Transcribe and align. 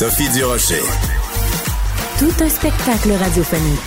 Sophie 0.00 0.30
Durocher. 0.30 0.80
Tout 2.18 2.32
un 2.42 2.48
spectacle 2.48 3.12
radiophonique. 3.12 3.78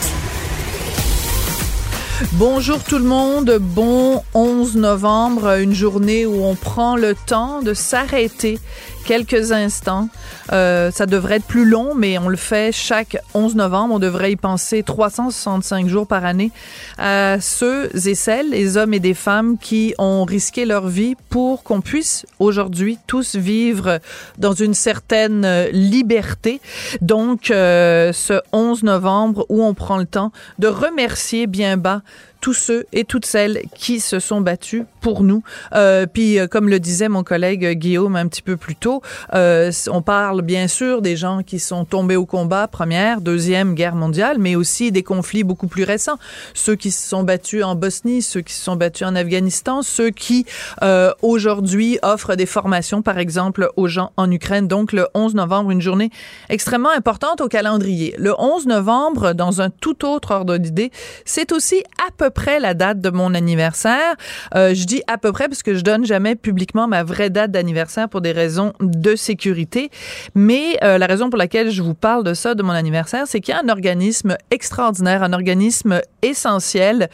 Bonjour 2.33 2.83
tout 2.83 2.99
le 2.99 3.03
monde, 3.03 3.57
bon 3.59 4.21
11 4.35 4.75
novembre, 4.75 5.59
une 5.59 5.73
journée 5.73 6.27
où 6.27 6.45
on 6.45 6.53
prend 6.53 6.95
le 6.97 7.15
temps 7.15 7.63
de 7.63 7.73
s'arrêter 7.73 8.59
quelques 9.03 9.51
instants. 9.51 10.09
Euh, 10.51 10.91
ça 10.91 11.05
devrait 11.05 11.35
être 11.35 11.45
plus 11.45 11.65
long, 11.65 11.93
mais 11.95 12.17
on 12.17 12.29
le 12.29 12.37
fait 12.37 12.71
chaque 12.71 13.17
11 13.33 13.55
novembre. 13.55 13.95
On 13.95 13.99
devrait 13.99 14.31
y 14.31 14.35
penser 14.35 14.83
365 14.83 15.87
jours 15.87 16.07
par 16.07 16.25
année 16.25 16.51
à 16.97 17.39
ceux 17.39 17.89
et 18.07 18.15
celles, 18.15 18.49
les 18.49 18.77
hommes 18.77 18.93
et 18.93 18.99
des 18.99 19.13
femmes 19.13 19.57
qui 19.57 19.93
ont 19.97 20.23
risqué 20.23 20.65
leur 20.65 20.87
vie 20.87 21.15
pour 21.29 21.63
qu'on 21.63 21.81
puisse 21.81 22.25
aujourd'hui 22.39 22.97
tous 23.07 23.35
vivre 23.35 23.99
dans 24.37 24.53
une 24.53 24.73
certaine 24.73 25.67
liberté. 25.71 26.61
Donc, 27.01 27.51
euh, 27.51 28.13
ce 28.13 28.41
11 28.51 28.83
novembre 28.83 29.45
où 29.49 29.63
on 29.63 29.73
prend 29.73 29.97
le 29.97 30.05
temps 30.05 30.31
de 30.59 30.67
remercier 30.67 31.47
bien 31.47 31.77
bas 31.77 32.01
tous 32.43 32.53
ceux 32.53 32.85
et 32.91 33.05
toutes 33.05 33.25
celles 33.25 33.61
qui 33.73 34.01
se 34.01 34.19
sont 34.19 34.41
battus 34.41 34.83
pour 34.99 35.23
nous. 35.23 35.43
Euh, 35.75 36.05
puis, 36.05 36.37
euh, 36.37 36.45
comme 36.45 36.67
le 36.67 36.77
disait 36.77 37.07
mon 37.07 37.23
collègue 37.23 37.71
Guillaume 37.71 38.17
un 38.17 38.27
petit 38.27 38.41
peu 38.41 38.57
plus 38.57 38.75
tôt, 38.75 39.01
euh, 39.33 39.71
on 39.89 40.01
parle 40.01 40.41
bien 40.41 40.67
sûr 40.67 41.01
des 41.01 41.15
gens 41.15 41.41
qui 41.41 41.57
sont 41.57 41.85
tombés 41.85 42.17
au 42.17 42.25
combat, 42.25 42.67
première, 42.67 43.21
deuxième 43.21 43.75
guerre 43.75 43.95
mondiale, 43.95 44.39
mais 44.39 44.57
aussi 44.57 44.91
des 44.91 45.03
conflits 45.03 45.45
beaucoup 45.45 45.67
plus 45.67 45.85
récents. 45.85 46.17
Ceux 46.53 46.75
qui 46.75 46.91
se 46.91 47.07
sont 47.07 47.23
battus 47.23 47.63
en 47.63 47.75
Bosnie, 47.75 48.21
ceux 48.21 48.41
qui 48.41 48.53
se 48.53 48.61
sont 48.61 48.75
battus 48.75 49.07
en 49.07 49.15
Afghanistan, 49.15 49.81
ceux 49.81 50.09
qui 50.09 50.45
euh, 50.81 51.13
aujourd'hui 51.21 51.97
offrent 52.01 52.35
des 52.35 52.45
formations, 52.45 53.01
par 53.01 53.19
exemple, 53.19 53.69
aux 53.77 53.87
gens 53.87 54.11
en 54.17 54.29
Ukraine. 54.29 54.67
Donc, 54.67 54.91
le 54.91 55.07
11 55.13 55.35
novembre, 55.35 55.71
une 55.71 55.81
journée 55.81 56.09
extrêmement 56.49 56.91
importante 56.91 57.39
au 57.39 57.47
calendrier. 57.47 58.13
Le 58.17 58.33
11 58.37 58.67
novembre, 58.67 59.31
dans 59.31 59.61
un 59.61 59.69
tout 59.69 60.05
autre 60.05 60.31
ordre 60.31 60.57
d'idée, 60.57 60.91
c'est 61.23 61.53
aussi 61.53 61.81
à 62.05 62.11
peu 62.11 62.31
près 62.33 62.59
la 62.59 62.73
date 62.73 62.99
de 62.99 63.09
mon 63.09 63.33
anniversaire. 63.33 64.15
Euh, 64.55 64.73
je 64.73 64.85
dis 64.85 65.01
à 65.07 65.17
peu 65.17 65.31
près 65.31 65.47
parce 65.47 65.63
que 65.63 65.73
je 65.75 65.81
donne 65.81 66.05
jamais 66.05 66.35
publiquement 66.35 66.87
ma 66.87 67.03
vraie 67.03 67.29
date 67.29 67.51
d'anniversaire 67.51 68.09
pour 68.09 68.21
des 68.21 68.31
raisons 68.31 68.73
de 68.79 69.15
sécurité. 69.15 69.89
Mais 70.35 70.77
euh, 70.83 70.97
la 70.97 71.05
raison 71.05 71.29
pour 71.29 71.37
laquelle 71.37 71.71
je 71.71 71.81
vous 71.81 71.93
parle 71.93 72.23
de 72.23 72.33
ça, 72.33 72.55
de 72.55 72.63
mon 72.63 72.71
anniversaire, 72.71 73.23
c'est 73.27 73.39
qu'il 73.39 73.53
y 73.53 73.57
a 73.57 73.61
un 73.63 73.69
organisme 73.69 74.37
extraordinaire, 74.51 75.23
un 75.23 75.33
organisme 75.33 76.01
essentiel 76.21 77.09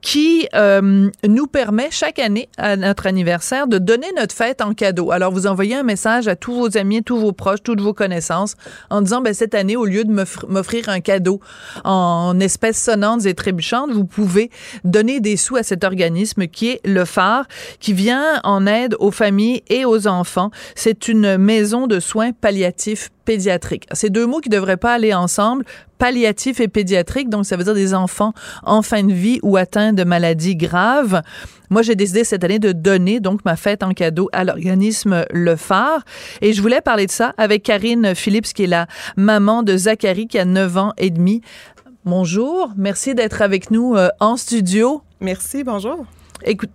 qui 0.00 0.48
euh, 0.54 1.10
nous 1.26 1.46
permet 1.46 1.88
chaque 1.90 2.18
année 2.18 2.48
à 2.56 2.76
notre 2.76 3.06
anniversaire 3.06 3.66
de 3.66 3.78
donner 3.78 4.06
notre 4.16 4.34
fête 4.34 4.60
en 4.60 4.72
cadeau. 4.72 5.10
Alors 5.10 5.32
vous 5.32 5.46
envoyez 5.46 5.76
un 5.76 5.82
message 5.82 6.28
à 6.28 6.36
tous 6.36 6.54
vos 6.54 6.78
amis, 6.78 7.02
tous 7.02 7.18
vos 7.18 7.32
proches, 7.32 7.62
toutes 7.62 7.80
vos 7.80 7.92
connaissances 7.92 8.56
en 8.88 9.02
disant 9.02 9.20
ben 9.20 9.34
cette 9.34 9.54
année 9.54 9.76
au 9.76 9.84
lieu 9.84 10.04
de 10.04 10.12
m'offrir 10.12 10.88
un 10.88 11.00
cadeau 11.00 11.40
en 11.84 12.38
espèces 12.40 12.82
sonnantes 12.82 13.26
et 13.26 13.34
trébuchantes, 13.34 13.90
vous 13.90 14.04
pouvez 14.04 14.50
donner 14.84 15.20
des 15.20 15.36
sous 15.36 15.56
à 15.56 15.62
cet 15.62 15.84
organisme 15.84 16.46
qui 16.46 16.70
est 16.70 16.80
le 16.84 17.04
phare 17.04 17.46
qui 17.78 17.92
vient 17.92 18.40
en 18.44 18.66
aide 18.66 18.94
aux 18.98 19.10
familles 19.10 19.62
et 19.68 19.84
aux 19.84 20.06
enfants. 20.06 20.50
C'est 20.74 21.08
une 21.08 21.36
maison 21.36 21.86
de 21.86 22.00
soins 22.00 22.32
palliatifs 22.32 23.10
pédiatriques. 23.24 23.86
C'est 23.92 24.10
deux 24.10 24.26
mots 24.26 24.40
qui 24.40 24.48
devraient 24.48 24.76
pas 24.76 24.94
aller 24.94 25.14
ensemble 25.14 25.64
palliatif 25.98 26.60
et 26.60 26.68
pédiatrique, 26.68 27.28
donc 27.28 27.44
ça 27.44 27.56
veut 27.56 27.64
dire 27.64 27.74
des 27.74 27.92
enfants 27.92 28.32
en 28.64 28.80
fin 28.80 29.04
de 29.04 29.12
vie 29.12 29.38
ou 29.42 29.58
atteints 29.58 29.92
de 29.92 30.02
maladies 30.02 30.56
graves. 30.56 31.20
Moi, 31.68 31.82
j'ai 31.82 31.94
décidé 31.94 32.24
cette 32.24 32.42
année 32.42 32.58
de 32.58 32.72
donner 32.72 33.20
donc 33.20 33.44
ma 33.44 33.54
fête 33.54 33.82
en 33.84 33.92
cadeau 33.92 34.28
à 34.32 34.42
l'organisme 34.42 35.24
Le 35.30 35.54
Phare. 35.54 36.02
Et 36.40 36.52
je 36.52 36.62
voulais 36.62 36.80
parler 36.80 37.06
de 37.06 37.12
ça 37.12 37.32
avec 37.36 37.62
Karine 37.62 38.14
Phillips, 38.14 38.52
qui 38.52 38.64
est 38.64 38.66
la 38.66 38.86
maman 39.16 39.62
de 39.62 39.76
Zachary, 39.76 40.26
qui 40.26 40.38
a 40.38 40.44
9 40.44 40.76
ans 40.78 40.92
et 40.96 41.10
demi. 41.10 41.42
Bonjour, 42.04 42.72
merci 42.76 43.14
d'être 43.14 43.42
avec 43.42 43.70
nous 43.70 43.94
euh, 43.94 44.08
en 44.20 44.36
studio. 44.36 45.02
Merci, 45.20 45.64
bonjour. 45.64 46.06
Écoute, 46.44 46.70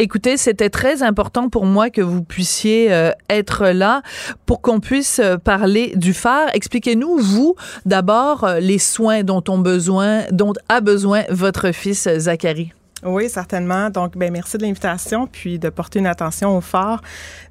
Écoutez, 0.00 0.36
c'était 0.36 0.70
très 0.70 1.02
important 1.02 1.48
pour 1.48 1.66
moi 1.66 1.90
que 1.90 2.00
vous 2.00 2.22
puissiez 2.22 2.92
euh, 2.92 3.10
être 3.28 3.66
là 3.70 4.02
pour 4.46 4.62
qu'on 4.62 4.78
puisse 4.78 5.18
euh, 5.18 5.38
parler 5.38 5.92
du 5.96 6.14
phare. 6.14 6.50
Expliquez-nous, 6.54 7.18
vous, 7.18 7.56
d'abord, 7.84 8.44
euh, 8.44 8.60
les 8.60 8.78
soins 8.78 9.24
dont, 9.24 9.42
ont 9.48 9.58
besoin, 9.58 10.22
dont 10.30 10.52
a 10.68 10.80
besoin 10.80 11.24
votre 11.30 11.72
fils 11.72 12.08
Zachary. 12.16 12.72
Oui, 13.04 13.28
certainement. 13.28 13.90
Donc, 13.90 14.16
ben 14.16 14.32
merci 14.32 14.58
de 14.58 14.62
l'invitation, 14.62 15.28
puis 15.30 15.60
de 15.60 15.68
porter 15.68 16.00
une 16.00 16.06
attention 16.08 16.56
au 16.56 16.60
phare. 16.60 17.00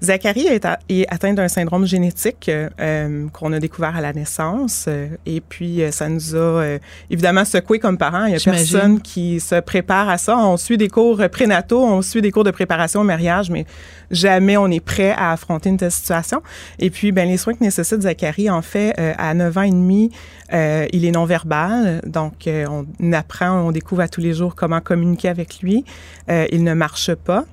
Zachary 0.04 0.48
est, 0.48 0.66
atteint 1.10 1.34
d'un 1.34 1.48
syndrome 1.48 1.86
génétique 1.86 2.50
euh, 2.50 3.28
qu'on 3.32 3.54
a 3.54 3.60
découvert 3.60 3.96
à 3.96 4.02
la 4.02 4.12
naissance, 4.12 4.86
euh, 4.90 5.08
et 5.26 5.40
puis 5.40 5.82
euh, 5.82 5.92
ça 5.92 6.10
nous 6.10 6.36
a 6.36 6.78
évidemment 7.10 7.46
secoué 7.46 7.80
comme 7.80 7.98
parents. 7.98 8.26
Il 8.26 8.34
y 8.34 8.36
a 8.36 8.40
personne 8.40 9.00
qui 9.00 9.40
se 9.40 9.60
prépare 9.62 10.10
à 10.10 10.18
ça. 10.18 10.38
On 10.38 10.58
suit 10.58 10.78
des 10.78 10.90
cours 10.90 11.22
prénataux, 11.32 11.84
on 11.84 12.02
suit 12.02 12.22
des 12.22 12.32
cours 12.32 12.44
de 12.44 12.52
préparation 12.52 13.02
au 13.02 13.06
mariage, 13.06 13.50
mais 13.50 13.66
jamais 14.12 14.58
on 14.58 14.68
est 14.68 14.84
prêt 14.84 15.12
à 15.12 15.32
affronter 15.32 15.70
une 15.70 15.78
telle 15.78 15.92
situation. 15.92 16.42
Et 16.80 16.90
puis, 16.90 17.14
ben 17.14 17.28
les 17.28 17.38
soins 17.38 17.54
que 17.54 17.64
nécessite 17.64 18.02
Zachary, 18.02 18.50
en 18.50 18.62
fait, 18.62 18.94
à 18.98 19.34
9 19.34 19.58
ans 19.58 19.62
et 19.62 19.72
demi, 19.72 20.12
il 20.52 21.06
est 21.06 21.12
non 21.12 21.26
verbal, 21.26 22.02
donc 22.06 22.48
on 22.48 23.14
apprend, 23.14 23.62
on 23.62 23.72
découvre 23.72 24.02
à 24.02 24.10
tous 24.10 24.22
les 24.22 24.34
jours 24.34 24.56
comment 24.56 24.82
communiquer 24.82 25.30
avec 25.30 25.37
lui. 25.62 25.86
Euh, 26.30 26.46
il 26.52 26.64
ne 26.64 26.74
marche 26.74 27.14
pas. 27.14 27.46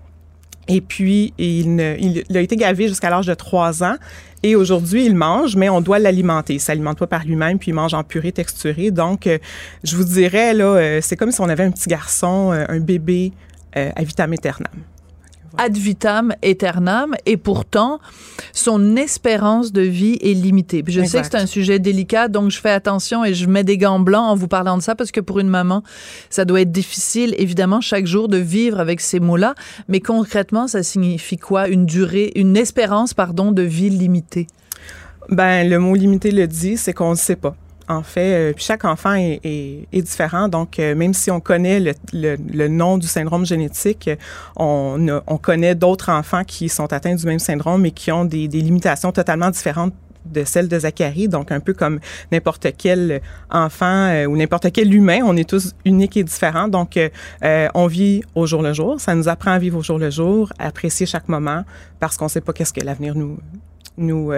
Et 0.67 0.81
puis, 0.81 1.35
il, 1.37 1.79
il, 2.29 2.37
a 2.37 2.41
été 2.41 2.57
gavé 2.57 2.89
jusqu'à 2.89 3.11
l'âge 3.11 3.27
de 3.27 3.35
3 3.35 3.85
ans. 3.85 3.97
Et 4.43 4.57
aujourd'hui, 4.57 5.05
il 5.05 5.15
mange, 5.15 5.57
mais 5.57 5.69
on 5.69 5.81
doit 5.81 5.99
l'alimenter. 5.99 6.55
Il 6.55 6.61
s'alimente 6.61 6.99
pas 6.99 7.07
par 7.07 7.25
lui-même, 7.25 7.59
puis 7.59 7.71
il 7.71 7.75
mange 7.75 7.95
en 7.95 8.03
purée 8.03 8.33
texturée. 8.33 8.91
Donc, 8.91 9.27
euh, 9.27 9.39
je 9.83 9.97
vous 9.97 10.05
dirais, 10.05 10.55
là, 10.55 10.65
euh, 10.65 11.01
c'est 11.03 11.17
comme 11.17 11.31
si 11.31 11.41
on 11.41 11.49
avait 11.49 11.65
un 11.65 11.71
petit 11.71 11.89
garçon, 11.89 12.51
un 12.53 12.81
bébé 12.81 13.33
à 13.75 14.05
vitam 14.05 14.33
aeternam 14.33 14.73
ad 15.59 15.77
vitam 15.77 16.33
aeternam 16.43 17.15
et 17.27 17.37
pourtant 17.37 18.01
son 18.53 18.97
espérance 18.97 19.73
de 19.73 19.83
vie 19.83 20.19
est 20.21 20.35
limitée. 20.35 20.83
Puis 20.83 20.93
je 20.93 21.03
sais 21.05 21.21
que 21.21 21.27
c'est 21.27 21.37
un 21.37 21.47
sujet 21.47 21.79
délicat 21.79 22.29
donc 22.29 22.51
je 22.51 22.61
fais 22.61 22.71
attention 22.71 23.25
et 23.25 23.35
je 23.35 23.47
mets 23.47 23.65
des 23.65 23.79
gants 23.79 24.01
blancs 24.01 24.25
en 24.25 24.35
vous 24.35 24.49
parlant 24.49 24.77
de 24.77 24.83
ça 24.83 24.95
parce 24.95 25.11
que 25.11 25.21
pour 25.21 25.39
une 25.39 25.49
maman, 25.49 25.83
ça 26.31 26.45
doit 26.45 26.61
être 26.61 26.73
difficile 26.73 27.35
évidemment 27.39 27.81
chaque 27.81 28.07
jour 28.07 28.29
de 28.29 28.39
vivre 28.39 28.81
avec 28.81 29.01
ces 29.01 29.21
mots-là, 29.21 29.55
mais 29.89 30.01
concrètement 30.01 30.69
ça 30.69 30.83
signifie 30.83 31.37
quoi? 31.37 31.69
Une 31.69 31.87
durée 31.87 32.33
une 32.35 32.57
espérance 32.57 33.15
pardon 33.15 33.53
de 33.53 33.63
vie 33.63 33.91
limitée? 33.91 34.47
Ben, 35.31 35.69
le 35.69 35.79
mot 35.79 35.95
limité 35.95 36.31
le 36.31 36.47
dit, 36.47 36.77
c'est 36.77 36.93
qu'on 36.93 37.13
ne 37.13 37.17
sait 37.17 37.37
pas 37.37 37.57
en 37.89 38.03
fait. 38.03 38.35
Euh, 38.35 38.53
chaque 38.57 38.85
enfant 38.85 39.15
est, 39.15 39.87
différent. 39.93 40.49
Donc, 40.49 40.79
euh, 40.79 40.95
même 40.95 41.15
si 41.15 41.31
on 41.31 41.41
connaît 41.41 41.95
le, 42.13 42.69
nom 42.69 42.99
du 42.99 43.07
syndrome 43.07 43.47
génétique, 43.47 44.11
on, 44.57 45.21
on 45.27 45.39
connaît 45.39 45.75
d'autres 45.75 46.11
enfants 46.11 46.45
qui 46.45 46.69
sont 46.69 46.93
atteints 46.93 47.15
du 47.15 47.27
même 47.27 47.39
syndrome 47.39 47.87
et 47.87 47.91
qui 47.91 48.13
ont 48.13 48.25
des, 48.25 48.49
limitations 48.49 49.13
totalement 49.13 49.51
différentes 49.51 49.95
de 50.25 50.43
celles 50.43 50.69
de 50.69 50.79
Zachary, 50.79 51.29
donc 51.29 51.53
un 51.53 51.61
peu 51.61 51.75
comme 51.75 52.01
n'importe 52.33 52.69
quel 52.79 53.21
enfant 53.51 54.09
euh, 54.09 54.25
ou 54.25 54.39
n'importe 54.39 54.73
quel 54.73 54.95
humain, 54.95 55.19
on 55.23 55.37
est 55.37 55.47
tous 55.47 55.75
uniques 55.85 56.17
et 56.17 56.25
différents. 56.25 56.67
Donc, 56.67 56.99
on 57.43 57.87
vit 57.87 58.23
au 58.35 58.47
jour 58.47 58.63
le 58.63 58.73
jour. 58.73 59.01
Ça 59.01 59.15
nous 59.15 59.29
apprend 59.29 59.51
à 59.51 59.59
vivre 59.59 59.79
au 59.79 59.83
jour 59.83 59.99
le 59.99 60.11
jour, 60.11 60.51
à 60.59 60.69
apprécier 60.69 61.05
chaque 61.05 61.29
moment, 61.29 61.65
parce 62.01 62.17
qu'on 62.17 62.25
ne 62.25 62.31
sait 62.31 62.41
pas 62.41 62.55
qu'est-ce 62.55 62.73
que 62.73 62.81
l'avenir 62.81 63.15
nous 63.97 64.33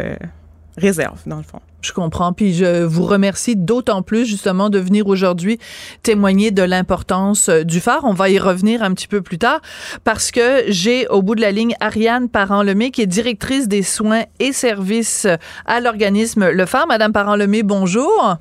réserve, 0.76 1.20
dans 1.26 1.37
le 1.37 1.43
fond. 1.43 1.61
Je 1.82 1.93
comprends. 1.93 2.32
Puis 2.32 2.55
je 2.55 2.82
vous 2.82 3.05
remercie 3.05 3.55
d'autant 3.55 4.02
plus 4.02 4.26
justement 4.26 4.70
de 4.70 4.78
venir 4.78 5.06
aujourd'hui 5.06 5.58
témoigner 6.02 6.50
de 6.50 6.62
l'importance 6.62 7.49
euh, 7.49 7.62
du 7.62 7.81
phare. 7.81 8.05
On 8.05 8.12
va 8.12 8.28
y 8.28 8.38
revenir 8.38 8.82
un 8.82 8.93
petit 8.93 9.08
peu 9.08 9.23
plus 9.23 9.38
tard 9.38 9.61
parce 10.05 10.31
que 10.31 10.64
j'ai 10.69 11.06
au 11.08 11.23
bout 11.23 11.34
de 11.34 11.40
la 11.40 11.52
ligne 11.52 11.76
Ariane 11.81 12.28
Parent-Lemay 12.28 12.90
qui 12.90 13.02
est 13.02 13.06
directrice 13.06 13.69
des 13.69 13.82
soins 13.82 14.25
et 14.40 14.52
services 14.52 15.26
à 15.64 15.81
l'organisme 15.81 16.50
Le 16.50 16.67
Phare. 16.67 16.87
Madame 16.87 17.12
Parent-Lemay, 17.12 17.62
bonjour. 17.62 18.38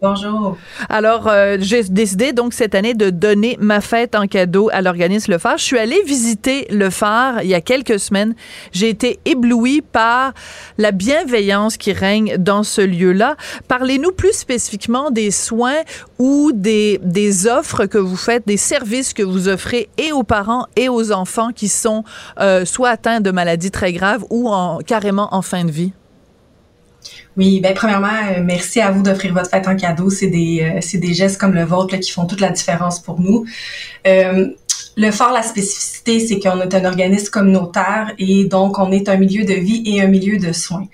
Bonjour. 0.00 0.56
Alors, 0.88 1.26
euh, 1.26 1.56
j'ai 1.60 1.82
décidé 1.82 2.32
donc 2.32 2.54
cette 2.54 2.74
année 2.74 2.94
de 2.94 3.10
donner 3.10 3.56
ma 3.60 3.80
fête 3.80 4.14
en 4.14 4.28
cadeau 4.28 4.70
à 4.72 4.82
l'organisme 4.82 5.32
Le 5.32 5.38
Phare. 5.38 5.58
Je 5.58 5.64
suis 5.64 5.78
allée 5.78 6.00
visiter 6.04 6.68
Le 6.70 6.90
Phare 6.90 7.42
il 7.42 7.48
y 7.48 7.54
a 7.54 7.60
quelques 7.60 7.98
semaines. 7.98 8.34
J'ai 8.72 8.88
été 8.88 9.18
éblouie 9.24 9.82
par 9.82 10.32
la 10.78 10.92
bienveillance 10.92 11.76
qui 11.76 11.92
règne 11.92 12.36
dans 12.38 12.62
ce 12.62 12.80
lieu-là. 12.80 13.36
Parlez-nous 13.66 14.12
plus 14.12 14.32
spécifiquement 14.32 15.10
des 15.10 15.32
soins 15.32 15.80
ou 16.18 16.52
des, 16.54 17.00
offres 17.48 17.86
que 17.86 17.98
vous 17.98 18.16
faites, 18.16 18.46
des 18.46 18.56
services 18.56 19.12
que 19.12 19.24
vous 19.24 19.48
offrez 19.48 19.88
et 19.98 20.12
aux 20.12 20.22
parents 20.22 20.66
et 20.76 20.88
aux 20.88 21.10
enfants 21.10 21.50
qui 21.50 21.68
sont 21.68 22.04
euh, 22.38 22.64
soit 22.64 22.90
atteints 22.90 23.20
de 23.20 23.30
maladies 23.32 23.72
très 23.72 23.92
graves 23.92 24.24
ou 24.30 24.48
en, 24.48 24.78
carrément 24.78 25.34
en 25.34 25.42
fin 25.42 25.64
de 25.64 25.70
vie. 25.70 25.92
Oui, 27.36 27.60
ben 27.60 27.74
premièrement, 27.74 28.08
euh, 28.08 28.40
merci 28.42 28.80
à 28.80 28.90
vous 28.90 29.02
d'offrir 29.02 29.32
votre 29.32 29.50
fête 29.50 29.68
en 29.68 29.76
cadeau. 29.76 30.10
C'est 30.10 30.26
des, 30.26 30.62
euh, 30.62 30.78
c'est 30.80 30.98
des 30.98 31.14
gestes 31.14 31.40
comme 31.40 31.54
le 31.54 31.64
vôtre 31.64 31.96
qui 31.96 32.10
font 32.10 32.26
toute 32.26 32.40
la 32.40 32.50
différence 32.50 33.00
pour 33.00 33.20
nous. 33.20 33.44
Euh, 34.06 34.48
le 34.96 35.10
fort, 35.12 35.32
la 35.32 35.42
spécificité, 35.42 36.18
c'est 36.20 36.40
qu'on 36.40 36.60
est 36.60 36.74
un 36.74 36.84
organisme 36.84 37.30
communautaire 37.30 38.12
et 38.18 38.44
donc 38.46 38.78
on 38.78 38.90
est 38.90 39.08
un 39.08 39.16
milieu 39.16 39.44
de 39.44 39.54
vie 39.54 39.82
et 39.86 40.02
un 40.02 40.08
milieu 40.08 40.38
de 40.38 40.52
soins. 40.52 40.86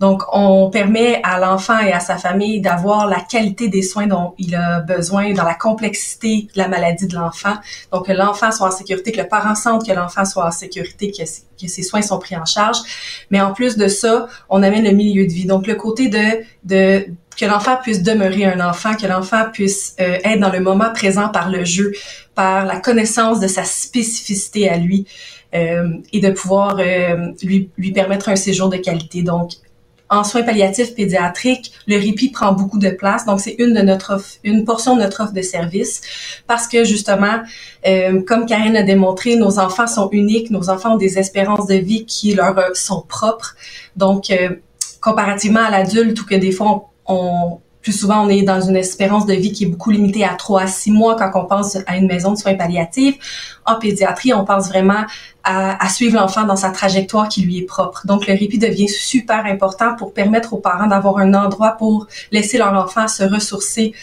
Donc, 0.00 0.22
on 0.32 0.70
permet 0.70 1.20
à 1.24 1.40
l'enfant 1.40 1.78
et 1.80 1.92
à 1.92 1.98
sa 1.98 2.16
famille 2.16 2.60
d'avoir 2.60 3.08
la 3.08 3.20
qualité 3.20 3.68
des 3.68 3.82
soins 3.82 4.06
dont 4.06 4.34
il 4.38 4.54
a 4.54 4.80
besoin 4.80 5.32
dans 5.32 5.42
la 5.42 5.54
complexité 5.54 6.48
de 6.54 6.58
la 6.58 6.68
maladie 6.68 7.08
de 7.08 7.16
l'enfant. 7.16 7.54
Donc, 7.92 8.06
que 8.06 8.12
l'enfant 8.12 8.52
soit 8.52 8.68
en 8.68 8.70
sécurité, 8.70 9.10
que 9.10 9.20
le 9.20 9.28
parent 9.28 9.56
sente 9.56 9.86
que 9.86 9.92
l'enfant 9.92 10.24
soit 10.24 10.46
en 10.46 10.50
sécurité, 10.52 11.10
que, 11.10 11.24
ses 11.66 11.82
soins 11.82 12.02
sont 12.02 12.20
pris 12.20 12.36
en 12.36 12.44
charge. 12.44 12.78
Mais 13.30 13.40
en 13.40 13.52
plus 13.52 13.76
de 13.76 13.88
ça, 13.88 14.28
on 14.48 14.62
amène 14.62 14.84
le 14.84 14.92
milieu 14.92 15.26
de 15.26 15.32
vie. 15.32 15.46
Donc, 15.46 15.66
le 15.66 15.74
côté 15.78 16.08
de, 16.08 17.06
que 17.38 17.46
l'enfant 17.46 17.76
puisse 17.80 18.02
demeurer 18.02 18.44
un 18.44 18.60
enfant, 18.60 18.94
que 18.94 19.06
l'enfant 19.06 19.44
puisse 19.52 19.94
euh, 20.00 20.18
être 20.24 20.40
dans 20.40 20.50
le 20.50 20.60
moment 20.60 20.90
présent 20.92 21.28
par 21.28 21.50
le 21.50 21.64
jeu, 21.64 21.92
par 22.34 22.66
la 22.66 22.80
connaissance 22.80 23.40
de 23.40 23.46
sa 23.46 23.64
spécificité 23.64 24.68
à 24.68 24.76
lui 24.76 25.06
euh, 25.54 25.88
et 26.12 26.20
de 26.20 26.30
pouvoir 26.30 26.78
euh, 26.80 27.28
lui, 27.42 27.92
permettre 27.94 28.28
un 28.28 28.36
séjour 28.36 28.68
de 28.68 28.76
qualité. 28.76 29.22
Donc, 29.22 29.52
en 30.10 30.24
soins 30.24 30.42
palliatifs 30.42 30.94
pédiatriques, 30.94 31.70
le 31.86 31.96
répit 31.96 32.30
prend 32.30 32.52
beaucoup 32.52 32.78
de 32.78 32.90
place. 32.90 33.24
Donc, 33.24 33.40
c'est 33.40 33.54
une 33.58 33.74
de 33.74 33.82
notre 33.82 34.14
offre, 34.14 34.30
une 34.42 34.64
portion 34.64 34.96
de 34.96 35.02
notre 35.02 35.22
offre 35.22 35.34
de 35.34 35.42
service 35.42 36.00
parce 36.46 36.66
que 36.66 36.82
justement, 36.82 37.42
comme 38.26 38.46
Karine 38.46 38.74
a 38.74 38.82
démontré, 38.82 39.36
nos 39.36 39.58
enfants 39.58 39.86
sont 39.86 40.08
uniques, 40.10 40.48
nos 40.48 40.70
enfants 40.70 40.94
ont 40.94 40.96
des 40.96 41.18
espérances 41.18 41.66
de 41.66 41.74
vie 41.74 42.06
qui 42.06 42.32
leur 42.32 42.56
sont 42.74 43.04
propres. 43.06 43.54
Donc, 43.96 44.32
comparativement 45.00 45.64
à 45.64 45.70
l'adulte, 45.70 46.20
ou 46.20 46.26
que 46.26 46.34
des 46.34 46.52
fois 46.52 46.90
on, 47.06 47.14
on 47.14 47.60
plus 47.88 47.92
souvent, 47.92 48.26
on 48.26 48.28
est 48.28 48.42
dans 48.42 48.60
une 48.60 48.76
espérance 48.76 49.24
de 49.24 49.34
vie 49.34 49.52
qui 49.52 49.64
est 49.64 49.66
beaucoup 49.66 49.90
limitée 49.90 50.24
à 50.24 50.34
3 50.34 50.62
à 50.62 50.66
6 50.66 50.90
mois 50.90 51.16
quand 51.16 51.30
on 51.34 51.46
pense 51.46 51.78
à 51.86 51.96
une 51.96 52.06
maison 52.06 52.32
de 52.32 52.36
soins 52.36 52.54
palliatifs. 52.54 53.16
En 53.64 53.78
pédiatrie, 53.78 54.34
on 54.34 54.44
pense 54.44 54.68
vraiment 54.68 55.04
à, 55.44 55.82
à 55.82 55.88
suivre 55.88 56.16
l'enfant 56.16 56.44
dans 56.44 56.56
sa 56.56 56.70
trajectoire 56.70 57.28
qui 57.28 57.42
lui 57.42 57.58
est 57.58 57.62
propre. 57.62 58.06
Donc, 58.06 58.26
le 58.26 58.34
répit 58.34 58.58
devient 58.58 58.88
super 58.88 59.46
important 59.46 59.94
pour 59.96 60.12
permettre 60.12 60.52
aux 60.54 60.58
parents 60.58 60.86
d'avoir 60.86 61.18
un 61.18 61.32
endroit 61.34 61.72
pour 61.78 62.08
laisser 62.32 62.58
leur 62.58 62.74
enfant 62.74 63.06
se 63.06 63.22
ressourcer, 63.22 63.94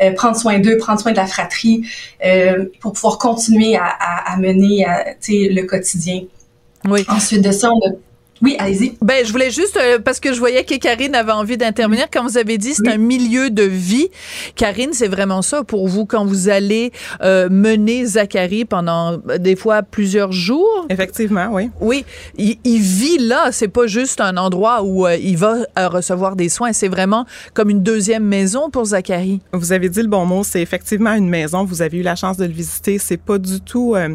euh, 0.00 0.12
prendre 0.12 0.36
soin 0.36 0.58
d'eux, 0.60 0.78
prendre 0.78 1.00
soin 1.00 1.12
de 1.12 1.16
la 1.16 1.26
fratrie, 1.26 1.86
euh, 2.24 2.66
pour 2.80 2.92
pouvoir 2.92 3.18
continuer 3.18 3.76
à, 3.76 3.84
à, 3.84 4.32
à 4.32 4.36
mener 4.38 4.86
à, 4.86 5.04
le 5.28 5.62
quotidien. 5.62 6.22
Oui. 6.86 7.04
Ensuite 7.08 7.42
de 7.42 7.50
ça, 7.50 7.70
on 7.70 7.90
a 7.90 7.92
oui, 8.44 8.56
allez-y. 8.58 8.96
Ben, 9.00 9.24
je 9.24 9.32
voulais 9.32 9.50
juste, 9.50 9.76
euh, 9.76 9.98
parce 9.98 10.20
que 10.20 10.32
je 10.32 10.38
voyais 10.38 10.64
que 10.64 10.76
Karine 10.76 11.14
avait 11.14 11.32
envie 11.32 11.56
d'intervenir. 11.56 12.06
Quand 12.12 12.22
vous 12.22 12.36
avez 12.36 12.58
dit 12.58 12.74
c'est 12.74 12.88
un 12.88 12.98
milieu 12.98 13.48
de 13.50 13.62
vie, 13.62 14.08
Karine, 14.54 14.90
c'est 14.92 15.08
vraiment 15.08 15.42
ça 15.42 15.64
pour 15.64 15.88
vous 15.88 16.04
quand 16.04 16.24
vous 16.26 16.48
allez 16.48 16.92
euh, 17.22 17.48
mener 17.50 18.04
Zachary 18.04 18.64
pendant 18.66 19.14
euh, 19.28 19.38
des 19.38 19.56
fois 19.56 19.82
plusieurs 19.82 20.32
jours? 20.32 20.86
Effectivement, 20.90 21.48
oui. 21.52 21.70
Oui, 21.80 22.04
il, 22.36 22.58
il 22.64 22.80
vit 22.80 23.18
là. 23.18 23.48
C'est 23.50 23.68
pas 23.68 23.86
juste 23.86 24.20
un 24.20 24.36
endroit 24.36 24.82
où 24.82 25.06
euh, 25.06 25.16
il 25.16 25.36
va 25.36 25.56
euh, 25.78 25.88
recevoir 25.88 26.36
des 26.36 26.48
soins. 26.50 26.72
C'est 26.72 26.88
vraiment 26.88 27.24
comme 27.54 27.70
une 27.70 27.82
deuxième 27.82 28.24
maison 28.24 28.68
pour 28.70 28.84
Zachary. 28.84 29.40
Vous 29.52 29.72
avez 29.72 29.88
dit 29.88 30.02
le 30.02 30.08
bon 30.08 30.26
mot. 30.26 30.44
C'est 30.44 30.60
effectivement 30.60 31.14
une 31.14 31.28
maison. 31.28 31.64
Vous 31.64 31.80
avez 31.80 31.98
eu 31.98 32.02
la 32.02 32.16
chance 32.16 32.36
de 32.36 32.44
le 32.44 32.52
visiter. 32.52 32.98
C'est 32.98 33.16
pas 33.16 33.38
du 33.38 33.60
tout 33.60 33.94
euh, 33.94 34.14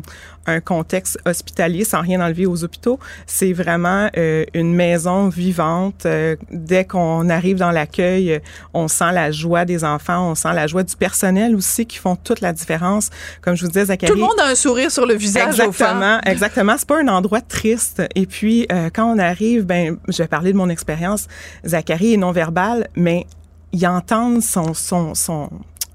un 0.50 0.60
contexte 0.60 1.18
hospitalier, 1.26 1.84
sans 1.84 2.02
rien 2.02 2.22
enlever 2.22 2.46
aux 2.46 2.64
hôpitaux. 2.64 3.00
C'est 3.26 3.54
vraiment 3.54 4.10
euh, 4.18 4.46
une 4.54 4.74
maison 4.74 5.30
vivante. 5.30 6.06
Euh, 6.06 6.36
dès 6.52 6.86
qu'on 6.86 7.30
arrive 7.30 7.58
dans 7.58 7.72
l'accueil, 7.72 8.42
on 8.74 8.88
sent 8.88 9.12
la 9.14 9.32
joie 9.32 9.66
des 9.66 9.84
enfants, 9.84 10.32
on 10.32 10.36
sent 10.36 10.54
la 10.54 10.68
joie 10.68 10.84
du 10.84 10.96
personnel 10.96 11.56
aussi 11.56 11.86
qui 11.86 11.98
font 11.98 12.16
toute 12.16 12.42
la 12.42 12.54
différence. 12.54 13.10
Comme 13.42 13.56
je 13.56 13.64
vous 13.64 13.72
disais, 13.72 13.86
Zachary. 13.86 14.12
Tout 14.12 14.18
le 14.18 14.26
monde 14.26 14.40
a 14.40 14.48
un 14.48 14.56
sourire 14.56 14.92
sur 14.92 15.06
le 15.06 15.16
visage. 15.16 15.60
Exactement, 15.60 16.20
exactement. 16.26 16.76
C'est 16.78 16.88
pas 16.88 17.00
un 17.00 17.08
endroit 17.08 17.42
triste. 17.42 18.02
Et 18.16 18.26
puis, 18.26 18.68
euh, 18.72 18.90
quand 18.94 19.06
on 19.06 19.20
arrive, 19.20 19.66
ben, 19.66 19.98
je 20.08 20.18
vais 20.18 20.28
parler 20.28 20.52
de 20.52 20.58
mon 20.58 20.70
expérience. 20.70 21.28
Zachary 21.66 22.14
est 22.14 22.18
non-verbal, 22.18 22.88
mais 22.96 23.26
il 23.72 23.86
entend 23.88 24.42
son, 24.42 24.74
son, 24.74 25.14
son, 25.16 25.50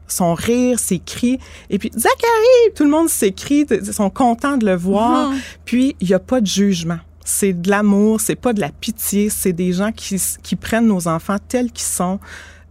son 0.09 0.35
rire, 0.35 0.79
ses 0.79 0.99
cris. 0.99 1.39
Et 1.71 1.79
puis, 1.79 1.91
Zachary! 1.95 2.75
Tout 2.75 2.85
le 2.85 2.91
monde 2.91 3.09
s'écrie, 3.09 3.67
ils 3.71 3.93
sont 3.93 4.11
contents 4.11 4.57
de 4.57 4.67
le 4.67 4.77
voir. 4.77 5.31
Mhm. 5.31 5.39
Puis, 5.65 5.97
il 6.01 6.09
n'y 6.09 6.15
a 6.15 6.19
pas 6.19 6.41
de 6.41 6.47
jugement. 6.47 6.99
C'est 7.25 7.55
de 7.55 7.71
l'amour, 7.71 8.21
c'est 8.21 8.37
pas 8.37 8.53
de 8.53 8.61
la 8.61 8.69
pitié, 8.69 9.31
c'est 9.31 9.55
des 9.55 9.73
gens 9.73 9.93
qui, 9.93 10.21
qui 10.43 10.57
prennent 10.57 10.87
nos 10.87 11.09
enfants 11.09 11.39
tels 11.49 11.73
qu'ils 11.73 11.87
sont. 11.87 12.21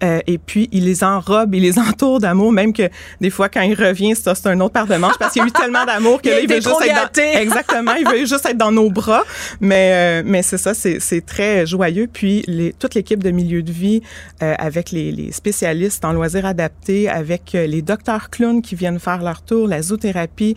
Euh, 0.04 0.20
et 0.28 0.38
puis, 0.38 0.70
il 0.72 0.86
les 0.86 1.04
enrobe, 1.04 1.56
il 1.56 1.62
les 1.62 1.80
entoure 1.80 2.20
d'amour, 2.20 2.52
même 2.52 2.74
que 2.74 2.90
des 3.22 3.30
fois, 3.30 3.50
quand 3.50 3.62
il 3.62 3.76
revient, 3.76 4.16
ça, 4.16 4.36
c'est 4.36 4.48
un 4.48 4.60
autre 4.60 4.74
paire 4.74 4.88
de 4.88 4.96
manches 4.96 5.18
parce 5.18 5.34
qu'il 5.34 5.42
y 5.42 5.46
a 5.46 5.48
eu 5.48 5.52
tellement 5.52 5.86
d'amour 5.86 6.22
que 6.22 6.30
Il 6.30 6.48
là, 6.48 6.56
veut 6.56 6.62
juste 6.62 6.82
être 6.82 7.16
dans... 7.16 7.24
Exactement, 7.42 7.94
il 7.94 8.08
veut 8.08 8.26
juste 8.26 8.46
être 8.46 8.58
dans 8.58 8.72
nos 8.72 8.90
bras. 8.90 9.24
Mais, 9.62 9.92
euh, 9.94 10.24
mais 10.26 10.42
c'est 10.42 10.58
ça, 10.58 10.74
c'est 10.74 11.00
c'est 11.00 11.26
très 11.26 11.66
joyeux. 11.66 12.08
Puis, 12.12 12.44
les, 12.48 12.74
toute 12.74 12.96
l'équipe 12.96 13.24
de 13.24 13.32
milieu 13.32 13.64
de 13.64 13.72
vie, 13.72 14.02
euh, 14.42 14.56
avec 14.58 14.92
les, 14.92 15.12
les 15.12 15.32
spécialistes 15.32 16.04
en 16.06 16.14
loisirs 16.14 16.46
adaptés, 16.46 17.10
avec 17.10 17.56
euh, 17.56 17.68
les 17.68 17.82
docteurs 17.82 18.30
clowns 18.30 18.62
qui 18.62 18.76
viennent 18.76 19.00
faire 19.00 19.22
leur 19.22 19.42
tour, 19.42 19.68
la 19.68 19.82
zoothérapie, 19.82 20.56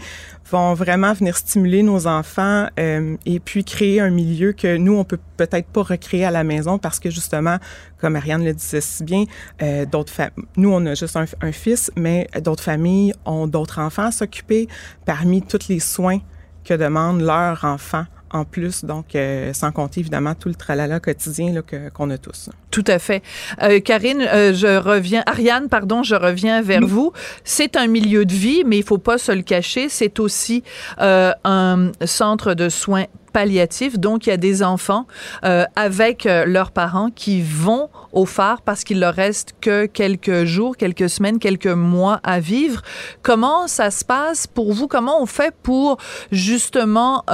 vont 0.51 0.75
vraiment 0.75 1.13
venir 1.13 1.37
stimuler 1.37 1.83
nos 1.83 2.07
enfants 2.07 2.69
euh, 2.79 3.17
et 3.27 3.41
puis 3.41 3.65
créer 3.65 4.01
un 4.01 4.11
milieu 4.11 4.53
que 4.53 4.77
nous, 4.77 4.97
on 4.97 5.05
peut 5.05 5.19
peut-être 5.37 5.67
pas 5.69 5.83
recréer 5.83 6.25
à 6.25 6.31
la 6.31 6.45
maison 6.45 6.79
parce 6.79 7.01
que 7.01 7.11
justement, 7.11 7.59
comme 8.01 8.17
Ariane 8.17 8.45
le 8.45 8.53
disait 8.53 8.81
si 8.81 9.05
bien, 9.05 9.25
euh, 9.63 9.85
d'autres 9.87 10.13
nous, 10.57 10.73
on 10.73 10.85
a 10.87 10.95
juste 10.95 11.17
un, 11.17 11.25
un 11.41 11.53
fils, 11.53 11.91
mais 11.97 12.29
d'autres 12.43 12.63
familles 12.63 13.13
ont 13.25 13.47
d'autres 13.47 13.81
enfants 13.81 14.07
à 14.07 14.13
s'occuper 14.13 14.69
parmi 15.05 15.43
tous 15.43 15.69
les 15.69 15.81
soins 15.81 16.21
que 16.65 16.75
demandent 16.75 17.21
leurs 17.21 17.65
enfants 17.65 18.07
en 18.33 18.45
plus, 18.45 18.85
donc 18.85 19.15
euh, 19.15 19.53
sans 19.53 19.71
compter 19.73 20.01
évidemment 20.01 20.35
tout 20.35 20.49
le 20.49 20.55
tralala 20.55 21.01
quotidien 21.01 21.53
là, 21.53 21.63
que- 21.63 21.89
qu'on 21.91 22.11
a 22.11 22.19
tous. 22.19 22.51
Tout 22.71 22.85
à 22.89 22.99
fait. 22.99 23.23
Euh, 23.63 23.81
Karine, 23.81 24.21
euh, 24.23 24.53
je 24.53 24.79
reviens, 24.79 25.23
Ariane, 25.27 25.69
pardon, 25.69 26.03
je 26.03 26.15
reviens 26.15 26.61
vers 26.63 26.87
vous. 26.87 27.13
C'est 27.45 27.77
un 27.77 27.87
milieu 27.87 28.25
de 28.27 28.35
vie, 28.35 28.65
mais 28.67 28.79
il 28.79 28.85
faut 28.85 28.99
pas 28.99 29.19
se 29.19 29.33
le 29.33 29.43
cacher. 29.43 29.89
C'est 29.89 30.19
aussi 30.21 30.63
euh, 31.01 31.33
un 31.45 31.93
centre 32.05 32.55
de 32.55 32.69
soins 32.69 33.05
palliatifs. 33.33 33.99
Donc, 33.99 34.27
il 34.27 34.31
y 34.31 34.33
a 34.33 34.39
des 34.39 34.63
enfants 34.63 35.07
euh, 35.45 35.65
avec 35.77 36.25
euh, 36.27 36.45
leurs 36.47 36.71
parents 36.71 37.11
qui 37.11 37.43
vont 37.43 37.91
au 38.13 38.25
phare 38.25 38.63
parce 38.63 38.83
qu'il 38.83 38.99
leur 39.01 39.15
reste 39.15 39.55
que 39.61 39.85
quelques 39.87 40.45
jours, 40.45 40.77
quelques 40.77 41.11
semaines, 41.11 41.39
quelques 41.39 41.67
mois 41.67 42.21
à 42.25 42.41
vivre. 42.41 42.81
Comment 43.23 43.67
ça 43.69 43.91
se 43.91 44.05
passe 44.07 44.47
pour 44.47 44.73
vous? 44.73 44.89
Comment 44.89 45.21
on 45.23 45.27
fait 45.27 45.55
pour 45.63 45.99
justement 46.33 47.25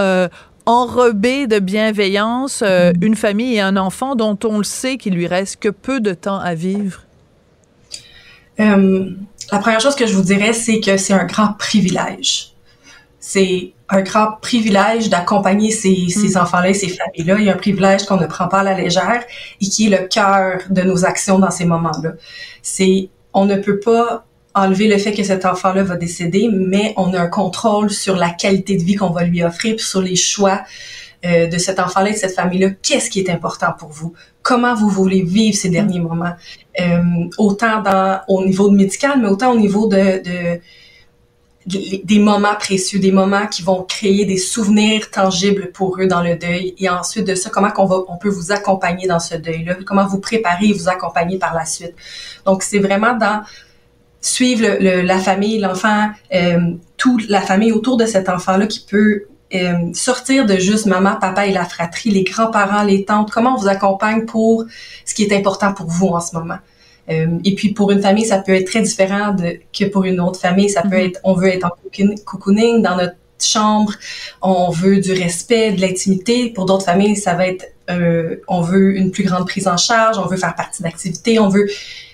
enrober 0.67 1.47
de 1.47 1.59
bienveillance 1.59 2.63
euh, 2.65 2.93
une 3.01 3.17
famille 3.17 3.57
et 3.57 3.61
un 3.61 3.77
enfant 3.77 4.15
dont 4.15 4.39
on 4.45 4.59
le 4.59 4.65
sait 4.65 4.97
qu'il 4.97 5.15
lui 5.15 5.27
reste 5.27 5.57
que 5.57 5.69
peu 5.69 6.01
de 6.01 6.15
temps 6.15 6.39
à 6.39 6.55
vivre? 6.55 7.03
Euh, 8.61 9.11
la 9.51 9.59
première 9.59 9.81
chose 9.81 9.95
que 9.95 10.07
je 10.07 10.15
vous 10.15 10.23
dirais, 10.23 10.53
c'est 10.53 10.81
que 10.81 10.97
c'est 10.97 11.15
un 11.15 11.25
grand 11.25 11.55
privilège. 11.55 12.53
C'est 13.19 13.73
un 13.89 14.03
grand 14.03 14.33
privilège 14.41 15.09
d'accompagner 15.09 15.71
ces, 15.71 16.09
ces 16.09 16.37
enfants-là 16.37 16.71
et 16.71 16.75
ces 16.75 16.89
familles-là. 16.89 17.37
Il 17.39 17.45
y 17.45 17.51
a 17.51 17.55
un 17.55 17.57
privilège 17.57 18.05
qu'on 18.05 18.17
ne 18.17 18.27
prend 18.27 18.49
pas 18.49 18.61
à 18.61 18.63
la 18.65 18.75
légère 18.75 19.23
et 19.61 19.67
qui 19.67 19.87
est 19.87 20.01
le 20.01 20.09
cœur 20.09 20.61
de 20.71 20.83
nos 20.83 21.05
actions 21.05 21.39
dans 21.39 21.51
ces 21.51 21.65
moments-là. 21.65 22.13
C'est, 22.63 23.11
on 23.33 23.45
ne 23.45 23.57
peut 23.57 23.79
pas 23.81 24.25
enlever 24.55 24.89
le 24.89 24.99
fait 24.99 25.13
que 25.13 25.23
cet 25.23 25.45
enfant-là 25.45 25.83
va 25.83 25.97
décéder, 25.97 26.49
mais 26.53 26.93
on 26.97 27.15
a 27.15 27.21
un 27.21 27.29
contrôle 27.29 27.91
sur 27.91 28.17
la 28.17 28.31
qualité 28.31 28.77
de 28.77 28.83
vie 28.83 28.95
qu'on 28.95 29.11
va 29.11 29.25
lui 29.25 29.43
offrir, 29.43 29.77
puis 29.77 29.85
sur 29.85 30.03
les 30.03 30.17
choix 30.17 30.63
euh, 31.25 31.47
de 31.47 31.59
cet 31.59 31.79
enfant-là 31.79 32.11
et 32.11 32.13
de 32.13 32.19
cette 32.19 32.35
famille-là. 32.35 32.71
Qu'est-ce 32.83 33.09
qui 33.09 33.21
est 33.21 33.31
important 33.31 33.73
pour 33.79 33.91
vous? 33.91 34.13
Comment 34.43 34.75
vous 34.75 34.89
voulez 34.89 35.23
vivre 35.23 35.57
ces 35.57 35.71
derniers 35.71 36.01
moments? 36.01 36.35
Euh, 36.81 37.03
autant 37.39 37.81
dans, 37.81 38.21
au 38.29 38.45
niveau 38.45 38.71
médical, 38.71 39.21
mais 39.21 39.29
autant 39.29 39.53
au 39.53 39.59
niveau 39.59 39.87
de, 39.87 40.23
de 40.23 40.61
des 41.65 42.19
moments 42.19 42.57
précieux, 42.57 42.99
des 42.99 43.13
moments 43.13 43.47
qui 43.47 43.63
vont 43.63 43.85
créer 43.85 44.25
des 44.25 44.37
souvenirs 44.37 45.11
tangibles 45.13 45.71
pour 45.71 45.97
eux 46.01 46.09
dans 46.09 46.21
le 46.21 46.35
deuil. 46.35 46.75
Et 46.79 46.89
ensuite 46.89 47.25
de 47.25 47.37
ça, 47.37 47.51
comment 47.51 47.71
qu'on 47.71 47.85
va, 47.85 48.01
on 48.09 48.17
peut 48.17 48.29
vous 48.29 48.51
accompagner 48.51 49.07
dans 49.07 49.21
ce 49.21 49.37
deuil-là, 49.37 49.77
comment 49.87 50.05
vous 50.05 50.19
préparer 50.19 50.67
et 50.67 50.73
vous 50.73 50.89
accompagner 50.89 51.39
par 51.39 51.55
la 51.55 51.65
suite? 51.65 51.95
Donc, 52.45 52.65
c'est 52.65 52.81
vraiment 52.81 53.17
dans 53.17 53.43
suivre 54.23 54.79
le, 54.81 55.03
la 55.03 55.19
famille, 55.19 55.59
l'enfant, 55.59 56.09
euh, 56.33 56.73
toute 56.97 57.29
la 57.29 57.43
famille 57.43 57.73
autour 57.73 57.99
de 57.99 58.07
cet 58.07 58.29
enfant-là 58.29 58.67
qui 58.67 58.81
peut 58.89 59.25
euh, 59.55 59.93
sortir 59.93 60.47
de 60.47 60.57
juste 60.57 60.87
maman, 60.87 61.17
papa 61.21 61.47
et 61.47 61.53
la 61.53 61.67
fratrie, 61.67 62.11
les 62.11 62.25
grands-parents, 62.25 62.85
les 62.85 63.05
tantes, 63.05 63.31
comment 63.31 63.55
on 63.55 63.59
vous 63.59 63.69
accompagne 63.69 64.25
pour 64.25 64.65
ce 65.05 65.13
qui 65.15 65.25
est 65.25 65.37
important 65.37 65.75
pour 65.75 65.87
vous 65.87 66.09
en 66.09 66.21
ce 66.21 66.35
moment? 66.35 66.59
Euh, 67.11 67.39
et 67.45 67.55
puis 67.55 67.73
pour 67.73 67.91
une 67.91 68.01
famille, 68.01 68.25
ça 68.25 68.39
peut 68.39 68.55
être 68.55 68.67
très 68.67 68.81
différent 68.81 69.33
de, 69.33 69.59
que 69.77 69.85
pour 69.85 70.05
une 70.05 70.21
autre 70.21 70.41
famille. 70.41 70.71
Ça 70.71 70.83
peut 70.83 70.97
mm-hmm. 70.97 71.09
être, 71.09 71.21
on 71.25 71.35
veut 71.35 71.49
être 71.49 71.67
en 71.67 71.71
cocooning 72.25 72.81
dans 72.81 72.97
notre 72.97 73.17
chambre, 73.41 73.93
on 74.41 74.71
veut 74.71 75.01
du 75.01 75.13
respect, 75.13 75.73
de 75.73 75.81
l'intimité. 75.81 76.51
Pour 76.51 76.65
d'autres 76.65 76.85
familles, 76.85 77.17
ça 77.17 77.35
va 77.35 77.49
être, 77.49 77.67
euh, 77.91 78.37
on 78.49 78.63
veut 78.63 78.97
une 78.97 79.11
plus 79.11 79.25
grande 79.25 79.47
prise 79.47 79.67
en 79.67 79.77
charge, 79.77 80.17
on 80.17 80.27
veut 80.27 80.37
faire 80.37 80.55
partie 80.55 80.83
d'activités, 80.83 81.39
on 81.39 81.49
veut, 81.49 81.69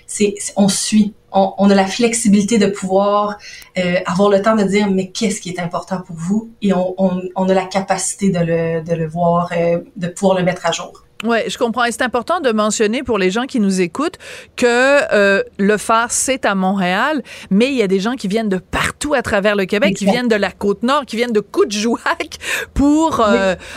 c'est, 0.07 0.33
on 0.55 0.67
suit 0.67 1.13
on, 1.31 1.69
a 1.69 1.75
la 1.75 1.85
flexibilité 1.85 2.57
de 2.57 2.67
pouvoir 2.67 3.37
euh, 3.77 3.95
avoir 4.05 4.29
le 4.29 4.41
temps 4.41 4.55
de 4.55 4.63
dire 4.63 4.89
mais 4.89 5.09
qu'est-ce 5.09 5.41
qui 5.41 5.49
est 5.49 5.59
important 5.59 6.01
pour 6.01 6.15
vous? 6.15 6.49
Et 6.61 6.71
on, 6.73 7.49
a 7.49 7.53
la 7.53 7.65
capacité 7.65 8.29
de 8.29 8.39
le, 8.39 8.83
de 8.83 8.93
le 8.93 9.07
voir, 9.07 9.51
euh, 9.55 9.79
de 9.95 10.07
pouvoir 10.07 10.37
le 10.37 10.43
mettre 10.43 10.65
à 10.65 10.71
jour. 10.71 11.05
Oui, 11.25 11.39
je 11.49 11.57
comprends. 11.57 11.83
Et 11.83 11.91
c'est 11.91 12.01
important 12.01 12.39
de 12.39 12.51
mentionner 12.51 13.03
pour 13.03 13.17
les 13.17 13.29
gens 13.29 13.45
qui 13.45 13.59
nous 13.59 13.81
écoutent 13.81 14.17
que 14.55 14.65
euh, 15.13 15.43
le 15.57 15.77
phare, 15.77 16.11
c'est 16.11 16.45
à 16.45 16.55
Montréal, 16.55 17.23
mais 17.49 17.67
il 17.67 17.75
y 17.75 17.81
a 17.81 17.87
des 17.87 17.99
gens 17.99 18.15
qui 18.15 18.29
viennent 18.29 18.47
de 18.47 18.57
partout 18.57 19.13
à 19.13 19.21
travers 19.21 19.57
le 19.57 19.65
Québec, 19.65 19.97
qui 19.97 20.05
viennent 20.05 20.29
de 20.29 20.35
la 20.35 20.51
Côte-Nord, 20.51 21.05
qui 21.05 21.17
viennent 21.17 21.33
de 21.33 21.41
Coutjouac 21.41 22.37
pour 22.73 23.21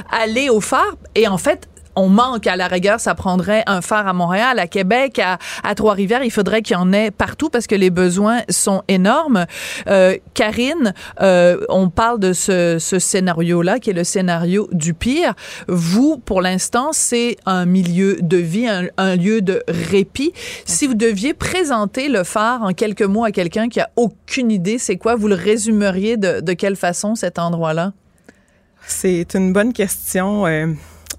aller 0.09 0.50
au 0.50 0.61
phare. 0.61 0.94
Et 1.16 1.26
en 1.26 1.38
fait, 1.38 1.68
on 1.96 2.08
manque 2.08 2.46
à 2.46 2.56
la 2.56 2.68
rigueur, 2.68 3.00
ça 3.00 3.14
prendrait 3.14 3.62
un 3.66 3.80
phare 3.80 4.06
à 4.06 4.12
Montréal, 4.12 4.58
à 4.58 4.66
Québec, 4.66 5.20
à, 5.20 5.75
Trois-Rivières. 5.75 6.25
Il 6.25 6.30
faudrait 6.30 6.62
qu'il 6.62 6.75
y 6.75 6.78
en 6.78 6.92
ait 6.92 7.11
partout 7.11 7.49
parce 7.49 7.66
que 7.66 7.75
les 7.75 7.90
besoins 7.90 8.40
sont 8.49 8.82
énormes. 8.88 9.46
Euh, 9.88 10.16
Karine, 10.34 10.94
euh, 11.20 11.64
on 11.68 11.88
parle 11.88 12.18
de 12.18 12.32
ce, 12.32 12.78
scénario-là 12.78 13.78
qui 13.78 13.90
est 13.90 13.94
le 13.94 14.04
scénario 14.04 14.68
du 14.72 14.94
pire. 14.94 15.34
Vous, 15.68 16.18
pour 16.18 16.40
l'instant, 16.40 16.90
c'est 16.92 17.37
un 17.46 17.64
milieu 17.64 18.18
de 18.20 18.37
vie, 18.37 18.68
un, 18.68 19.16
lieu 19.16 19.40
de 19.40 19.62
répit. 19.68 20.32
Si 20.64 20.87
vous 20.87 20.94
deviez 20.94 21.34
présenter 21.34 22.08
le 22.08 22.25
phare 22.25 22.62
en 22.62 22.72
quelques 22.72 23.02
mots 23.02 23.25
à 23.25 23.30
quelqu'un 23.30 23.68
qui 23.68 23.80
a 23.80 23.90
aucune 23.96 24.50
idée, 24.50 24.78
c'est 24.78 24.96
quoi? 24.96 25.16
Vous 25.16 25.28
le 25.28 25.34
résumeriez 25.34 26.16
de, 26.16 26.40
de 26.40 26.52
quelle 26.52 26.76
façon 26.76 27.14
cet 27.14 27.38
endroit-là? 27.38 27.92
C'est 28.87 29.34
une 29.34 29.52
bonne 29.52 29.72
question. 29.72 30.46
Euh, 30.46 30.66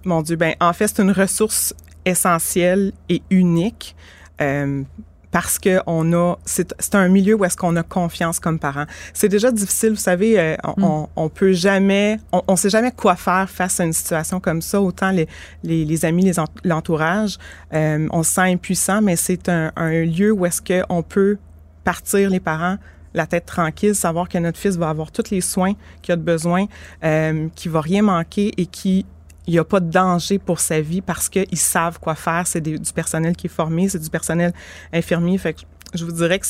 mon 0.06 0.22
Dieu, 0.22 0.36
ben 0.36 0.56
en 0.60 0.74
fait, 0.74 0.88
c'est 0.88 1.02
une 1.02 1.12
ressource 1.12 1.74
essentielle 2.06 2.92
et 3.10 3.22
unique. 3.30 3.96
Euh, 4.42 4.84
parce 5.34 5.58
que 5.58 5.80
on 5.88 6.14
a 6.14 6.38
c'est 6.46 6.94
un 6.94 7.08
milieu 7.08 7.34
où 7.34 7.44
est-ce 7.44 7.58
qu'on 7.58 7.76
a 7.76 7.82
confiance 7.82 8.40
comme 8.40 8.60
parents. 8.60 8.86
C'est 9.14 9.30
déjà 9.30 9.52
difficile, 9.52 9.90
vous 9.90 9.96
savez, 9.96 10.40
euh, 10.40 10.56
on, 10.78 11.02
mm. 11.02 11.08
on, 11.16 11.30
peut 11.30 11.54
jamais, 11.54 12.20
on, 12.32 12.44
on, 12.48 12.56
sait 12.56 12.70
jamais 12.70 12.92
quoi 12.92 13.16
faire 13.16 13.50
face 13.50 13.80
à 13.80 13.84
une 13.84 13.94
situation 13.94 14.40
comme 14.40 14.62
ça. 14.62 14.80
Autant 14.80 15.10
les 15.10 15.28
les, 15.64 15.86
les 15.86 16.06
amis, 16.06 16.24
les 16.24 16.34
l'entourage, 16.64 17.40
euh, 17.74 18.08
on 18.12 18.22
se 18.22 18.34
sent 18.34 18.42
impuissant, 18.42 19.02
mais 19.02 19.16
c'est 19.16 19.50
un, 19.50 19.72
un 19.76 20.06
lieu 20.06 20.32
où 20.32 20.46
est-ce 20.46 20.62
que 20.62 20.84
on 20.88 21.02
peut 21.02 21.40
partir 21.84 22.30
les 22.30 22.40
parents 22.40 22.78
la 23.14 23.28
tête 23.28 23.46
tranquille, 23.46 23.96
savoir 23.96 24.28
que 24.28 24.38
notre 24.38 24.58
fils 24.58 24.76
va 24.76 24.90
avoir 24.90 25.12
tous 25.12 25.30
les 25.30 25.42
soins 25.42 25.74
qu'il 26.02 26.14
a 26.14 26.16
de 26.16 26.22
besoin, 26.22 26.66
euh, 27.04 27.48
qu'il 27.56 27.72
va 27.72 27.82
rien 27.82 28.02
manquer 28.02 28.52
et 28.58 28.66
qui 28.66 29.06
il 29.48 29.54
n'y 29.54 29.60
a 29.60 29.64
pas 29.64 29.80
de 29.80 29.90
danger 29.90 30.40
pour 30.40 30.60
sa 30.60 30.80
vie 30.82 31.02
parce 31.02 31.30
qu'ils 31.30 31.58
savent 31.58 32.00
quoi 32.00 32.16
faire. 32.16 32.48
C'est 32.48 32.62
du 32.62 32.80
personnel 32.94 33.36
qui 33.36 33.48
est 33.48 33.50
formé, 33.50 33.90
c'est 33.90 34.00
du 34.00 34.10
personnel 34.10 34.54
infirmier. 34.92 35.38
Fait 35.38 35.54
que 35.54 35.62
je 35.94 36.06
vous 36.06 36.12
dirais 36.12 36.40
que 36.40 36.46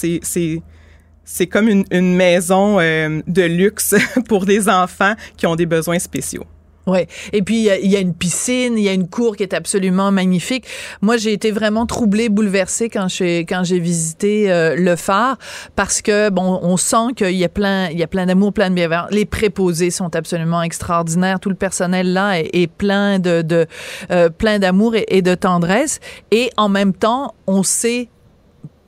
c'est 1.25 1.47
comme 1.47 1.67
une, 1.67 1.85
une 1.91 2.15
maison 2.15 2.79
euh, 2.79 3.21
de 3.27 3.43
luxe 3.43 3.95
pour 4.27 4.45
des 4.45 4.69
enfants 4.69 5.15
qui 5.37 5.47
ont 5.47 5.55
des 5.55 5.65
besoins 5.65 5.99
spéciaux. 5.99 6.45
Ouais. 6.85 7.07
Et 7.31 7.41
puis 7.41 7.69
il 7.81 7.91
y, 7.91 7.95
a 7.95 7.99
une 7.99 8.13
piscine, 8.13 8.77
il 8.77 8.83
y 8.83 8.89
a 8.89 8.93
une 8.93 9.07
cour 9.07 9.37
qui 9.37 9.43
est 9.43 9.53
absolument 9.53 10.11
magnifique. 10.11 10.65
Moi, 11.01 11.15
j'ai 11.15 11.31
été 11.31 11.51
vraiment 11.51 11.85
troublée, 11.85 12.27
bouleversée 12.27 12.89
quand 12.89 13.07
j'ai 13.07 13.45
quand 13.45 13.63
j'ai 13.63 13.79
visité 13.79 14.51
euh, 14.51 14.75
le 14.75 14.97
phare 14.97 15.37
parce 15.77 16.01
que 16.01 16.29
bon, 16.29 16.59
on 16.61 16.75
sent 16.75 17.13
qu'il 17.15 17.35
y 17.35 17.45
a 17.45 17.49
plein 17.49 17.89
il 17.89 17.97
y 17.97 18.03
a 18.03 18.07
plein 18.07 18.25
d'amour, 18.25 18.51
plein 18.51 18.69
de 18.69 18.75
bienveillance. 18.75 19.11
Les 19.11 19.25
préposés 19.25 19.91
sont 19.91 20.13
absolument 20.13 20.61
extraordinaires. 20.61 21.39
Tout 21.39 21.49
le 21.49 21.55
personnel 21.55 22.11
là 22.11 22.39
est, 22.39 22.67
plein 22.67 23.19
de, 23.19 23.41
de 23.41 23.65
euh, 24.11 24.29
plein 24.29 24.59
d'amour 24.59 24.95
et 24.95 25.21
de 25.21 25.35
tendresse. 25.35 25.99
Et 26.31 26.49
en 26.57 26.67
même 26.67 26.93
temps, 26.93 27.33
on 27.47 27.63
sait 27.63 28.09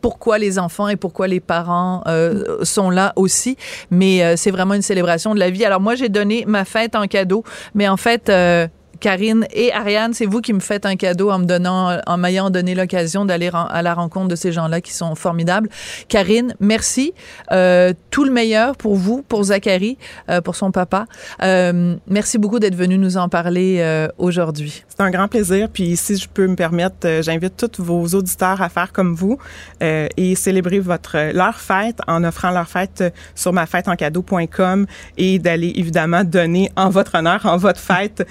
pourquoi 0.06 0.38
les 0.38 0.60
enfants 0.60 0.88
et 0.88 0.98
pourquoi 0.98 1.28
les 1.28 1.40
parents 1.40 2.04
euh, 2.06 2.64
sont 2.64 2.92
là 2.92 3.12
aussi. 3.16 3.58
Mais 3.90 4.24
euh, 4.24 4.36
c'est 4.38 4.52
vraiment 4.52 4.76
une 4.76 4.84
célébration 4.84 5.34
de 5.34 5.40
la 5.40 5.50
vie. 5.50 5.66
Alors 5.66 5.82
moi, 5.82 5.96
j'ai 5.96 6.10
donné 6.10 6.44
ma 6.46 6.64
fête 6.64 6.94
en 6.94 7.08
cadeau, 7.08 7.44
mais 7.74 7.88
en 7.88 7.98
fait, 7.98 8.30
euh, 8.30 8.68
Karine 9.06 9.46
et 9.54 9.72
Ariane, 9.72 10.16
c'est 10.16 10.26
vous 10.26 10.42
qui 10.42 10.52
me 10.52 10.60
faites 10.60 10.84
un 10.88 10.96
cadeau 10.96 11.30
en 11.30 11.38
me 11.38 11.46
donnant, 11.46 11.96
en 12.08 12.18
m'ayant 12.18 12.50
donné 12.50 12.74
l'occasion 12.74 13.24
d'aller 13.24 13.52
à 13.54 13.84
la 13.84 13.94
rencontre 13.94 14.30
de 14.30 14.36
ces 14.36 14.52
gens-là 14.52 14.82
qui 14.82 14.94
sont 14.94 15.14
formidables. 15.14 15.70
Karine, 16.08 16.56
merci. 16.60 17.14
Euh, 17.52 17.94
tout 18.10 18.24
le 18.24 18.32
meilleur 18.32 18.76
pour 18.76 18.96
vous, 18.96 19.22
pour 19.22 19.44
Zachary, 19.44 20.00
euh, 20.32 20.42
pour 20.42 20.56
son 20.56 20.72
papa. 20.72 21.06
Euh, 21.44 21.98
merci 22.08 22.40
beaucoup 22.40 22.58
d'être 22.58 22.74
venu 22.74 22.98
nous 22.98 23.18
en 23.18 23.30
parler 23.30 24.08
aujourd'hui. 24.18 24.84
C'est 24.88 25.04
un 25.04 25.12
grand 25.12 25.28
plaisir. 25.28 25.70
Puis 25.72 25.96
si 25.98 26.18
je 26.18 26.28
peux 26.28 26.48
me 26.48 26.56
permettre, 26.56 27.22
j'invite 27.22 27.58
tous 27.58 27.84
vos 27.84 28.08
auditeurs 28.08 28.60
à 28.60 28.70
faire 28.70 28.92
comme 28.92 29.14
vous 29.14 29.38
et 29.82 30.36
célébrer 30.36 30.80
votre 30.80 31.32
leur 31.32 31.60
fête 31.60 32.00
en 32.08 32.24
offrant 32.24 32.50
leur 32.50 32.68
fête 32.68 33.04
sur 33.36 33.54
ma 33.54 33.68
fête 33.68 33.88
en 33.88 33.96
cadeau.com 33.96 34.88
et 35.18 35.38
d'aller 35.38 35.74
évidemment 35.76 36.24
donner 36.24 36.72
en 36.76 36.90
votre 36.90 37.20
honneur, 37.20 37.46
en 37.46 37.58
votre 37.58 37.80
fête 37.80 38.28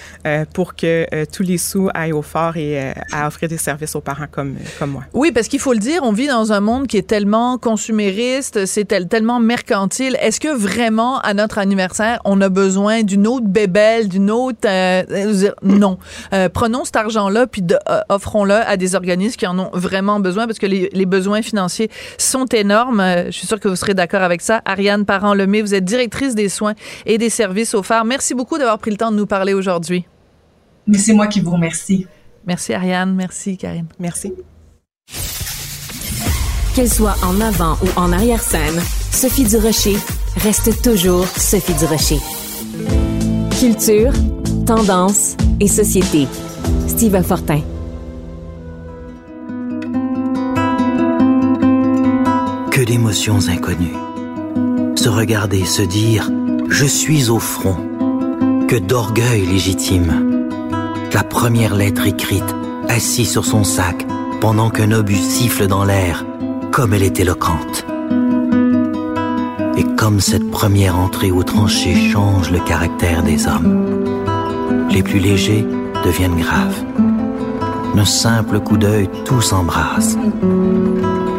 pour 0.52 0.63
que 0.73 1.06
euh, 1.12 1.25
tous 1.30 1.42
les 1.42 1.59
sous 1.59 1.90
aillent 1.92 2.12
au 2.12 2.23
fort 2.23 2.56
et 2.56 2.80
euh, 2.80 2.92
à 3.12 3.26
offrir 3.26 3.49
des 3.49 3.59
services 3.59 3.94
aux 3.94 4.00
parents 4.00 4.26
comme, 4.30 4.56
comme 4.78 4.92
moi. 4.92 5.02
Oui, 5.12 5.33
parce 5.33 5.49
qu'il 5.49 5.61
faut 5.61 5.75
le 5.75 5.78
dire, 5.78 6.00
on 6.02 6.12
vit 6.12 6.26
dans 6.26 6.52
un 6.52 6.61
monde 6.61 6.87
qui 6.87 6.97
est 6.97 7.06
tellement 7.06 7.59
consumériste, 7.59 8.64
c'est 8.64 8.87
tellement 9.09 9.40
mercantile. 9.40 10.16
Est-ce 10.21 10.40
que 10.40 10.49
vraiment, 10.49 11.18
à 11.21 11.35
notre 11.35 11.59
anniversaire, 11.59 12.21
on 12.25 12.40
a 12.40 12.49
besoin 12.49 13.02
d'une 13.02 13.26
autre 13.26 13.47
bébelle, 13.47 14.09
d'une 14.09 14.30
autre... 14.30 14.66
Euh, 14.66 15.02
non. 15.62 15.99
prenons 16.52 16.85
cet 16.85 16.97
argent-là, 16.97 17.47
puis 17.47 17.62
offrons-le 18.09 18.54
à 18.54 18.76
des 18.76 18.94
organismes 18.94 19.37
qui 19.37 19.47
en 19.47 19.59
ont 19.59 19.71
vraiment 19.75 20.21
besoin, 20.21 20.47
parce 20.47 20.59
que 20.59 20.66
les 20.66 21.06
besoins 21.06 21.42
financiers 21.42 21.90
sont 22.16 22.47
énormes. 22.47 23.02
je 23.26 23.30
suis 23.30 23.47
sûre 23.47 23.61
que 23.61 23.68
vous 23.68 23.76
serez 23.76 23.94
d'accord 23.94 24.23
avec 24.23 24.40
ça. 24.40 24.62
Ariane 24.64 25.04
Parent-Lemay, 25.04 25.61
vous 25.61 25.75
êtes 25.75 25.85
directrice 25.85 26.35
des 26.35 26.49
soins 26.49 26.75
et 27.06 27.18
des 27.18 27.30
services 27.30 27.75
au 27.75 27.83
phare. 27.83 28.04
Merci 28.04 28.35
beaucoup 28.35 28.59
d'avoir 28.59 28.78
pris 28.78 28.90
le 28.90 28.97
temps 28.97 29.11
de 29.11 29.16
nous 29.16 29.26
parler 29.26 29.54
aujourd'hui. 29.54 30.06
Mais 30.87 30.99
c'est 30.99 31.12
moi 31.12 31.26
qui 31.26 31.41
vous 31.41 31.50
remercie. 31.50 32.07
Merci 32.47 32.75
Ariane, 32.75 33.14
merci 33.14 33.57
Karine. 33.57 33.87
Merci. 33.99 34.33
Qu'elle 36.75 36.91
soit 36.91 37.17
en 37.25 37.41
avant 37.41 37.76
ou 37.83 37.88
en 37.97 38.12
arrière-scène, 38.12 38.81
Sophie 39.12 39.45
Durocher 39.45 39.97
reste 40.37 40.83
toujours 40.83 41.26
Sophie 41.26 41.75
Durocher. 41.75 42.19
Culture, 43.61 44.12
tendance 44.67 45.37
et 45.61 45.69
société. 45.69 46.26
Steve 46.88 47.23
Fortin. 47.23 47.61
Que 52.71 52.85
d'émotions 52.85 53.49
inconnues. 53.49 53.95
Se 54.97 55.09
regarder, 55.09 55.64
se 55.64 55.83
dire⁇ 55.83 56.29
Je 56.69 56.87
suis 56.87 57.31
au 57.31 57.38
front⁇ 57.38 57.76
Que 58.67 58.76
d'orgueil 58.76 59.47
légitime 59.47 60.34
la 61.14 61.23
première 61.23 61.76
lettre 61.76 62.09
écrite, 62.09 62.56
assis 62.88 63.25
sur 63.25 63.44
son 63.44 63.62
sac, 63.62 64.04
pendant 64.40 64.68
qu'un 64.68 64.90
obus 64.90 65.14
siffle 65.14 65.68
dans 65.68 65.85
l'air, 65.85 66.26
comme 66.73 66.92
elle 66.92 67.04
est 67.04 67.21
éloquente. 67.21 67.87
Et 69.76 69.85
comme 69.97 70.18
cette 70.18 70.50
première 70.50 70.99
entrée 70.99 71.30
au 71.30 71.44
tranché 71.44 71.94
change 72.11 72.50
le 72.50 72.59
caractère 72.59 73.23
des 73.23 73.47
hommes, 73.47 74.04
les 74.90 75.04
plus 75.04 75.21
légers 75.21 75.64
deviennent 76.04 76.40
graves. 76.40 76.83
D'un 77.94 78.04
simple 78.04 78.59
coup 78.59 78.76
d'œil, 78.76 79.09
tout 79.25 79.40
s'embrase. 79.40 80.18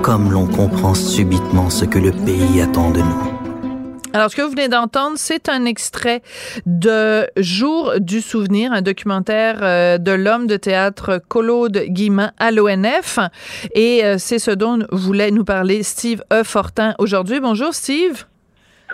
Comme 0.01 0.31
l'on 0.31 0.45
comprend 0.47 0.93
subitement 0.93 1.69
ce 1.69 1.83
que 1.83 1.99
le 1.99 2.11
pays 2.11 2.61
attend 2.61 2.91
de 2.91 3.01
nous. 3.01 3.34
Alors, 4.15 4.29
ce 4.29 4.37
que 4.37 4.43
vous 4.43 4.51
venez 4.51 4.69
d'entendre, 4.69 5.17
c'est 5.17 5.49
un 5.49 5.65
extrait 5.65 6.21
de 6.65 7.27
Jour 7.35 7.95
du 7.99 8.21
souvenir, 8.21 8.71
un 8.71 8.81
documentaire 8.81 9.57
euh, 9.61 9.97
de 9.97 10.13
l'homme 10.13 10.47
de 10.47 10.55
théâtre 10.55 11.19
Claude 11.29 11.77
Guiman 11.89 12.31
à 12.39 12.51
l'ONF. 12.51 13.19
Et 13.73 14.05
euh, 14.05 14.15
c'est 14.17 14.39
ce 14.39 14.51
dont 14.51 14.79
voulait 14.89 15.31
nous 15.31 15.43
parler 15.43 15.83
Steve 15.83 16.23
E. 16.31 16.45
Fortin 16.45 16.93
aujourd'hui. 16.97 17.41
Bonjour, 17.41 17.73
Steve. 17.73 18.23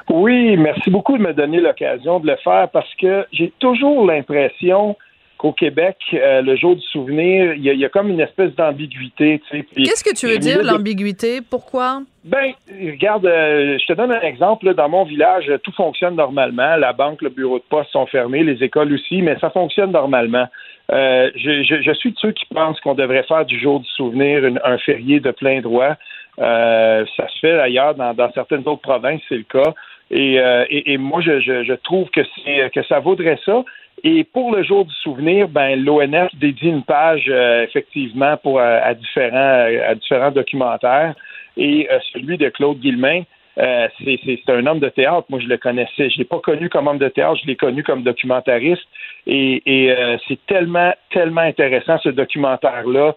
Oui, 0.09 0.57
merci 0.57 0.89
beaucoup 0.89 1.19
de 1.19 1.21
me 1.21 1.35
donner 1.35 1.59
l'occasion 1.59 2.19
de 2.19 2.25
le 2.25 2.37
faire 2.43 2.69
parce 2.73 2.91
que 2.99 3.23
j'ai 3.31 3.53
toujours 3.59 4.07
l'impression 4.07 4.97
qu'au 5.41 5.53
Québec, 5.53 5.97
euh, 6.13 6.43
le 6.43 6.55
jour 6.55 6.75
du 6.75 6.83
souvenir, 6.83 7.55
il 7.55 7.63
y, 7.63 7.83
a 7.83 7.89
comme 7.89 8.09
une 8.09 8.19
espèce 8.19 8.53
d'ambiguïté. 8.53 9.41
Qu'est-ce 9.49 10.03
que 10.03 10.15
tu 10.15 10.27
veux 10.27 10.37
dire, 10.37 10.61
l'ambiguïté? 10.61 11.39
Pourquoi? 11.41 12.03
Ben, 12.23 12.53
regarde, 12.69 13.25
euh, 13.25 13.79
je 13.79 13.85
te 13.87 13.93
donne 13.93 14.11
un 14.11 14.21
exemple. 14.21 14.71
Dans 14.75 14.87
mon 14.87 15.03
village, 15.03 15.51
tout 15.63 15.71
fonctionne 15.71 16.15
normalement. 16.15 16.75
La 16.75 16.93
banque, 16.93 17.23
le 17.23 17.29
bureau 17.29 17.57
de 17.57 17.63
poste 17.67 17.89
sont 17.89 18.05
fermés, 18.05 18.43
les 18.43 18.63
écoles 18.63 18.93
aussi, 18.93 19.23
mais 19.23 19.35
ça 19.39 19.49
fonctionne 19.49 19.91
normalement. 19.91 20.45
Euh, 20.91 21.31
je, 21.33 21.93
suis 21.95 22.11
de 22.11 22.17
ceux 22.19 22.33
qui 22.33 22.45
pensent 22.53 22.79
qu'on 22.81 22.93
devrait 22.93 23.23
faire 23.23 23.43
du 23.43 23.59
jour 23.59 23.79
du 23.79 23.89
souvenir 23.89 24.43
un 24.63 24.77
férié 24.77 25.19
de 25.19 25.31
plein 25.31 25.61
droit. 25.61 25.95
ça 26.37 27.27
se 27.33 27.39
fait 27.39 27.57
d'ailleurs 27.57 27.95
dans, 27.95 28.31
certaines 28.33 28.67
autres 28.67 28.81
provinces, 28.81 29.21
c'est 29.27 29.37
le 29.37 29.43
cas. 29.43 29.73
Et, 30.11 30.97
moi, 30.99 31.21
je, 31.21 31.39
je 31.39 31.73
trouve 31.73 32.11
que, 32.11 32.21
que 32.69 32.83
ça 32.83 32.99
vaudrait 32.99 33.39
ça. 33.43 33.63
Et 34.03 34.23
pour 34.23 34.55
le 34.55 34.63
jour 34.63 34.85
du 34.85 34.95
souvenir, 34.95 35.47
ben 35.47 35.83
l'ONF 35.83 36.33
dédie 36.35 36.69
une 36.69 36.83
page 36.83 37.25
euh, 37.29 37.63
effectivement 37.63 38.35
pour 38.37 38.59
euh, 38.59 38.79
à 38.81 38.95
différents 38.95 39.67
à 39.87 39.95
différents 39.95 40.31
documentaires. 40.31 41.13
Et 41.55 41.87
euh, 41.91 41.99
celui 42.13 42.37
de 42.37 42.49
Claude 42.49 42.79
Guillemin, 42.79 43.23
c'est 43.55 44.49
un 44.49 44.65
homme 44.65 44.79
de 44.79 44.89
théâtre. 44.89 45.27
Moi, 45.29 45.39
je 45.39 45.47
le 45.47 45.57
connaissais. 45.57 46.09
Je 46.09 46.17
l'ai 46.17 46.25
pas 46.25 46.39
connu 46.39 46.69
comme 46.69 46.87
homme 46.87 46.97
de 46.97 47.09
théâtre, 47.09 47.39
je 47.43 47.47
l'ai 47.47 47.57
connu 47.57 47.83
comme 47.83 48.01
documentariste. 48.01 48.81
Et, 49.27 49.61
et 49.65 49.95
c'est 50.27 50.39
tellement, 50.47 50.93
tellement 51.11 51.41
intéressant 51.41 51.99
ce 51.99 52.09
documentaire-là. 52.09 53.13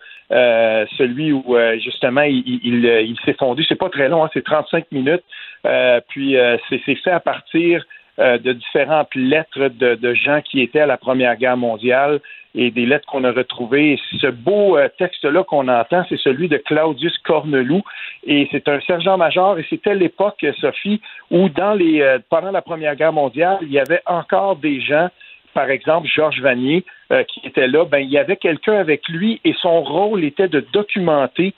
celui 0.99 1.33
où 1.33 1.57
justement 1.83 2.23
il, 2.23 2.61
il, 2.63 2.85
il 2.85 3.17
s'est 3.25 3.37
fondu. 3.39 3.65
C'est 3.67 3.79
pas 3.79 3.89
très 3.89 4.09
long, 4.09 4.25
hein, 4.25 4.31
c'est 4.35 4.45
35 4.45 4.91
minutes. 4.91 5.25
puis 6.09 6.37
c'est 6.69 6.97
fait 6.97 7.13
à 7.13 7.21
partir 7.21 7.85
euh, 8.21 8.39
de 8.39 8.53
différentes 8.53 9.13
lettres 9.17 9.69
de, 9.69 10.15
gens 10.15 10.41
qui 10.41 10.61
étaient 10.61 10.79
à 10.79 10.87
la 10.87 10.97
Première 10.97 11.37
Guerre 11.37 11.57
mondiale 11.57 12.21
et 12.55 12.71
des 12.71 12.87
lettres 12.87 13.07
qu'on 13.09 13.25
a 13.25 13.33
retrouvées. 13.33 13.99
ce 14.21 14.29
beau 14.29 14.79
euh, 14.79 14.89
texte-là 14.99 15.43
qu'on 15.43 15.67
entend, 15.67 16.05
c'est 16.09 16.21
celui 16.21 16.49
de 16.49 16.57
Claudius 16.59 17.19
Corneloup, 17.25 17.83
et 18.25 18.47
c'est 18.53 18.69
un 18.69 18.81
sergent-major, 18.83 19.59
et 19.59 19.67
c'était 19.69 19.97
l'époque, 19.97 20.47
Sophie, 20.61 21.01
où 21.33 21.49
dans 21.49 21.75
les 21.75 22.03
euh, 22.03 22.21
pendant 22.31 22.53
la 22.53 22.63
Première 22.63 22.95
Guerre 22.95 23.13
mondiale, 23.13 23.59
il 23.63 23.73
y 23.73 23.81
avait 23.81 24.03
encore 24.07 24.57
des 24.57 24.81
gens 24.81 25.09
par 25.53 25.71
exemple, 25.71 26.09
Georges 26.09 26.41
Vanier, 26.41 26.85
qui 27.29 27.47
était 27.47 27.69
là, 27.69 27.85
ben, 27.85 27.99
il 27.99 28.11
y 28.11 28.19
avait 28.19 28.35
quelqu'un 28.35 28.75
avec 28.75 29.09
lui 29.09 29.41
et 29.45 29.55
son 29.63 29.85
rôle 29.85 30.25
était 30.25 30.49
de 30.49 30.59
documenter 30.73 31.55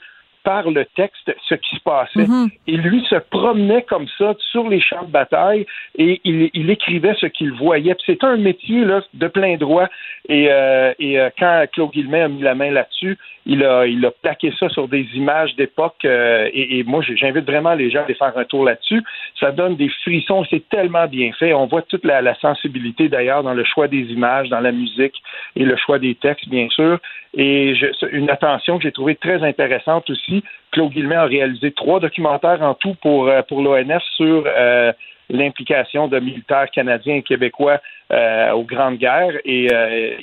par 0.47 0.71
le 0.71 0.85
texte 0.95 1.35
ce 1.49 1.55
qui 1.55 1.75
se 1.75 1.81
passait. 1.81 2.25
Mhm. 2.25 2.47
Et 2.67 2.77
lui 2.77 3.03
se 3.09 3.15
promenait 3.15 3.81
comme 3.81 4.07
ça 4.17 4.33
sur 4.49 4.69
les 4.69 4.79
champs 4.79 5.03
de 5.03 5.11
bataille 5.11 5.65
et 5.97 6.21
il, 6.23 6.69
écrivait 6.69 7.15
ce 7.19 7.25
qu'il 7.25 7.51
voyait. 7.51 7.97
C'est 8.05 8.23
un 8.23 8.37
métier 8.37 8.85
là, 8.85 9.01
de 9.13 9.27
plein 9.27 9.57
droit. 9.57 9.87
Et, 10.29 10.47
euh, 10.49 10.93
et 10.99 11.19
euh, 11.19 11.29
quand 11.37 11.65
Claude 11.73 11.91
Guillemin 11.91 12.23
a 12.23 12.27
mis 12.29 12.41
la 12.43 12.55
main 12.55 12.71
là-dessus, 12.71 13.17
il 13.45 13.63
a, 13.63 13.85
il 13.87 14.05
a 14.05 14.11
plaqué 14.11 14.53
ça 14.59 14.69
sur 14.69 14.87
des 14.87 15.05
images 15.15 15.55
d'époque. 15.55 16.03
Euh, 16.05 16.49
et, 16.53 16.83
moi, 16.83 17.01
j'invite 17.01 17.45
vraiment 17.45 17.73
les 17.73 17.89
gens 17.89 17.99
à 17.99 18.03
aller 18.03 18.13
faire 18.13 18.37
un 18.37 18.43
tour 18.45 18.63
là-dessus. 18.63 19.01
Ça 19.39 19.51
donne 19.51 19.75
des 19.75 19.89
frissons. 20.03 20.45
C'est 20.49 20.67
tellement 20.69 21.07
bien 21.07 21.31
fait. 21.33 21.53
On 21.53 21.65
voit 21.65 21.81
toute 21.81 22.05
la, 22.05 22.21
la 22.21 22.35
sensibilité 22.35 23.09
d'ailleurs 23.09 23.43
dans 23.43 23.53
le 23.53 23.63
choix 23.63 23.87
des 23.87 24.03
images, 24.11 24.49
dans 24.49 24.59
la 24.59 24.71
musique 24.71 25.15
et 25.55 25.63
le 25.63 25.75
choix 25.77 25.97
des 25.97 26.15
textes, 26.15 26.49
bien 26.49 26.67
sûr. 26.69 26.99
Et 27.33 27.75
je, 27.75 27.85
une 28.11 28.29
attention 28.29 28.77
que 28.77 28.83
j'ai 28.83 28.91
trouvée 28.91 29.15
très 29.15 29.43
intéressante 29.43 30.09
aussi. 30.09 30.36
Claude 30.71 30.91
Guillemin 30.91 31.19
a 31.19 31.25
réalisé 31.25 31.71
trois 31.71 31.99
documentaires 31.99 32.61
en 32.61 32.73
tout 32.73 32.95
pour, 33.01 33.27
euh, 33.27 33.41
pour 33.41 33.61
l'ONF 33.61 34.03
sur 34.15 34.43
euh, 34.45 34.91
l'implication 35.29 36.07
de 36.07 36.19
militaires 36.19 36.69
canadiens 36.71 37.15
et 37.15 37.21
québécois 37.21 37.79
euh, 38.11 38.51
aux 38.51 38.63
grandes 38.63 38.97
guerres. 38.97 39.37
Et 39.43 39.67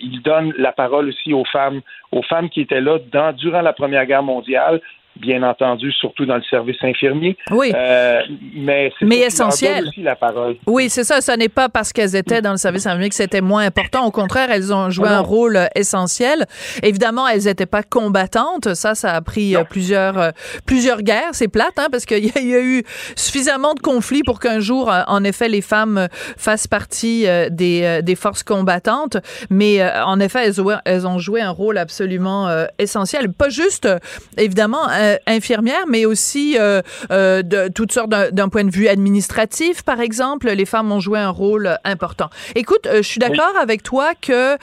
il 0.00 0.22
donne 0.22 0.54
la 0.56 0.72
parole 0.72 1.08
aussi 1.08 1.32
aux 1.32 1.44
femmes, 1.44 1.80
aux 2.12 2.22
femmes 2.22 2.48
qui 2.48 2.62
étaient 2.62 2.80
là 2.80 2.98
durant 3.32 3.60
la 3.62 3.72
Première 3.72 4.06
Guerre 4.06 4.22
mondiale, 4.22 4.80
bien 5.16 5.42
entendu, 5.42 5.92
surtout 5.92 6.26
dans 6.26 6.36
le 6.36 6.42
service 6.42 6.76
infirmier. 6.82 7.36
Oui. 7.50 7.72
Euh, 7.74 8.20
mais 8.54 8.92
mais 9.00 9.18
essentiel. 9.18 9.88
Aussi 9.88 10.02
la 10.02 10.16
parole. 10.16 10.56
Oui, 10.66 10.88
c'est 10.88 11.04
ça. 11.04 11.20
Ce 11.20 11.32
n'est 11.32 11.48
pas 11.48 11.68
parce 11.68 11.92
qu'elles 11.92 12.16
étaient 12.16 12.42
dans 12.42 12.50
le 12.50 12.56
service 12.56 12.86
infirmier 12.86 13.08
que 13.08 13.14
c'était 13.14 13.40
moins 13.40 13.64
important. 13.64 14.06
Au 14.06 14.10
contraire, 14.10 14.50
elles 14.50 14.72
ont 14.72 14.90
joué 14.90 15.08
ah 15.10 15.18
un 15.18 15.20
rôle 15.20 15.56
euh, 15.56 15.66
essentiel. 15.74 16.46
Évidemment, 16.82 17.28
elles 17.28 17.44
n'étaient 17.44 17.66
pas 17.66 17.82
combattantes. 17.82 18.74
Ça, 18.74 18.94
ça 18.94 19.12
a 19.12 19.20
pris 19.20 19.56
euh, 19.56 19.64
plusieurs 19.64 20.32
plusieurs 20.66 21.02
guerres. 21.02 21.30
C'est 21.32 21.48
plate, 21.48 21.78
hein, 21.78 21.88
parce 21.90 22.06
qu'il 22.06 22.24
y, 22.24 22.28
y, 22.28 22.54
a 22.54 22.60
eu 22.60 22.82
suffisamment 23.16 23.74
de 23.74 23.80
conflits 23.80 24.22
pour 24.24 24.40
qu'un 24.40 24.60
jour, 24.60 24.92
en 25.06 25.24
effet, 25.24 25.48
les 25.48 25.62
femmes 25.62 26.08
fassent 26.36 26.66
partie 26.66 27.26
des, 27.50 28.00
des 28.02 28.14
forces 28.14 28.42
combattantes. 28.42 29.16
Mais 29.50 29.84
en 30.04 30.18
effet, 30.20 30.46
elles, 30.46 30.64
elles, 30.84 31.06
ont 31.06 31.18
joué 31.18 31.40
un 31.40 31.50
rôle 31.50 31.78
absolument 31.78 32.48
essentiel. 32.78 33.32
Pas 33.32 33.48
juste, 33.48 33.88
évidemment 34.36 34.88
euh, 35.03 35.03
infirmières, 35.26 35.86
mais 35.88 36.04
aussi 36.04 36.56
euh, 36.58 36.82
euh, 37.10 37.42
de 37.42 37.68
toutes 37.68 37.92
sortes 37.92 38.10
d'un 38.10 38.48
point 38.48 38.64
de 38.64 38.70
vue 38.70 38.88
administratif, 38.88 39.82
par 39.82 40.00
exemple. 40.00 40.50
Les 40.50 40.64
femmes 40.64 40.92
ont 40.92 41.00
joué 41.00 41.18
un 41.18 41.30
rôle 41.30 41.78
important. 41.84 42.30
Écoute, 42.54 42.88
je 42.92 43.02
suis 43.02 43.18
d'accord 43.18 43.52
avec 43.60 43.82
toi 43.82 44.12
que 44.20 44.56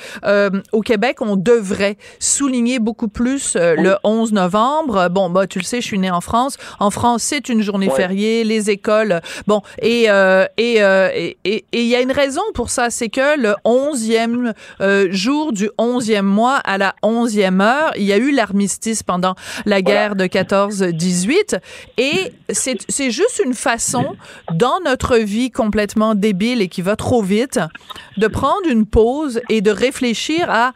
au 0.71 0.82
Québec, 0.82 1.17
on 1.21 1.36
devrait 1.36 1.97
souligner 2.19 2.80
beaucoup 2.80 3.08
plus 3.08 3.56
le 3.56 3.95
11 4.04 4.34
novembre. 4.34 5.10
Bon, 5.10 5.30
bah 5.30 5.47
tu 5.47 5.60
le 5.60 5.63
sais, 5.63 5.82
je 5.82 5.88
suis 5.88 5.99
née 5.99 6.12
en 6.12 6.21
France. 6.21 6.58
En 6.80 6.91
France, 6.91 7.23
c'est 7.23 7.49
une 7.49 7.62
journée 7.62 7.89
fériée, 7.89 8.43
les 8.43 8.69
écoles. 8.69 9.21
Bon, 9.47 9.62
et 9.82 10.08
et 10.58 11.38
et 11.43 11.65
il 11.73 11.88
y 11.88 11.95
a 11.95 12.01
une 12.01 12.12
raison 12.12 12.41
pour 12.54 12.69
ça, 12.69 12.89
c'est 12.89 13.10
que 13.10 13.39
le 13.39 13.56
11e 13.65 14.54
jour 15.12 15.54
du 15.54 15.69
11e 15.80 16.21
mois 16.21 16.58
à 16.58 16.77
la 16.77 16.95
11e 17.04 17.62
heure, 17.62 17.91
il 17.95 18.04
y 18.04 18.13
a 18.13 18.17
eu 18.17 18.32
l'armistice 18.32 19.04
pendant 19.04 19.36
la 19.65 19.82
guerre 19.82 20.15
de 20.15 20.25
14-18. 20.32 21.60
Et 21.98 22.34
c'est 22.50 23.12
juste 23.12 23.41
une 23.44 23.54
façon, 23.54 24.15
dans 24.54 24.80
notre 24.86 25.17
vie 25.17 25.52
complètement 25.52 26.15
débile 26.15 26.62
et 26.62 26.67
qui 26.67 26.82
va 26.82 26.96
trop 26.96 27.22
vite, 27.22 27.60
de 28.17 28.28
prendre 28.28 28.67
une 28.70 28.86
pause 28.86 29.41
et 29.50 29.62
de 29.62 29.72
réfléchir 29.72 30.50
à 30.50 30.74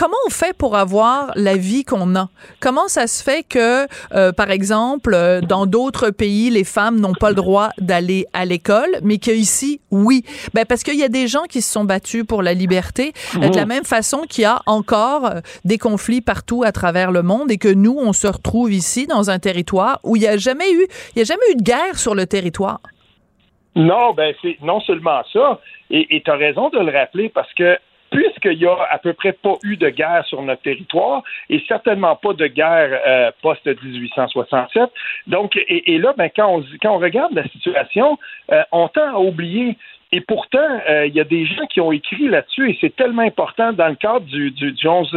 comment 0.00 0.16
on 0.26 0.30
fait 0.30 0.56
pour 0.56 0.76
avoir 0.76 1.30
la 1.36 1.56
vie 1.56 1.84
qu'on 1.84 2.16
a? 2.16 2.30
Comment 2.58 2.88
ça 2.88 3.06
se 3.06 3.22
fait 3.22 3.42
que, 3.46 3.86
euh, 4.14 4.32
par 4.32 4.50
exemple, 4.50 5.12
euh, 5.12 5.42
dans 5.42 5.66
d'autres 5.66 6.08
pays, 6.08 6.48
les 6.48 6.64
femmes 6.64 6.98
n'ont 7.00 7.12
pas 7.12 7.28
le 7.28 7.34
droit 7.34 7.68
d'aller 7.76 8.24
à 8.32 8.46
l'école, 8.46 8.88
mais 9.02 9.18
qu'ici, 9.18 9.82
oui? 9.90 10.24
Ben, 10.54 10.64
parce 10.64 10.84
qu'il 10.84 10.98
y 10.98 11.04
a 11.04 11.10
des 11.10 11.28
gens 11.28 11.42
qui 11.50 11.60
se 11.60 11.70
sont 11.70 11.84
battus 11.84 12.24
pour 12.24 12.42
la 12.42 12.54
liberté, 12.54 13.12
de 13.34 13.54
la 13.54 13.66
mmh. 13.66 13.68
même 13.68 13.84
façon 13.84 14.22
qu'il 14.22 14.42
y 14.42 14.46
a 14.46 14.62
encore 14.64 15.26
euh, 15.26 15.40
des 15.66 15.76
conflits 15.76 16.22
partout 16.22 16.62
à 16.64 16.72
travers 16.72 17.12
le 17.12 17.22
monde 17.22 17.50
et 17.50 17.58
que 17.58 17.68
nous, 17.68 17.98
on 17.98 18.14
se 18.14 18.26
retrouve 18.26 18.72
ici 18.72 19.06
dans 19.06 19.28
un 19.28 19.38
territoire 19.38 20.00
où 20.02 20.16
il 20.16 20.20
n'y 20.20 20.28
a 20.28 20.38
jamais 20.38 20.72
eu, 20.72 20.86
il 21.14 21.18
y 21.18 21.22
a 21.22 21.26
jamais 21.26 21.44
eu 21.52 21.56
de 21.56 21.62
guerre 21.62 21.98
sur 21.98 22.14
le 22.14 22.24
territoire. 22.24 22.80
Non, 23.76 24.14
ben 24.14 24.34
c'est 24.40 24.56
non 24.62 24.80
seulement 24.80 25.22
ça, 25.30 25.60
et 25.90 26.22
tu 26.24 26.30
as 26.30 26.36
raison 26.36 26.70
de 26.70 26.78
le 26.78 26.90
rappeler 26.90 27.28
parce 27.28 27.52
que 27.52 27.76
puisqu'il 28.10 28.58
y 28.58 28.66
a 28.66 28.76
à 28.90 28.98
peu 28.98 29.12
près 29.12 29.32
pas 29.32 29.54
eu 29.62 29.76
de 29.76 29.88
guerre 29.88 30.24
sur 30.26 30.42
notre 30.42 30.62
territoire 30.62 31.22
et 31.48 31.62
certainement 31.66 32.16
pas 32.16 32.32
de 32.32 32.46
guerre 32.46 33.00
euh, 33.06 33.30
post-1867. 33.42 34.88
Donc, 35.26 35.56
et, 35.56 35.98
là, 35.98 36.14
ben, 36.16 36.28
quand, 36.34 36.56
on, 36.56 36.64
quand 36.82 36.94
on 36.94 36.98
regarde 36.98 37.32
la 37.34 37.46
situation, 37.48 38.18
euh, 38.52 38.62
on 38.72 38.88
tend 38.88 39.14
à 39.14 39.18
oublier 39.18 39.76
et 40.12 40.20
pourtant, 40.20 40.80
euh, 40.88 41.06
il 41.06 41.14
y 41.14 41.20
a 41.20 41.24
des 41.24 41.46
gens 41.46 41.64
qui 41.66 41.80
ont 41.80 41.92
écrit 41.92 42.28
là-dessus 42.28 42.70
et 42.70 42.78
c'est 42.80 42.96
tellement 42.96 43.22
important 43.22 43.72
dans 43.72 43.86
le 43.86 43.94
cadre 43.94 44.26
du, 44.26 44.50
du, 44.50 44.72
du 44.72 44.88
11, 44.88 45.16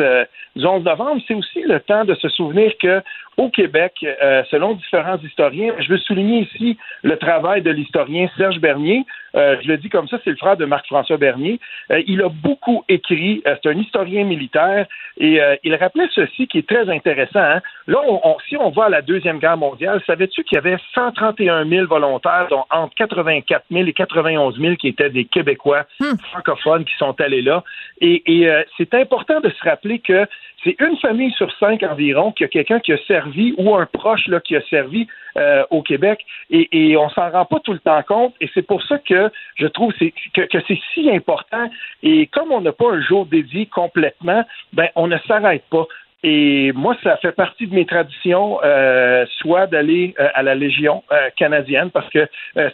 11 0.55 0.83
novembre. 0.83 1.21
C'est 1.27 1.33
aussi 1.33 1.61
le 1.61 1.79
temps 1.79 2.05
de 2.05 2.13
se 2.13 2.29
souvenir 2.29 2.71
que 2.79 3.01
au 3.37 3.49
Québec, 3.49 3.93
euh, 4.03 4.43
selon 4.49 4.73
différents 4.73 5.17
historiens, 5.17 5.73
je 5.79 5.89
veux 5.89 5.97
souligner 5.97 6.41
ici 6.41 6.77
le 7.01 7.17
travail 7.17 7.61
de 7.61 7.71
l'historien 7.71 8.29
Serge 8.37 8.59
Bernier. 8.59 9.03
Euh, 9.35 9.57
je 9.63 9.67
le 9.67 9.77
dis 9.77 9.89
comme 9.89 10.07
ça, 10.07 10.17
c'est 10.23 10.29
le 10.29 10.35
frère 10.35 10.57
de 10.57 10.65
Marc-François 10.65 11.17
Bernier. 11.17 11.59
Euh, 11.91 12.03
il 12.05 12.21
a 12.21 12.29
beaucoup 12.29 12.83
écrit, 12.87 13.41
c'est 13.45 13.69
un 13.69 13.77
historien 13.77 14.23
militaire, 14.23 14.85
et 15.17 15.39
il 15.63 15.75
rappelait 15.75 16.07
ceci 16.13 16.47
qui 16.47 16.59
est 16.59 16.67
très 16.67 16.89
intéressant. 16.89 17.39
Hein. 17.39 17.61
Là, 17.87 17.99
on, 18.07 18.37
si 18.47 18.57
on 18.57 18.69
va 18.69 18.85
à 18.85 18.89
la 18.89 19.01
Deuxième 19.01 19.39
Guerre 19.39 19.57
mondiale, 19.57 20.01
savais-tu 20.05 20.43
qu'il 20.43 20.55
y 20.55 20.59
avait 20.59 20.77
131 20.93 21.67
000 21.67 21.87
volontaires, 21.87 22.47
dont 22.49 22.65
entre 22.69 22.93
84 22.95 23.65
000 23.71 23.87
et 23.87 23.93
91 23.93 24.59
000 24.59 24.75
qui 24.75 24.89
étaient 24.89 25.09
des 25.09 25.25
Québécois 25.25 25.85
hmm. 25.99 26.17
francophones 26.31 26.85
qui 26.85 26.95
sont 26.97 27.19
allés 27.19 27.41
là. 27.41 27.63
Et, 28.01 28.23
et 28.25 28.51
c'est 28.77 28.93
important 28.93 29.39
de 29.39 29.49
se 29.49 29.63
rappeler 29.63 29.99
que 29.99 30.27
c'est 30.63 30.75
une 30.79 30.97
famille 30.97 31.31
sur 31.33 31.51
cinq 31.59 31.83
environ 31.83 32.31
qui 32.31 32.43
a 32.43 32.47
quelqu'un 32.47 32.79
qui 32.79 32.93
a 32.93 32.97
servi 33.05 33.22
ou 33.57 33.75
un 33.75 33.85
proche 33.85 34.27
là, 34.27 34.39
qui 34.39 34.55
a 34.55 34.61
servi 34.69 35.07
euh, 35.37 35.63
au 35.69 35.81
Québec. 35.81 36.25
Et, 36.49 36.67
et 36.71 36.97
on 36.97 37.09
s'en 37.09 37.29
rend 37.29 37.45
pas 37.45 37.59
tout 37.59 37.73
le 37.73 37.79
temps 37.79 38.01
compte. 38.03 38.33
Et 38.41 38.49
c'est 38.53 38.61
pour 38.61 38.83
ça 38.83 38.99
que 38.99 39.31
je 39.55 39.67
trouve 39.67 39.93
que, 39.93 40.41
que 40.41 40.57
c'est 40.67 40.79
si 40.93 41.09
important. 41.09 41.69
Et 42.01 42.27
comme 42.27 42.51
on 42.51 42.61
n'a 42.61 42.71
pas 42.71 42.91
un 42.91 43.01
jour 43.01 43.25
dédié 43.25 43.65
complètement, 43.65 44.43
ben 44.73 44.89
on 44.95 45.07
ne 45.07 45.17
s'arrête 45.27 45.63
pas 45.69 45.87
Et 46.25 46.71
moi, 46.71 46.95
ça 47.03 47.17
fait 47.17 47.33
partie 47.33 47.67
de 47.67 47.75
mes 47.75 47.85
traditions, 47.85 48.57
euh, 48.63 49.25
soit 49.39 49.67
d'aller 49.67 50.15
euh, 50.17 50.29
à 50.33 50.41
la 50.41 50.55
Légion 50.55 51.03
euh, 51.11 51.29
canadienne, 51.35 51.89
parce 51.91 52.09
que 52.09 52.25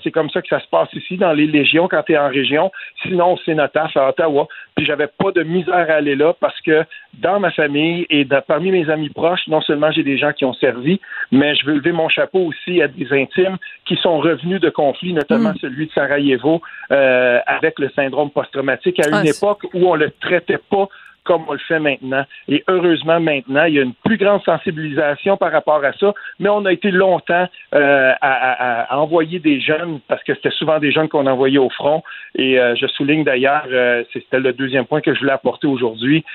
c'est 0.03 0.11
comme 0.11 0.29
ça 0.29 0.43
que 0.43 0.47
ça 0.47 0.59
se 0.59 0.67
passe 0.67 0.89
ici, 0.93 1.17
dans 1.17 1.33
les 1.33 1.47
légions, 1.47 1.87
quand 1.87 2.03
tu 2.03 2.13
es 2.13 2.17
en 2.17 2.29
région. 2.29 2.71
Sinon, 3.01 3.37
c'est 3.43 3.55
notaf 3.55 3.97
à 3.97 4.09
Ottawa. 4.09 4.47
Puis 4.75 4.85
j'avais 4.85 5.07
pas 5.07 5.31
de 5.31 5.41
misère 5.41 5.89
à 5.89 5.93
aller 5.93 6.15
là, 6.15 6.33
parce 6.39 6.59
que 6.61 6.83
dans 7.15 7.39
ma 7.39 7.49
famille 7.49 8.05
et 8.11 8.23
parmi 8.47 8.71
mes 8.71 8.87
amis 8.89 9.09
proches, 9.09 9.47
non 9.47 9.61
seulement 9.61 9.91
j'ai 9.91 10.03
des 10.03 10.19
gens 10.19 10.31
qui 10.31 10.45
ont 10.45 10.53
servi, 10.53 11.01
mais 11.31 11.55
je 11.55 11.65
veux 11.65 11.73
lever 11.73 11.91
mon 11.91 12.07
chapeau 12.07 12.39
aussi 12.39 12.83
à 12.83 12.87
des 12.87 13.11
intimes 13.11 13.57
qui 13.85 13.95
sont 13.95 14.19
revenus 14.19 14.61
de 14.61 14.69
conflits, 14.69 15.13
notamment 15.13 15.53
mm. 15.53 15.57
celui 15.59 15.87
de 15.87 15.91
Sarajevo, 15.91 16.61
avec 16.89 17.79
le 17.79 17.89
syndrome 17.95 18.29
post-traumatique, 18.29 18.99
à 18.99 19.07
une 19.07 19.15
ah, 19.15 19.25
époque 19.25 19.63
où 19.73 19.89
on 19.89 19.95
le 19.95 20.11
traitait 20.21 20.59
pas 20.69 20.87
comme 21.29 21.43
on 21.47 21.53
le 21.53 21.59
fait 21.59 21.79
maintenant. 21.79 22.25
Et 22.47 22.63
heureusement, 22.67 23.19
maintenant, 23.19 23.65
il 23.65 23.75
y 23.75 23.79
a 23.79 23.83
une 23.83 23.93
plus 23.93 24.17
grande 24.17 24.41
sensibilisation 24.41 25.37
par 25.37 25.51
rapport 25.51 25.85
à 25.85 25.93
ça, 25.93 26.11
mais 26.39 26.49
on 26.49 26.65
a 26.65 26.73
été 26.73 26.89
longtemps 26.89 27.47
euh, 27.75 28.13
à, 28.19 28.97
envoyer 28.97 29.37
des 29.37 29.61
jeunes, 29.61 29.99
parce 30.07 30.23
que 30.23 30.33
c'était 30.33 30.49
souvent 30.49 30.79
des 30.79 30.91
jeunes 30.91 31.07
qu'on 31.07 31.27
envoyait 31.27 31.59
au 31.59 31.69
front. 31.69 32.01
Et 32.33 32.59
euh, 32.59 32.73
je 32.75 32.87
souligne 32.87 33.23
d'ailleurs, 33.23 33.65
euh, 33.71 34.03
c'était 34.11 34.39
le 34.39 34.53
deuxième 34.53 34.85
point 34.85 35.01
que 35.01 35.13
je 35.13 35.19
voulais 35.19 35.33
apporter 35.33 35.67
aujourd'hui, 35.67 36.25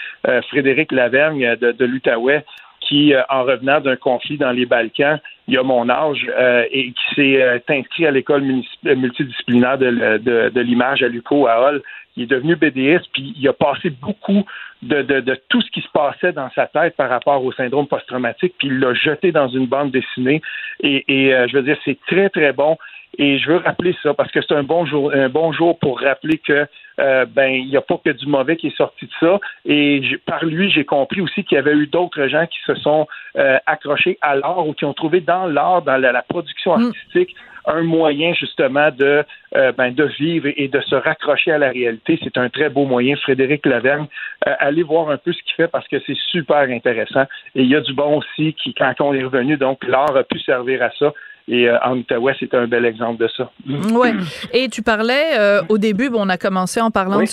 Frédéric 0.49 0.93
Lavergne 0.93 1.57
de, 1.57 1.73
de 1.73 2.43
qui, 2.81 3.15
en 3.31 3.45
revenant 3.45 3.81
d'un 3.81 3.97
conflit 3.97 4.37
dans 4.37 4.53
les 4.53 4.67
Balkans, 4.67 5.19
il 5.49 5.57
a 5.59 5.63
mon 5.63 5.89
âge 5.89 6.27
et 6.71 6.93
qui 6.93 7.15
s'est 7.15 7.63
inscrit 7.69 8.07
à 8.07 8.11
l'école 8.11 8.43
multidisciplinaire 8.85 9.79
de, 9.79 10.19
de, 10.19 10.51
de 10.51 10.61
l'image 10.61 11.03
à 11.03 11.09
l'UCO 11.09 11.47
à 11.47 11.61
Hall. 11.63 11.83
Il 12.17 12.25
est 12.25 12.27
devenu 12.27 12.57
BDS, 12.57 13.03
puis 13.13 13.35
il 13.37 13.49
a 13.49 13.53
passé 13.53 13.91
beaucoup 13.91 14.45
de, 14.83 15.41
tout 15.49 15.61
ce 15.63 15.71
qui 15.71 15.81
se 15.81 15.89
passait 15.93 16.33
dans 16.33 16.51
sa 16.55 16.67
tête 16.67 16.97
par 16.97 17.09
rapport 17.09 17.45
au 17.45 17.53
syndrome 17.53 17.87
post-traumatique, 17.87 18.55
puis 18.59 18.69
il 18.69 18.79
l'a 18.79 18.95
jeté 18.95 19.33
dans 19.33 19.49
une 19.49 19.67
bande 19.67 19.91
dessinée. 19.91 20.43
Et, 20.81 21.05
euh, 21.35 21.47
je 21.49 21.57
veux 21.57 21.63
dire, 21.63 21.79
c'est 21.85 21.99
très, 22.07 22.29
très 22.29 22.53
bon. 22.53 22.77
Et 23.17 23.39
je 23.39 23.49
veux 23.49 23.59
rappeler 23.59 23.97
ça 24.03 24.13
parce 24.13 24.31
que 24.33 24.41
c'est 24.43 24.55
un 24.55 24.65
bon 24.65 24.87
jour, 24.87 25.13
un 25.15 25.29
bon 25.29 25.53
jour 25.53 25.79
pour 25.79 26.01
rappeler 26.01 26.39
que 26.39 26.67
euh, 27.01 27.27
ben 27.27 27.49
il 27.49 27.69
n'y 27.69 27.77
a 27.77 27.81
pas 27.81 27.99
que 28.05 28.11
du 28.11 28.27
mauvais 28.27 28.57
qui 28.57 28.69
est 28.69 28.77
sorti 28.77 29.07
de 29.07 29.13
ça. 29.21 29.39
Et 29.65 30.03
par 30.27 30.45
lui, 30.45 30.71
j'ai 30.71 30.85
compris 30.85 31.21
aussi 31.21 31.45
qu'il 31.45 31.57
y 31.57 31.59
avait 31.59 31.75
eu 31.75 31.87
d'autres 31.87 32.27
gens 32.27 32.47
qui 32.47 32.59
se 32.67 32.75
sont 32.75 33.07
euh, 33.37 33.59
accrochés 33.67 34.19
à 34.21 34.35
l'art 34.37 34.67
ou 34.67 34.73
qui 34.75 34.85
ont 34.85 34.95
trouvé 34.95 35.21
dans 35.21 35.47
l'art, 35.47 35.83
dans 35.83 35.97
la, 35.97 36.23
production 36.23 36.77
mm. 36.77 36.87
artistique, 36.87 37.37
un 37.67 37.83
moyen 37.83 38.35
justement 38.35 38.91
de 38.91 39.25
euh, 39.57 39.73
ben, 39.73 39.95
de 39.95 40.05
vivre 40.19 40.49
et 40.57 40.69
de 40.69 40.81
se 40.81 40.95
raccrocher 40.95 41.53
à 41.53 41.59
la 41.59 41.71
réalité. 41.71 42.19
C'est 42.23 42.37
un 42.39 42.49
très 42.49 42.69
beau 42.69 42.85
moyen. 42.85 43.17
Frédéric 43.17 43.65
Lavergne, 43.67 44.07
euh, 44.47 44.55
allez 44.59 44.83
voir 44.83 45.11
un 45.11 45.17
peu 45.17 45.33
ce 45.33 45.43
qu'il 45.43 45.55
fait 45.57 45.69
parce 45.69 45.87
que 45.89 45.97
c'est 46.07 46.17
super 46.31 46.69
intéressant. 46.69 47.25
Et 47.55 47.63
il 47.63 47.69
y 47.69 47.77
a 47.77 47.81
du 47.81 47.95
bon 47.95 48.19
aussi 48.19 48.55
qui, 48.55 48.75
quand 48.75 48.95
on 49.01 49.15
est 49.15 49.25
revenu, 49.25 49.57
donc 49.57 49.85
l'art 49.87 50.17
a 50.17 50.25
pu 50.25 50.39
servir 50.41 50.83
à 50.83 50.91
ça. 50.99 51.13
Et 51.47 51.69
euh, 51.69 51.77
en 51.85 51.99
Outaouais, 51.99 52.35
c'est 52.41 52.55
un 52.55 52.67
bel 52.67 52.87
exemple 52.87 53.23
de 53.23 53.29
ça. 53.37 53.51
Oui. 53.69 54.09
Et 54.53 54.69
tu 54.69 54.83
parlais 54.83 55.39
euh, 55.39 55.61
au 55.69 55.77
début, 55.77 56.09
bon, 56.09 56.23
on 56.23 56.29
a 56.31 56.39
commencé 56.39 56.81
en 56.81 56.91
parlant 56.91 57.21
de, 57.21 57.27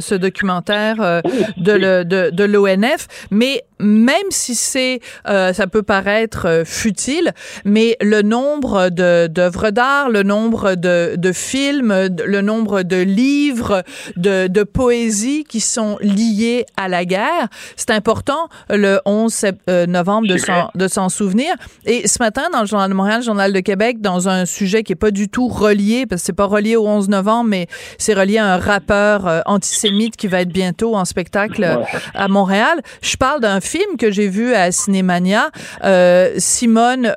ce, 0.00 0.14
documentaire 0.16 1.00
euh, 1.00 1.20
de, 1.56 2.02
de, 2.02 2.30
de 2.30 2.44
l'ONF, 2.44 3.06
mais 3.30 3.62
même 3.84 4.30
si 4.30 4.54
c'est, 4.54 5.00
ça 5.26 5.66
peut 5.66 5.82
paraître 5.82 6.62
futile, 6.64 7.32
mais 7.64 7.96
le 8.00 8.22
nombre 8.22 8.88
de, 8.90 9.26
d'œuvres 9.26 9.70
d'art, 9.70 10.10
le 10.10 10.22
nombre 10.22 10.74
de, 10.74 11.14
de 11.16 11.32
films, 11.32 12.08
le 12.24 12.40
nombre 12.40 12.82
de 12.82 12.96
livres, 12.96 13.82
de, 14.16 14.46
de 14.46 14.62
poésie 14.62 15.44
qui 15.44 15.60
sont 15.60 15.98
liés 16.00 16.66
à 16.76 16.88
la 16.88 17.04
guerre, 17.04 17.48
c'est 17.76 17.90
important 17.90 18.48
le 18.68 19.00
11 19.04 19.46
novembre 19.88 20.28
de 20.28 20.36
s'en, 20.36 20.70
de 20.74 20.88
s'en 20.88 21.08
souvenir. 21.08 21.54
Et 21.86 22.08
ce 22.08 22.18
matin, 22.20 22.42
dans 22.52 22.60
le 22.60 22.66
Journal 22.66 22.90
de 22.90 22.94
Montréal, 22.94 23.18
le 23.20 23.24
Journal 23.24 23.52
de 23.52 23.60
Québec 23.60 24.00
dans 24.00 24.28
un 24.28 24.46
sujet 24.46 24.82
qui 24.82 24.92
est 24.92 24.96
pas 24.96 25.10
du 25.10 25.28
tout 25.28 25.48
relié, 25.48 26.06
parce 26.06 26.22
que 26.22 26.26
c'est 26.26 26.32
pas 26.32 26.46
relié 26.46 26.76
au 26.76 26.86
11 26.86 27.08
novembre, 27.08 27.50
mais 27.50 27.66
c'est 27.98 28.14
relié 28.14 28.38
à 28.38 28.54
un 28.54 28.58
rappeur 28.58 29.26
euh, 29.26 29.40
antisémite 29.46 30.16
qui 30.16 30.26
va 30.26 30.40
être 30.40 30.52
bientôt 30.52 30.96
en 30.96 31.04
spectacle 31.04 31.64
euh, 31.64 31.76
à 32.14 32.28
Montréal. 32.28 32.80
Je 33.02 33.16
parle 33.16 33.40
d'un 33.40 33.60
film 33.60 33.73
que 33.98 34.10
j'ai 34.10 34.28
vu 34.28 34.54
à 34.54 34.72
Cinémania, 34.72 35.50
euh, 35.84 36.32
Simone, 36.38 37.14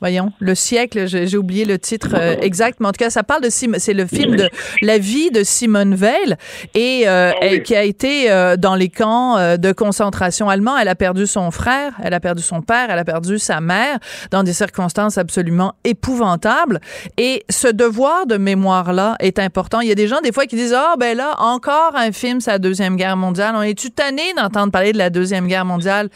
voyons, 0.00 0.32
le 0.38 0.54
siècle, 0.54 1.06
j'ai 1.06 1.36
oublié 1.36 1.64
le 1.64 1.78
titre 1.78 2.14
exact, 2.40 2.80
mais 2.80 2.88
en 2.88 2.92
tout 2.92 2.98
cas, 2.98 3.10
ça 3.10 3.22
parle 3.22 3.42
de 3.42 3.50
c'est 3.50 3.94
le 3.94 4.06
film 4.06 4.36
de 4.36 4.48
la 4.82 4.98
vie 4.98 5.30
de 5.30 5.42
Simone 5.42 5.94
Veil 5.94 6.36
et 6.74 7.06
ah 7.06 7.32
qui 7.64 7.74
a 7.74 7.84
été 7.84 8.28
dans 8.58 8.74
les 8.74 8.88
camps 8.88 9.56
de 9.56 9.72
concentration 9.72 10.48
allemands. 10.48 10.76
Elle 10.76 10.88
a 10.88 10.94
perdu 10.94 11.26
son 11.26 11.50
frère, 11.50 11.92
elle 12.02 12.14
a 12.14 12.20
perdu 12.20 12.42
son 12.42 12.62
père, 12.62 12.88
elle 12.90 12.98
a 12.98 13.04
perdu 13.04 13.38
sa 13.38 13.60
mère 13.60 13.98
dans 14.30 14.42
des 14.42 14.52
circonstances 14.52 15.18
absolument 15.18 15.74
épouvantable. 15.84 16.80
Et 17.16 17.44
ce 17.50 17.68
devoir 17.68 18.26
de 18.26 18.36
mémoire-là 18.36 19.16
est 19.20 19.38
important. 19.38 19.80
Il 19.80 19.88
y 19.88 19.92
a 19.92 19.94
des 19.94 20.08
gens, 20.08 20.20
des 20.20 20.32
fois, 20.32 20.46
qui 20.46 20.56
disent, 20.56 20.74
ah, 20.74 20.94
ben 20.98 21.16
là, 21.16 21.34
encore 21.38 21.92
un 21.94 22.12
film 22.12 22.40
sur 22.40 22.52
la 22.52 22.58
Deuxième 22.58 22.96
Guerre 22.96 23.16
mondiale. 23.16 23.54
On 23.56 23.62
est-tu 23.62 23.90
tanné 23.90 24.22
d'entendre 24.36 24.72
parler 24.72 24.92
de 24.92 24.98
la 24.98 25.10
Deuxième 25.10 25.45
Guerre 25.46 25.64
mondiale? 25.64 26.10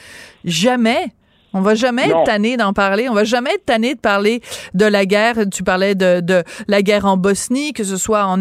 Jamais. 0.45 1.13
On 1.53 1.63
va 1.63 1.75
jamais 1.75 2.09
être 2.09 2.25
tanné 2.25 2.57
d'en 2.57 2.73
parler. 2.73 3.09
On 3.09 3.15
va 3.15 3.25
jamais 3.25 3.55
être 3.55 3.65
tanné 3.67 3.95
de 3.95 4.01
parler 4.01 4.41
de 4.75 4.85
la 4.85 5.05
guerre. 5.05 5.37
Tu 5.53 5.65
parlais 5.65 5.97
de, 5.97 6.21
de 6.21 6.45
la 6.69 6.83
guerre 6.83 7.07
en 7.07 7.17
Bosnie, 7.17 7.73
que 7.73 7.83
ce 7.83 7.97
soit 7.97 8.25
en... 8.25 8.41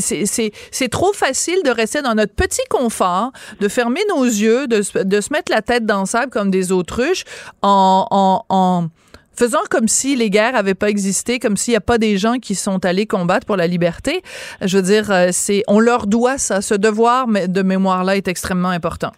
C'est 0.00 0.88
trop 0.90 1.12
facile 1.12 1.58
de 1.64 1.70
rester 1.70 2.02
dans 2.02 2.14
notre 2.14 2.34
petit 2.34 2.64
confort, 2.68 3.30
de 3.60 3.68
fermer 3.68 4.00
nos 4.08 4.24
yeux, 4.24 4.66
de, 4.66 4.82
de 5.04 5.20
se 5.20 5.32
mettre 5.32 5.52
la 5.52 5.62
tête 5.62 5.86
dans 5.86 6.00
le 6.00 6.06
sable 6.06 6.30
comme 6.30 6.50
des 6.50 6.72
autruches 6.72 7.24
en, 7.62 8.06
en, 8.10 8.44
en 8.48 8.88
Faisons 9.36 9.58
comme 9.68 9.88
si 9.88 10.14
les 10.14 10.30
guerres 10.30 10.52
n'avaient 10.52 10.74
pas 10.74 10.88
existé, 10.88 11.40
comme 11.40 11.56
s'il 11.56 11.72
n'y 11.72 11.76
a 11.76 11.80
pas 11.80 11.98
des 11.98 12.18
gens 12.18 12.38
qui 12.38 12.54
sont 12.54 12.84
allés 12.84 13.06
combattre 13.06 13.46
pour 13.46 13.56
la 13.56 13.66
liberté. 13.66 14.22
Je 14.60 14.76
veux 14.76 14.82
dire, 14.82 15.10
euh, 15.10 15.30
c'est, 15.32 15.64
on 15.66 15.80
leur 15.80 16.06
doit 16.06 16.38
ça. 16.38 16.62
Ce 16.62 16.74
devoir 16.74 17.26
de 17.26 17.62
mémoire-là 17.62 18.16
est 18.16 18.28
extrêmement 18.28 18.68
important. 18.68 19.10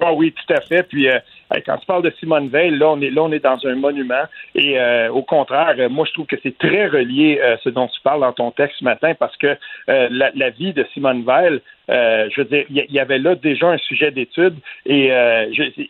Ah 0.00 0.12
oui, 0.12 0.32
tout 0.32 0.52
à 0.52 0.60
fait. 0.60 0.82
Puis 0.84 1.08
euh, 1.08 1.18
quand 1.66 1.76
tu 1.78 1.86
parles 1.86 2.02
de 2.02 2.12
Simone 2.18 2.48
Veil, 2.48 2.70
là 2.70 2.90
on 2.90 3.00
est 3.00 3.10
là 3.10 3.22
on 3.22 3.32
est 3.32 3.44
dans 3.44 3.64
un 3.66 3.74
monument. 3.74 4.24
Et 4.54 4.78
euh, 4.78 5.10
au 5.10 5.22
contraire, 5.22 5.74
moi 5.90 6.04
je 6.06 6.12
trouve 6.12 6.26
que 6.26 6.36
c'est 6.42 6.56
très 6.58 6.86
relié 6.86 7.40
ce 7.62 7.68
dont 7.68 7.88
tu 7.88 8.00
parles 8.02 8.20
dans 8.20 8.32
ton 8.32 8.50
texte 8.50 8.78
ce 8.78 8.84
matin 8.84 9.14
parce 9.14 9.36
que 9.36 9.56
la, 9.86 10.50
vie 10.50 10.72
de 10.72 10.84
Simone 10.92 11.24
Veil, 11.24 11.60
je 11.88 12.40
veux 12.40 12.46
dire, 12.46 12.64
il 12.70 12.92
y, 12.92 12.98
avait 12.98 13.18
là 13.18 13.34
déjà 13.34 13.68
un 13.68 13.78
sujet 13.78 14.10
d'étude 14.10 14.56
et 14.86 15.12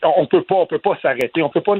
on 0.02 0.26
peut 0.26 0.42
pas 0.42 0.56
on 0.56 0.66
peut 0.66 0.78
pas 0.78 0.98
s'arrêter. 1.00 1.42
On 1.42 1.48
peut 1.48 1.60
pas 1.60 1.76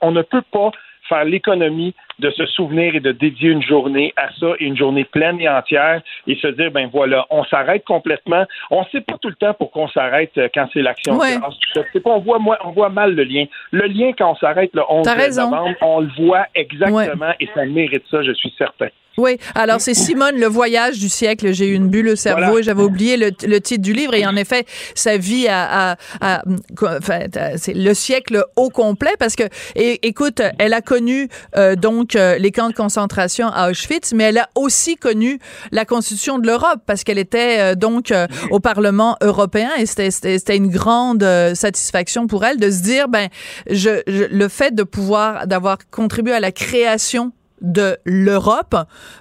on 0.00 0.12
ne 0.12 0.22
peut 0.22 0.44
pas 0.52 0.70
faire 1.08 1.24
l'économie 1.24 1.94
de 2.18 2.30
se 2.30 2.46
souvenir 2.46 2.94
et 2.94 3.00
de 3.00 3.12
dédier 3.12 3.50
une 3.50 3.62
journée 3.62 4.12
à 4.16 4.28
ça, 4.38 4.54
et 4.58 4.64
une 4.64 4.76
journée 4.76 5.04
pleine 5.04 5.40
et 5.40 5.48
entière, 5.48 6.02
et 6.26 6.36
se 6.36 6.48
dire, 6.48 6.70
ben 6.70 6.88
voilà, 6.92 7.26
on 7.30 7.44
s'arrête 7.44 7.84
complètement. 7.84 8.44
On 8.70 8.80
ne 8.80 8.86
sait 8.92 9.00
pas 9.00 9.14
tout 9.20 9.28
le 9.28 9.34
temps 9.34 9.54
pour 9.54 9.70
qu'on 9.70 9.88
s'arrête 9.88 10.32
euh, 10.38 10.48
quand 10.54 10.68
c'est 10.72 10.82
l'action 10.82 11.16
ouais. 11.16 11.38
pas, 11.38 12.10
on 12.10 12.20
voit, 12.20 12.38
on 12.64 12.70
voit 12.70 12.88
mal 12.88 13.14
le 13.14 13.24
lien. 13.24 13.44
Le 13.70 13.86
lien, 13.86 14.12
quand 14.16 14.32
on 14.32 14.36
s'arrête 14.36 14.70
le 14.74 14.82
11 14.88 15.06
novembre, 15.36 15.74
on 15.80 16.00
le 16.00 16.10
voit 16.18 16.46
exactement, 16.54 17.32
et 17.40 17.48
ça 17.54 17.64
mérite 17.64 18.04
ça, 18.10 18.22
je 18.22 18.32
suis 18.32 18.54
certain. 18.56 18.88
Oui, 19.16 19.38
alors 19.54 19.80
c'est 19.80 19.94
Simone, 19.94 20.40
le 20.40 20.46
voyage 20.46 20.98
du 20.98 21.08
siècle. 21.08 21.52
J'ai 21.52 21.68
eu 21.68 21.74
une 21.74 21.88
bulle 21.88 22.08
au 22.08 22.16
cerveau 22.16 22.58
et 22.58 22.62
j'avais 22.62 22.82
oublié 22.82 23.16
le, 23.16 23.30
titre 23.60 23.82
du 23.82 23.92
livre. 23.92 24.14
Et 24.14 24.26
en 24.26 24.34
effet, 24.34 24.64
sa 24.94 25.16
vie 25.16 25.46
à, 25.48 25.96
enfin, 26.20 27.20
c'est 27.56 27.74
le 27.74 27.94
siècle 27.94 28.44
au 28.56 28.70
complet 28.70 29.12
parce 29.18 29.36
que, 29.36 29.44
écoute, 29.76 30.42
elle 30.58 30.72
a 30.72 30.80
connu 30.80 31.28
euh, 31.56 31.76
donc 31.76 32.03
euh, 32.16 32.38
les 32.38 32.50
camps 32.50 32.68
de 32.68 32.74
concentration 32.74 33.48
à 33.48 33.70
Auschwitz, 33.70 34.12
mais 34.12 34.24
elle 34.24 34.38
a 34.38 34.48
aussi 34.54 34.96
connu 34.96 35.38
la 35.72 35.84
constitution 35.84 36.38
de 36.38 36.46
l'Europe 36.46 36.80
parce 36.86 37.04
qu'elle 37.04 37.18
était 37.18 37.60
euh, 37.60 37.74
donc 37.74 38.12
au 38.50 38.60
Parlement 38.60 39.16
européen 39.20 39.70
et 39.78 39.86
c'était 39.86 40.56
une 40.56 40.68
grande 40.68 41.24
satisfaction 41.54 42.26
pour 42.26 42.44
elle 42.44 42.58
de 42.58 42.70
se 42.70 42.82
dire, 42.82 43.08
ben, 43.08 43.28
je, 43.70 44.02
le 44.06 44.48
fait 44.48 44.74
de 44.74 44.82
pouvoir 44.82 45.46
d'avoir 45.46 45.78
contribué 45.90 46.32
à 46.32 46.40
la 46.40 46.52
création 46.52 47.32
de 47.64 47.96
l'Europe, 48.04 48.76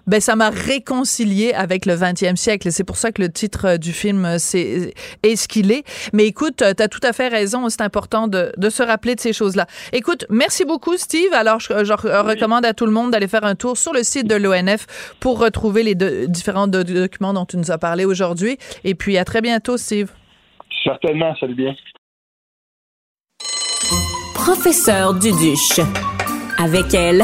ben 0.06 0.19
ça 0.19 0.36
m'a 0.36 0.49
réconcilié 0.49 1.53
avec 1.53 1.86
le 1.86 1.95
20e 1.95 2.36
siècle. 2.36 2.71
C'est 2.71 2.84
pour 2.84 2.97
ça 2.97 3.12
que 3.12 3.21
le 3.21 3.29
titre 3.29 3.65
euh, 3.65 3.77
du 3.77 3.93
film 3.93 4.25
euh, 4.25 4.36
c'est 4.38 4.93
est 5.23 5.36
ce 5.36 5.47
qu'il 5.47 5.71
est. 5.71 5.84
Mais 6.13 6.25
écoute, 6.25 6.62
euh, 6.62 6.73
tu 6.75 6.84
as 6.84 6.88
tout 6.88 6.99
à 7.03 7.13
fait 7.13 7.29
raison, 7.29 7.69
c'est 7.69 7.82
important 7.82 8.27
de, 8.27 8.51
de, 8.58 8.69
se 8.69 8.84
rappeler 8.84 9.15
de 9.15 9.19
ces 9.19 9.34
choses-là. 9.34 9.65
Écoute, 9.93 10.25
merci 10.29 10.65
beaucoup 10.65 10.97
Steve. 10.97 11.34
Alors 11.34 11.60
je, 11.60 11.73
recommande 11.73 12.65
à 12.65 12.73
tout 12.73 12.86
le 12.86 12.91
monde 12.91 13.12
d'aller 13.12 13.27
faire 13.27 13.45
un 13.45 13.56
tour 13.56 13.77
sur 13.77 13.93
le 13.93 14.03
site 14.03 14.27
de 14.27 14.36
l'ONF 14.36 15.15
pour 15.19 15.39
retrouver 15.39 15.84
les 15.84 15.95
différents 16.27 16.67
documents 16.67 17.34
dont 17.34 17.45
tu 17.45 17.58
nous 17.58 17.71
as 17.71 17.77
parlé 17.77 18.06
aujourd'hui. 18.06 18.58
Et 18.84 18.95
puis 18.95 19.17
à 19.17 19.25
très 19.25 19.41
bientôt 19.41 19.77
Steve. 19.77 20.12
Certainement, 20.84 21.34
salut 21.39 21.56
bien. 21.56 21.73
Professeur 24.36 25.13
Duduche. 25.13 25.79
Avec 26.58 26.93
elle, 26.93 27.23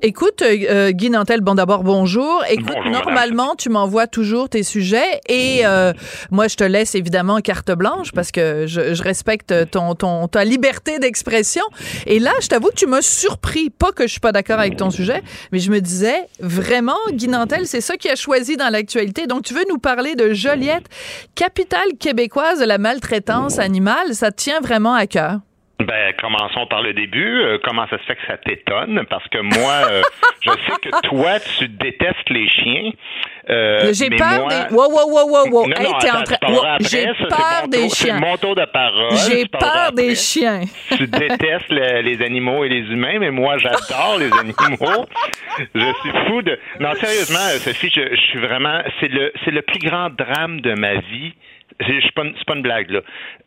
Écoute, 0.00 0.42
euh, 0.42 0.56
euh, 0.70 0.90
Guy 0.92 1.10
Nantel, 1.10 1.40
bon 1.40 1.56
d'abord 1.56 1.82
bonjour. 1.82 2.44
Écoute, 2.48 2.66
Bonjour, 2.72 2.92
normalement, 2.92 3.56
tu 3.56 3.68
m'envoies 3.68 4.06
toujours 4.06 4.48
tes 4.48 4.62
sujets 4.62 5.20
et 5.28 5.66
euh, 5.66 5.92
moi, 6.30 6.46
je 6.46 6.54
te 6.54 6.62
laisse 6.62 6.94
évidemment 6.94 7.40
carte 7.40 7.72
blanche 7.72 8.12
parce 8.12 8.30
que 8.30 8.66
je, 8.68 8.94
je 8.94 9.02
respecte 9.02 9.52
ton, 9.72 9.96
ton, 9.96 10.28
ta 10.28 10.44
liberté 10.44 11.00
d'expression. 11.00 11.64
Et 12.06 12.20
là, 12.20 12.30
je 12.40 12.46
t'avoue 12.46 12.68
que 12.68 12.76
tu 12.76 12.86
m'as 12.86 13.02
surpris. 13.02 13.70
Pas 13.70 13.90
que 13.90 14.04
je 14.04 14.12
suis 14.12 14.20
pas 14.20 14.30
d'accord 14.30 14.60
avec 14.60 14.76
ton 14.76 14.90
sujet, 14.90 15.20
mais 15.50 15.58
je 15.58 15.70
me 15.72 15.80
disais, 15.80 16.28
vraiment, 16.38 16.98
Guy 17.10 17.26
Nantel, 17.26 17.66
c'est 17.66 17.80
ça 17.80 17.96
qui 17.96 18.08
a 18.08 18.14
choisi 18.14 18.56
dans 18.56 18.70
l'actualité. 18.70 19.26
Donc, 19.26 19.42
tu 19.42 19.52
veux 19.52 19.64
nous 19.68 19.78
parler 19.78 20.14
de 20.14 20.32
Joliette, 20.32 20.86
capitale 21.34 21.96
québécoise 21.98 22.60
de 22.60 22.66
la 22.66 22.78
maltraitance 22.78 23.58
animale. 23.58 24.14
Ça 24.14 24.30
te 24.30 24.36
tient 24.36 24.60
vraiment 24.60 24.94
à 24.94 25.08
cœur? 25.08 25.40
Ben, 25.80 26.12
commençons 26.20 26.66
par 26.66 26.82
le 26.82 26.92
début. 26.92 27.40
Euh, 27.40 27.58
comment 27.62 27.86
ça 27.88 27.98
se 27.98 28.02
fait 28.02 28.16
que 28.16 28.26
ça 28.26 28.36
t'étonne? 28.38 29.04
Parce 29.08 29.26
que 29.28 29.38
moi, 29.38 29.74
euh, 29.90 30.02
je 30.40 30.50
sais 30.50 30.76
que 30.82 31.08
toi, 31.08 31.38
tu 31.58 31.68
détestes 31.68 32.28
les 32.30 32.48
chiens. 32.48 32.90
Euh, 33.48 33.92
J'ai 33.94 34.10
peur 34.10 34.40
moi- 34.40 34.48
des. 34.48 34.74
Wow, 34.74 34.90
wow, 34.90 35.08
wow, 35.08 35.28
wow, 35.30 35.48
wow. 35.50 35.66
Non, 35.68 35.76
Hey, 35.76 35.84
non, 35.92 35.98
t'es 35.98 36.10
en 36.10 36.22
train- 36.24 36.36
Wow, 36.48 36.64
J'ai 36.80 37.06
peur 37.06 37.60
mon 37.62 37.68
des 37.68 37.88
chiens. 37.90 38.18
mon 38.18 38.36
tour 38.36 38.56
de 38.56 38.64
parole. 38.64 39.16
J'ai 39.28 39.46
peur 39.46 39.92
des 39.94 40.16
chiens. 40.16 40.62
tu 40.96 41.06
détestes 41.06 41.70
le- 41.70 42.00
les 42.02 42.22
animaux 42.22 42.64
et 42.64 42.68
les 42.68 42.80
humains, 42.92 43.18
mais 43.20 43.30
moi, 43.30 43.56
j'adore 43.58 44.16
les 44.18 44.32
animaux. 44.32 45.06
Je 45.74 45.92
suis 46.00 46.10
fou 46.26 46.42
de. 46.42 46.58
Non, 46.80 46.92
sérieusement, 46.94 47.38
Sophie, 47.60 47.90
je, 47.94 48.00
je 48.16 48.20
suis 48.20 48.38
vraiment. 48.40 48.82
C'est 49.00 49.08
le, 49.08 49.32
c'est 49.44 49.52
le 49.52 49.62
plus 49.62 49.78
grand 49.78 50.10
drame 50.10 50.60
de 50.60 50.74
ma 50.74 50.94
vie. 50.96 51.34
C'est 51.86 51.94
je 51.94 52.00
suis 52.00 52.10
pas, 52.12 52.24
pas 52.46 52.54
une 52.56 52.62
blague, 52.62 52.90
là. 52.90 53.00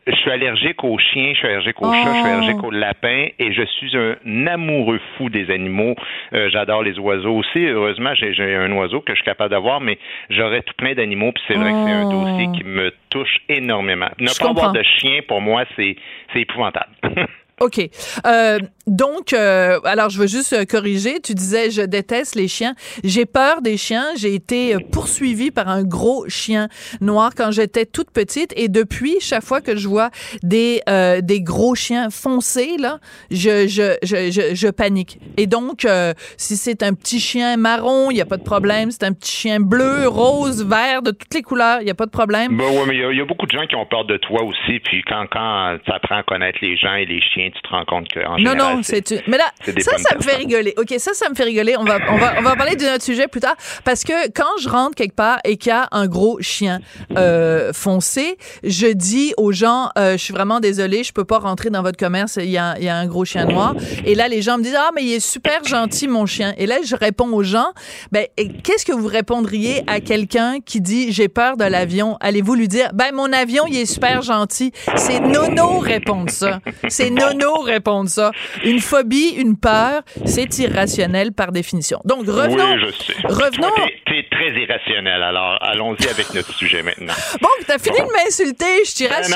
Je 0.08 0.16
suis 0.16 0.32
allergique 0.32 0.84
aux 0.84 0.98
chiens, 0.98 1.32
je 1.34 1.38
suis 1.40 1.48
allergique 1.48 1.82
aux 1.82 1.92
chats, 1.92 2.14
je 2.14 2.20
suis 2.20 2.24
Oh. 2.24 2.28
allergique 2.28 2.64
aux 2.64 2.72
lapins 2.72 3.28
et 3.38 3.52
je 3.52 3.64
suis 3.64 3.92
un 3.98 4.48
amoureux 4.48 5.00
fou 5.18 5.30
des 5.30 5.52
animaux. 5.52 5.96
Euh, 6.34 6.50
J'adore 6.50 6.82
les 6.84 6.98
oiseaux 6.98 7.36
aussi. 7.36 7.66
Heureusement, 7.66 8.14
j'ai 8.16 8.34
j'ai 8.34 8.56
un 8.56 8.72
oiseau 8.72 9.02
que 9.02 9.12
je 9.14 9.18
suis 9.18 9.26
capable 9.26 9.52
d'avoir, 9.52 9.82
mais 9.82 9.98
j'aurais 10.30 10.62
tout 10.62 10.74
plein 10.78 10.94
d'animaux, 10.94 11.32
puis 11.34 11.44
c'est 11.48 11.56
vrai 11.56 11.72
que 11.72 11.78
c'est 11.86 11.92
un 11.92 12.06
Oh. 12.08 12.24
dossier 12.26 12.48
qui 12.58 12.64
me 12.64 12.92
touche 13.10 13.38
énormément. 13.50 14.10
Ne 14.20 14.28
Je 14.28 14.40
pas 14.40 14.50
avoir 14.50 14.72
de 14.72 14.82
chien, 14.84 15.20
pour 15.28 15.42
moi, 15.42 15.66
c'est 15.76 15.96
c'est 16.34 16.40
épouvantable. 16.42 16.88
OK. 17.62 17.80
Euh, 18.26 18.58
donc, 18.88 19.34
euh, 19.34 19.80
alors, 19.84 20.10
je 20.10 20.18
veux 20.18 20.28
juste 20.28 20.54
euh, 20.54 20.66
corriger. 20.66 21.20
Tu 21.22 21.36
disais, 21.36 21.70
je 21.70 21.84
déteste 21.84 22.34
les 22.36 22.48
chiens. 22.48 22.74
J'ai 23.04 23.26
peur 23.28 23.62
des 23.62 23.78
chiens. 23.78 24.06
J'ai 24.18 24.34
été 24.34 24.74
euh, 24.76 24.80
poursuivie 24.92 25.52
par 25.52 25.70
un 25.70 25.84
gros 25.84 26.28
chien 26.28 26.68
noir 27.00 27.32
quand 27.38 27.52
j'étais 27.52 27.86
toute 27.86 28.10
petite. 28.10 28.52
Et 28.58 28.68
depuis, 28.68 29.18
chaque 29.22 29.44
fois 29.44 29.62
que 29.62 29.76
je 29.78 29.88
vois 29.88 30.10
des, 30.42 30.82
euh, 30.90 31.22
des 31.22 31.42
gros 31.42 31.76
chiens 31.76 32.10
foncés, 32.10 32.78
là, 32.80 32.98
je, 33.30 33.68
je, 33.68 33.96
je, 34.04 34.56
je, 34.56 34.68
panique. 34.70 35.20
Et 35.38 35.46
donc, 35.46 35.86
euh, 35.86 36.14
si 36.38 36.58
c'est 36.58 36.82
un 36.82 36.94
petit 36.96 37.20
chien 37.20 37.58
marron, 37.58 38.10
il 38.10 38.16
n'y 38.16 38.22
a 38.22 38.26
pas 38.26 38.38
de 38.38 38.44
problème. 38.44 38.90
C'est 38.90 39.04
un 39.04 39.14
petit 39.14 39.32
chien 39.32 39.60
bleu, 39.60 40.08
rose, 40.08 40.66
vert, 40.66 41.04
de 41.04 41.12
toutes 41.12 41.34
les 41.36 41.44
couleurs, 41.44 41.82
il 41.82 41.86
n'y 41.86 41.92
a 41.92 41.96
pas 41.96 42.08
de 42.08 42.12
problème. 42.12 42.58
Ben 42.58 42.64
ouais, 42.66 42.86
mais 42.88 42.96
il 42.96 43.18
y 43.18 43.22
a- 43.22 43.26
beaucoup 43.26 43.46
de 43.46 43.52
gens 43.52 43.68
qui 43.68 43.76
ont 43.76 43.86
peur 43.86 44.04
de 44.06 44.18
toi 44.18 44.42
aussi. 44.44 44.80
Puis 44.84 45.04
quand, 45.08 45.26
quand 45.32 45.78
tu 45.86 45.92
apprends 45.92 46.18
à 46.18 46.24
connaître 46.24 46.58
les 46.64 46.76
gens 46.76 46.96
et 46.96 47.06
les 47.06 47.22
chiens, 47.22 47.51
tu 47.52 47.62
te 47.62 47.70
rends 47.70 47.86
compte 47.86 48.08
qu'en 48.14 48.32
Non, 48.32 48.38
général, 48.38 48.76
non, 48.78 48.82
c'est 48.84 49.12
une- 49.12 49.22
Mais 49.28 49.38
là, 49.38 49.46
ça, 49.80 49.98
ça 49.98 50.16
me 50.16 50.22
fait 50.22 50.36
rigoler. 50.36 50.74
OK, 50.78 50.94
ça, 50.98 51.14
ça 51.14 51.30
me 51.30 51.36
fait 51.36 51.44
rigoler. 51.44 51.76
On 51.78 51.84
va, 51.84 51.98
on 52.10 52.18
va, 52.18 52.34
on 52.40 52.42
va 52.42 52.56
parler 52.56 52.76
d'un 52.76 52.96
autre 52.96 53.04
sujet 53.04 53.28
plus 53.28 53.42
tard. 53.42 53.56
Parce 53.84 54.04
que 54.04 54.30
quand 54.32 54.58
je 54.60 54.70
rentre 54.70 54.96
quelque 54.96 55.16
part 55.16 55.40
et 55.44 55.58
qu'il 55.58 55.70
y 55.72 55.74
a 55.74 55.88
un 55.92 56.08
gros 56.08 56.40
chien 56.42 56.80
euh, 57.18 57.74
foncé, 57.74 58.38
je 58.64 58.88
dis 58.88 59.34
aux 59.38 59.52
gens, 59.52 59.90
euh, 59.98 60.14
je 60.14 60.18
suis 60.24 60.34
vraiment 60.34 60.60
désolée, 60.60 61.04
je 61.04 61.14
peux 61.14 61.26
pas 61.26 61.40
rentrer 61.40 61.70
dans 61.70 61.82
votre 61.82 61.98
commerce, 61.98 62.38
il 62.42 62.50
y 62.50 62.58
a, 62.58 62.76
il 62.78 62.84
y 62.84 62.90
a 62.90 62.96
un 62.96 63.06
gros 63.08 63.26
chien 63.26 63.46
noir. 63.46 63.76
Et 64.06 64.16
là, 64.16 64.28
les 64.28 64.42
gens 64.42 64.58
me 64.58 64.64
disent, 64.64 64.78
ah, 64.78 64.90
mais 64.96 65.04
il 65.04 65.14
est 65.14 65.20
super 65.20 65.64
gentil, 65.64 66.08
mon 66.08 66.26
chien. 66.26 66.54
Et 66.58 66.66
là, 66.66 66.78
je 66.84 66.96
réponds 66.96 67.30
aux 67.34 67.44
gens, 67.44 67.72
ben, 68.12 68.26
qu'est-ce 68.64 68.86
que 68.86 68.92
vous 68.94 69.08
répondriez 69.08 69.84
à 69.88 70.00
quelqu'un 70.00 70.58
qui 70.66 70.82
dit, 70.82 71.12
j'ai 71.12 71.28
peur 71.28 71.58
de 71.58 71.64
l'avion? 71.66 72.18
Allez-vous 72.20 72.56
lui 72.56 72.68
dire, 72.68 72.90
ben, 72.94 73.14
mon 73.14 73.32
avion, 73.34 73.66
il 73.68 73.78
est 73.78 73.86
super 73.86 74.22
gentil. 74.22 74.72
C'est 74.96 75.20
nono 75.20 75.80
répondre 75.80 76.30
ça. 76.30 76.60
C'est 76.90 77.10
nono 77.10 77.31
répondre 77.64 78.10
ça. 78.10 78.32
Une 78.64 78.80
phobie, 78.80 79.30
une 79.38 79.58
peur, 79.58 80.02
c'est 80.26 80.58
irrationnel 80.60 81.32
par 81.32 81.52
définition. 81.52 82.00
Donc, 82.06 82.26
revenons. 82.28 82.74
Oui, 82.76 82.82
je 82.86 83.04
sais. 83.06 83.14
revenons- 83.28 83.68
t'es- 84.06 84.26
très 84.32 84.50
irrationnel. 84.60 85.22
Alors, 85.22 85.58
allons-y 85.62 86.08
avec 86.10 86.34
notre 86.34 86.54
sujet 86.56 86.82
maintenant. 86.84 87.14
Bon, 87.42 87.50
t'as 87.68 87.78
fini 87.78 87.98
de 88.00 88.12
m'insulter, 88.12 88.66
je 88.86 88.90
suis 88.90 89.08
Ben 89.08 89.18
c'est 89.24 89.30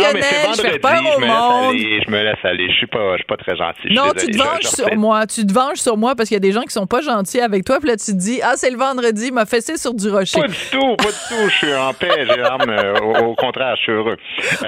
je 0.56 0.62
fais 0.62 0.80
peur 0.80 1.02
au 1.02 1.14
je 1.14 1.20
me 1.20 1.26
laisse 1.26 1.36
monde. 1.36 1.74
aller, 1.76 2.02
je 2.06 2.12
me 2.12 2.24
laisse 2.24 2.38
aller. 2.44 2.68
Je 2.72 2.76
suis 2.76 2.88
pas, 2.88 3.12
je 3.12 3.18
suis 3.18 3.26
pas 3.26 3.38
très 3.38 3.56
gentil. 3.56 3.94
Non, 3.94 4.12
tu 4.18 4.28
te 4.28 4.38
venges 4.38 4.64
je 4.64 4.68
sur 4.70 4.96
moi. 4.96 5.28
Tu 5.28 5.46
te 5.46 5.54
venges 5.54 5.78
sur 5.78 5.98
moi 5.98 6.16
parce 6.16 6.30
qu'il 6.30 6.36
y 6.36 6.38
a 6.38 6.40
des 6.40 6.52
gens 6.52 6.62
qui 6.64 6.72
sont 6.74 6.88
pas 6.88 7.02
gentils 7.02 7.40
avec 7.42 7.66
toi. 7.66 7.80
Puis 7.80 7.90
là, 7.90 7.98
tu 7.98 8.06
te 8.14 8.18
dis, 8.18 8.40
ah, 8.44 8.54
c'est 8.56 8.72
le 8.72 8.78
vendredi, 8.78 9.32
m'a 9.32 9.46
fessé 9.46 9.78
sur 9.78 9.94
du 9.94 10.10
rocher. 10.10 10.40
Pas 10.42 10.48
du 10.48 10.56
tout, 10.72 10.96
pas 10.98 11.04
du 11.06 11.12
tout. 11.30 11.50
Je 11.50 11.56
suis 11.56 11.74
en 11.76 11.94
paix, 11.94 12.10
j'ai 12.28 12.36
l'arme. 12.42 12.70
euh, 12.70 12.96
au, 13.02 13.26
au 13.32 13.36
contraire, 13.36 13.76
je 13.78 13.82
suis 13.84 13.92
heureux. 13.92 14.18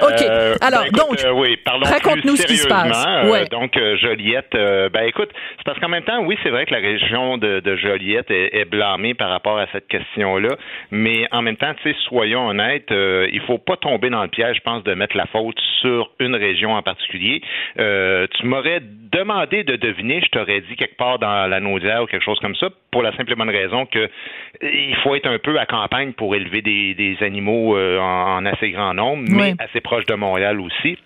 OK. 0.02 0.22
Euh, 0.22 0.54
Alors, 0.60 0.80
ben, 0.82 0.86
écoute, 0.86 0.98
donc, 1.10 1.24
euh, 1.24 1.32
oui, 1.32 1.58
raconte-nous 1.82 2.36
ce 2.36 2.46
qui 2.46 2.56
se 2.58 2.66
passe. 2.68 2.96
Euh, 3.24 3.44
donc, 3.50 3.76
euh, 3.76 3.96
Joliette, 3.96 4.54
euh, 4.54 4.88
ben 4.88 5.02
écoute, 5.06 5.30
c'est 5.56 5.64
parce 5.64 5.78
qu'en 5.78 5.88
même 5.88 6.02
temps, 6.04 6.22
oui, 6.24 6.36
c'est 6.42 6.50
vrai 6.50 6.66
que 6.66 6.74
la 6.74 6.80
région 6.80 7.38
de, 7.38 7.60
de 7.60 7.76
Joliette 7.76 8.30
est, 8.30 8.56
est 8.56 8.64
blâmée 8.64 9.14
par 9.14 9.30
rapport 9.30 9.58
à 9.58 9.66
cette 9.72 9.88
question-là, 9.88 10.56
mais 10.90 11.26
en 11.32 11.42
même 11.42 11.56
temps, 11.56 11.72
tu 11.82 11.90
sais, 11.90 11.96
soyons 12.08 12.48
honnêtes, 12.48 12.90
euh, 12.92 13.28
il 13.32 13.40
faut 13.42 13.58
pas 13.58 13.76
tomber 13.76 14.10
dans 14.10 14.22
le 14.22 14.28
piège, 14.28 14.56
je 14.56 14.62
pense, 14.62 14.82
de 14.84 14.94
mettre 14.94 15.16
la 15.16 15.26
faute 15.26 15.58
sur 15.80 16.10
une 16.20 16.34
région 16.36 16.72
en 16.74 16.82
particulier. 16.82 17.40
Tu 17.76 18.46
m'aurais 18.46 18.80
demandé 19.12 19.64
de 19.64 19.76
deviner, 19.76 20.20
je 20.20 20.28
t'aurais 20.28 20.60
dit 20.60 20.76
quelque 20.76 20.96
part 20.96 21.18
dans 21.18 21.46
la 21.48 21.60
Naudière 21.60 22.02
ou 22.02 22.06
quelque 22.06 22.24
chose 22.24 22.38
comme 22.40 22.54
ça, 22.56 22.68
pour 22.90 23.02
la 23.02 23.12
simple 23.16 23.32
et 23.32 23.34
bonne 23.36 23.50
raison 23.50 23.86
que 23.86 24.08
il 24.62 24.96
faut 25.02 25.14
être 25.14 25.28
un 25.28 25.38
peu 25.38 25.58
à 25.58 25.66
campagne 25.66 26.12
pour 26.12 26.34
élever 26.34 26.62
des, 26.62 26.94
des 26.94 27.16
animaux 27.22 27.78
en, 27.78 28.36
en 28.38 28.46
assez 28.46 28.70
grand 28.70 28.94
nombre, 28.94 29.24
mais 29.30 29.38
Ouais. 29.38 29.54
assez 29.60 29.80
proche 29.80 30.04
de 30.06 30.14
Montréal 30.14 30.60
aussi. 30.60 30.98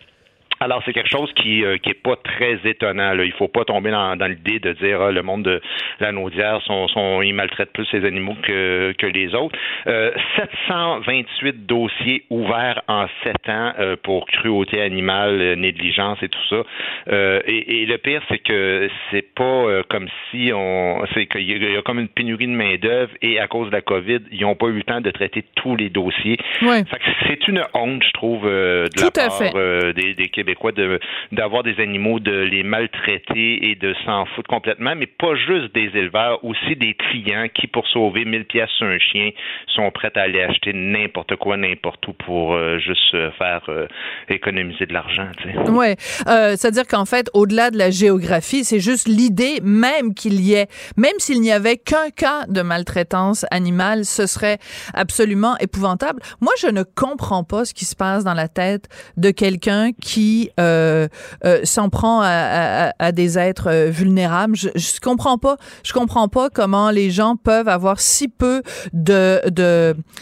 Alors, 0.64 0.81
c'est 0.85 0.92
quelque 0.92 1.11
chose 1.11 1.33
qui 1.35 1.64
euh, 1.64 1.77
qui 1.79 1.90
est 1.90 2.03
pas 2.03 2.14
très 2.16 2.59
étonnant. 2.64 3.14
Là. 3.14 3.25
Il 3.25 3.33
faut 3.33 3.48
pas 3.48 3.64
tomber 3.64 3.90
dans, 3.90 4.14
dans 4.16 4.27
l'idée 4.27 4.61
de 4.61 4.72
dire 4.75 5.01
ah, 5.03 5.11
le 5.11 5.22
monde 5.22 5.42
de 5.42 5.61
la 5.98 6.12
Naudière 6.12 6.61
sont, 6.62 6.87
sont 6.87 7.20
ils 7.20 7.33
maltraitent 7.33 7.72
plus 7.72 7.88
les 7.92 8.05
animaux 8.07 8.37
que, 8.42 8.92
que 8.96 9.07
les 9.07 9.35
autres. 9.35 9.59
Euh, 9.88 10.12
728 10.37 11.66
dossiers 11.66 12.22
ouverts 12.31 12.83
en 12.87 13.07
sept 13.25 13.48
ans 13.48 13.72
euh, 13.81 13.96
pour 14.03 14.27
cruauté 14.27 14.81
animale, 14.81 15.40
euh, 15.40 15.57
négligence 15.57 16.18
et 16.22 16.29
tout 16.29 16.46
ça. 16.48 16.62
Euh, 17.11 17.40
et, 17.46 17.83
et 17.83 17.87
le 17.87 17.98
pire, 17.98 18.22
c'est 18.29 18.38
que 18.38 18.88
c'est 19.11 19.35
pas 19.35 19.42
euh, 19.42 19.83
comme 19.88 20.07
si 20.31 20.53
on 20.55 21.03
c'est 21.14 21.27
qu'il 21.27 21.42
y, 21.42 21.59
y 21.72 21.77
a 21.77 21.83
comme 21.83 21.98
une 21.98 22.09
pénurie 22.09 22.46
de 22.46 22.53
main 22.53 22.77
d'œuvre 22.77 23.11
et 23.20 23.40
à 23.40 23.48
cause 23.48 23.66
de 23.68 23.72
la 23.72 23.81
COVID, 23.83 24.20
ils 24.31 24.42
n'ont 24.42 24.55
pas 24.55 24.66
eu 24.66 24.75
le 24.75 24.85
temps 24.85 25.01
de 25.01 25.11
traiter 25.11 25.44
tous 25.57 25.75
les 25.75 25.90
dossiers. 25.90 26.37
Ouais. 26.62 26.85
Fait 26.85 26.98
que 26.98 27.05
c'est 27.27 27.48
une 27.48 27.62
honte, 27.75 28.05
je 28.05 28.12
trouve, 28.12 28.46
euh, 28.46 28.85
de 28.85 28.90
Tout 28.90 29.05
la 29.16 29.29
part 29.29 29.38
fait. 29.38 29.53
euh, 29.57 29.92
des, 29.92 30.14
des 30.14 30.29
Québécois 30.29 30.52
de 30.73 31.01
d'avoir 31.33 31.62
des 31.62 31.81
animaux, 31.81 32.21
de 32.21 32.33
les 32.33 32.62
maltraiter 32.62 33.71
et 33.71 33.75
de 33.75 33.95
s'en 34.05 34.27
foutre 34.27 34.49
complètement, 34.49 34.95
mais 34.97 35.07
pas 35.07 35.35
juste 35.35 35.75
des 35.75 35.91
éleveurs, 35.95 36.45
aussi 36.45 36.77
des 36.77 36.95
clients 36.95 37.47
qui, 37.55 37.67
pour 37.67 37.87
sauver 37.88 38.25
1000 38.25 38.45
pièces 38.45 38.71
sur 38.77 38.87
un 38.87 38.99
chien, 38.99 39.31
sont 39.75 39.91
prêts 39.91 40.12
à 40.17 40.23
aller 40.23 40.43
acheter 40.43 40.73
n'importe 40.73 41.37
quoi, 41.37 41.57
n'importe 41.57 42.07
où 42.09 42.12
pour 42.12 42.55
euh, 42.55 42.79
juste 42.79 43.17
faire 43.38 43.62
euh, 43.69 43.87
économiser 44.29 44.87
de 44.87 44.93
l'argent. 44.93 45.29
Ouais, 45.69 45.97
euh, 46.29 46.55
c'est-à-dire 46.57 46.87
qu'en 46.87 47.05
fait, 47.05 47.29
au-delà 47.35 47.71
de 47.71 47.79
la 47.79 47.91
géographie, 47.91 48.65
c'est 48.65 48.81
juste 48.81 49.09
l'idée 49.09 49.61
même 49.62 50.15
qu'il 50.15 50.41
y 50.41 50.55
ait, 50.55 50.67
même 50.97 51.19
s'il 51.19 51.41
n'y 51.41 51.53
avait 51.53 51.77
qu'un 51.77 52.11
cas 52.11 52.47
de 52.49 52.62
maltraitance 52.62 53.47
animale, 53.51 54.05
ce 54.05 54.27
serait 54.27 54.59
absolument 54.95 55.57
épouvantable. 55.59 56.21
Moi, 56.41 56.53
je 56.61 56.67
ne 56.67 56.83
comprends 56.83 57.45
pas 57.45 57.65
ce 57.65 57.75
qui 57.75 57.85
se 57.85 57.97
passe 57.97 58.25
dans 58.25 58.35
la 58.35 58.49
tête 58.49 58.88
de 59.17 59.31
quelqu'un 59.31 59.91
qui 59.93 60.42
euh, 60.61 61.09
euh, 61.45 61.61
s'en 61.65 61.89
prend 61.89 62.21
à, 62.23 63.13
des 63.13 63.39
êtres 63.39 63.69
euh, 63.69 63.91
vulnérables. 63.91 64.57
Je, 64.57 64.69
je 64.75 65.01
comprends 65.01 65.39
pas. 65.39 65.57
Je 65.83 65.93
comprends 65.93 66.29
pas 66.29 66.51
comment 66.51 66.91
les 66.91 67.11
gens 67.11 67.37
peuvent 67.37 67.69
avoir 67.69 68.01
si 68.01 68.29
peu 68.29 68.63
de 68.93 69.41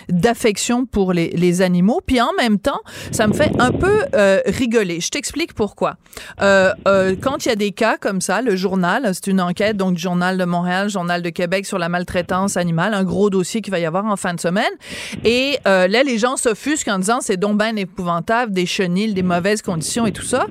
d'affection 0.09 0.87
pour 0.87 1.13
les, 1.13 1.31
les, 1.31 1.63
animaux. 1.63 2.01
Puis 2.05 2.21
en 2.21 2.33
même 2.39 2.59
temps, 2.59 2.81
ça 3.11 3.27
me 3.27 3.33
fait 3.33 3.53
un 3.59 3.73
peu 3.73 4.05
rigoler. 4.47 5.01
Je 5.01 5.11
t'explique 5.11 5.55
pourquoi. 5.55 5.97
quand 6.39 7.45
il 7.45 7.49
y 7.49 7.53
a 7.53 7.57
des 7.57 7.73
cas 7.73 7.97
comme 7.97 8.21
ça, 8.21 8.43
le 8.43 8.57
journal, 8.57 9.11
c'est 9.15 9.27
une 9.27 9.41
enquête 9.41 9.77
donc 9.77 9.95
du 9.95 10.03
journal 10.03 10.39
de 10.39 10.45
Montréal, 10.45 10.89
journal 10.89 11.23
de 11.23 11.31
Québec 11.31 11.67
sur 11.67 11.79
la 11.79 11.89
maltraitance 11.89 12.57
animale, 12.57 12.95
un 12.95 13.05
gros 13.05 13.31
dossier 13.31 13.61
qui 13.61 13.71
va 13.71 13.79
y 13.79 13.87
avoir 13.87 14.05
en 14.05 14.17
fin 14.17 14.35
de 14.35 14.41
semaine. 14.41 14.73
Et 15.25 15.59
là, 15.65 15.89
les 15.89 16.19
gens 16.19 16.37
s'offusquent 16.37 16.89
en 16.89 16.99
disant 16.99 17.19
c'est 17.21 17.37
donc 17.37 17.57
ben 17.57 17.77
épouvantable, 17.77 18.53
des 18.53 18.67
chenilles, 18.67 19.15
des 19.15 19.23
mauvaises 19.23 19.63
conditions 19.63 20.00
et 20.07 20.13
tout 20.13 20.25
ça. 20.25 20.47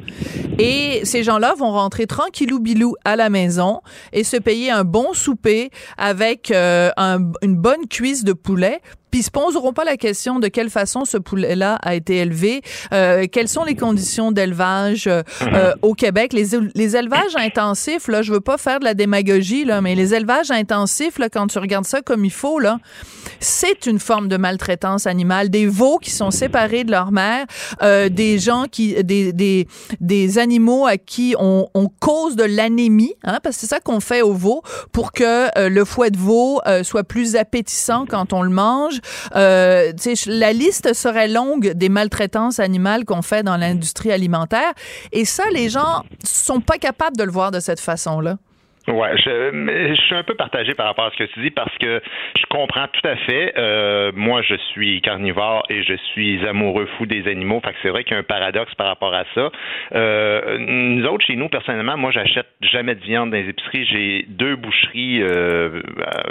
Et 0.58 1.02
ces 1.04 1.24
gens-là 1.24 1.54
vont 1.58 1.72
rentrer 1.72 2.06
tranquillou 2.06 2.60
bilou 2.60 2.96
à 3.06 3.16
la 3.16 3.30
maison 3.30 3.82
et 4.14 4.24
se 4.24 4.38
payer 4.38 4.72
un 4.72 4.84
bon 4.84 5.14
souper 5.14 5.70
avec 5.98 6.52
euh, 6.52 6.90
une 7.42 7.56
bonne 7.56 7.88
cuisse 7.88 8.24
de 8.24 8.34
poulet 8.34 8.82
puis 9.12 9.22
ils 9.22 9.24
se 9.24 9.32
poseront 9.32 9.74
pas 9.74 9.84
la 9.84 9.98
question 9.98 10.40
de 10.40 10.48
quelle 10.48 10.70
façon 10.70 11.06
ce 11.06 11.18
poulet-là 11.18 11.80
a 11.82 11.96
été 11.96 12.18
élevé, 12.18 12.62
euh, 12.94 13.26
quelles 13.32 13.48
sont 13.48 13.64
les 13.64 13.76
conditions 13.76 14.32
d'élevage 14.32 15.08
euh, 15.08 15.24
au 15.82 15.94
Québec? 15.94 16.34
Les, 16.34 16.50
les 16.76 16.96
élevages 16.96 17.36
intensifs, 17.36 18.08
là, 18.08 18.22
je 18.22 18.32
veux 18.32 18.40
pas 18.40 18.58
faire 18.58 18.80
de 18.80 18.86
la 18.86 18.94
démagogie, 18.94 19.66
là, 19.66 19.82
mais 19.82 19.96
les 19.96 20.14
élevages 20.14 20.52
intensifs, 20.52 21.18
là, 21.18 21.30
quand 21.30 21.48
tu 21.48 21.60
regardes 21.60 21.86
ça 21.86 22.02
comme 22.02 22.24
il 22.24 22.32
faut, 22.32 22.60
là, 22.60 22.80
c'est 23.40 23.86
une 23.86 24.00
forme 24.00 24.28
de 24.28 24.38
maltraitance 24.38 25.08
animale. 25.08 25.50
Des 25.50 25.68
veaux 25.68 25.98
qui 25.98 26.12
sont 26.12 26.32
séparés 26.32 26.84
de 26.84 26.92
leur 26.92 27.12
mère, 27.12 27.46
euh, 27.82 28.10
des 28.10 28.40
gens 28.40 28.66
qui, 28.70 29.04
des, 29.04 29.34
des, 29.34 29.68
des 30.00 30.38
animaux 30.38 30.86
à 30.86 30.98
qui 30.98 31.36
on, 31.40 31.68
on 31.74 31.88
cause 31.88 32.36
de 32.36 32.44
l'anémie, 32.44 33.16
hein, 33.24 33.40
parce 33.44 33.56
que 33.56 33.62
c'est 33.62 33.68
ça 33.68 33.80
qu'on 33.80 34.00
fait 34.00 34.22
aux 34.22 34.34
veaux 34.34 34.62
pour 34.92 35.12
que 35.12 35.58
euh, 35.58 35.70
le 35.70 35.86
fouet 35.86 36.12
de 36.12 36.18
veau 36.18 36.62
soit 36.84 37.04
plus 37.04 37.36
appétissant 37.36 38.06
quand 38.08 38.34
on 38.34 38.42
le 38.44 38.50
mange. 38.50 39.00
Euh, 39.36 39.92
la 40.28 40.54
liste 40.54 40.94
serait 40.94 41.28
longue 41.28 41.74
des 41.74 41.90
maltraitances 41.90 42.60
animales 42.60 43.06
qu'on 43.06 43.22
fait 43.22 43.44
dans 43.44 43.58
l'industrie 43.58 44.12
alimentaire. 44.12 44.74
Et 45.12 45.26
ça, 45.26 45.44
les 45.52 45.70
gens 45.70 46.04
sont 46.24 46.62
pas 46.62 46.78
capables 46.78 47.18
de 47.18 47.24
le 47.24 47.32
voir 47.32 47.52
de 47.52 47.60
cette 47.60 47.80
façon-là. 47.80 48.38
Ouais, 48.88 49.18
je, 49.18 49.94
je 49.96 50.02
suis 50.02 50.16
un 50.16 50.24
peu 50.24 50.36
partagé 50.36 50.74
par 50.74 50.88
rapport 50.88 51.06
à 51.06 51.12
ce 51.12 51.18
que 51.18 51.26
tu 51.26 51.42
dis 51.42 51.52
parce 51.52 51.76
que 51.78 52.02
je 52.38 52.46
comprends 52.50 52.88
tout 52.88 53.08
à 53.08 53.16
fait. 53.18 53.54
Euh, 53.58 54.12
moi, 54.16 54.42
je 54.42 54.56
suis 54.72 55.02
carnivore 55.02 55.64
et 55.70 55.84
je 55.84 55.94
suis 56.14 56.46
amoureux 56.48 56.88
fou 56.98 57.06
des 57.06 57.28
animaux. 57.28 57.62
Fait 57.64 57.72
que 57.72 57.78
c'est 57.84 57.90
vrai 57.90 58.04
qu'il 58.04 58.14
y 58.14 58.16
a 58.16 58.20
un 58.20 58.24
paradoxe 58.24 58.74
par 58.76 58.88
rapport 58.88 59.14
à 59.14 59.26
ça. 59.36 59.52
Euh, 59.94 60.58
nous 60.60 61.06
autres, 61.06 61.26
chez 61.26 61.36
nous, 61.36 61.50
personnellement, 61.50 61.98
moi, 61.98 62.12
j'achète 62.12 62.48
jamais 62.62 62.96
de 62.96 63.02
viande 63.02 63.32
dans 63.32 63.38
les 63.38 63.50
épiceries. 63.50 63.86
J'ai 63.86 64.26
deux 64.28 64.56
boucheries 64.56 65.22
euh, 65.22 65.82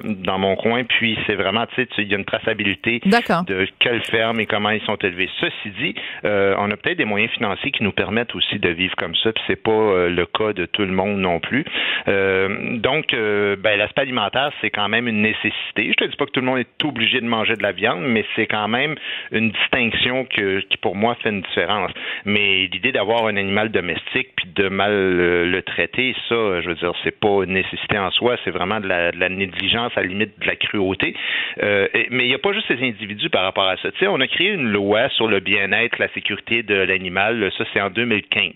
dans 0.04 0.38
mon 0.38 0.56
coin, 0.56 0.84
puis 0.84 1.18
c'est 1.26 1.34
vraiment, 1.34 1.66
tu 1.66 1.82
sais, 1.82 1.88
il 1.98 2.08
y 2.08 2.14
a 2.14 2.18
une 2.18 2.24
traçabilité 2.24 3.00
de 3.04 3.66
quelle 3.78 4.02
ferme 4.04 4.40
et 4.40 4.46
comment 4.46 4.70
ils 4.70 4.82
sont 4.82 4.96
élevés. 4.96 5.28
Ceci 5.40 5.70
dit, 5.78 5.94
euh, 6.24 6.54
on 6.58 6.70
a 6.70 6.76
peut-être 6.76 6.98
des 6.98 7.04
moyens 7.04 7.30
financiers 7.32 7.70
qui 7.70 7.84
nous 7.84 7.92
permettent 7.92 8.34
aussi 8.34 8.58
de 8.58 8.70
vivre 8.70 8.94
comme 8.96 9.14
ça, 9.16 9.32
puis 9.32 9.42
c'est 9.46 9.62
pas 9.62 9.70
euh, 9.70 10.08
le 10.08 10.26
cas 10.26 10.52
de 10.52 10.66
tout 10.66 10.82
le 10.82 10.92
monde 10.92 11.18
non 11.18 11.40
plus. 11.40 11.64
Euh, 12.08 12.37
euh, 12.38 12.78
donc, 12.78 13.12
euh, 13.14 13.56
ben, 13.56 13.78
l'aspect 13.78 14.02
alimentaire, 14.02 14.52
c'est 14.60 14.70
quand 14.70 14.88
même 14.88 15.08
une 15.08 15.22
nécessité. 15.22 15.88
Je 15.88 15.92
te 15.92 16.04
dis 16.04 16.16
pas 16.16 16.26
que 16.26 16.30
tout 16.30 16.40
le 16.40 16.46
monde 16.46 16.58
est 16.58 16.84
obligé 16.84 17.20
de 17.20 17.26
manger 17.26 17.54
de 17.54 17.62
la 17.62 17.72
viande, 17.72 18.02
mais 18.02 18.24
c'est 18.36 18.46
quand 18.46 18.68
même 18.68 18.94
une 19.32 19.50
distinction 19.50 20.24
qui, 20.24 20.42
pour 20.80 20.96
moi, 20.96 21.16
fait 21.22 21.30
une 21.30 21.42
différence. 21.42 21.90
Mais 22.24 22.68
l'idée 22.72 22.92
d'avoir 22.92 23.26
un 23.26 23.36
animal 23.36 23.70
domestique 23.70 24.28
puis 24.36 24.48
de 24.54 24.68
mal 24.68 24.92
le, 24.92 25.62
traiter, 25.62 26.14
ça, 26.28 26.60
je 26.60 26.68
veux 26.68 26.74
dire, 26.74 26.92
c'est 27.04 27.18
pas 27.18 27.42
une 27.44 27.52
nécessité 27.52 27.98
en 27.98 28.10
soi, 28.10 28.36
c'est 28.44 28.50
vraiment 28.50 28.80
de 28.80 28.86
la, 28.86 29.28
négligence, 29.28 29.92
à 29.96 30.00
la 30.02 30.06
limite 30.06 30.38
de 30.40 30.46
la 30.46 30.56
cruauté. 30.56 31.14
Euh, 31.62 31.88
mais 32.10 32.24
il 32.24 32.28
n'y 32.28 32.34
a 32.34 32.38
pas 32.38 32.52
juste 32.52 32.68
ces 32.68 32.82
individus 32.82 33.30
par 33.30 33.42
rapport 33.42 33.68
à 33.68 33.76
ça. 33.76 33.88
On 34.02 34.20
a 34.20 34.26
créé 34.26 34.50
une 34.50 34.70
loi 34.70 35.08
sur 35.10 35.28
le 35.28 35.40
bien-être, 35.40 35.98
la 35.98 36.08
sécurité 36.08 36.62
de 36.62 36.74
l'animal. 36.74 37.50
Ça, 37.58 37.64
c'est 37.72 37.80
en 37.80 37.90
2015. 37.90 38.52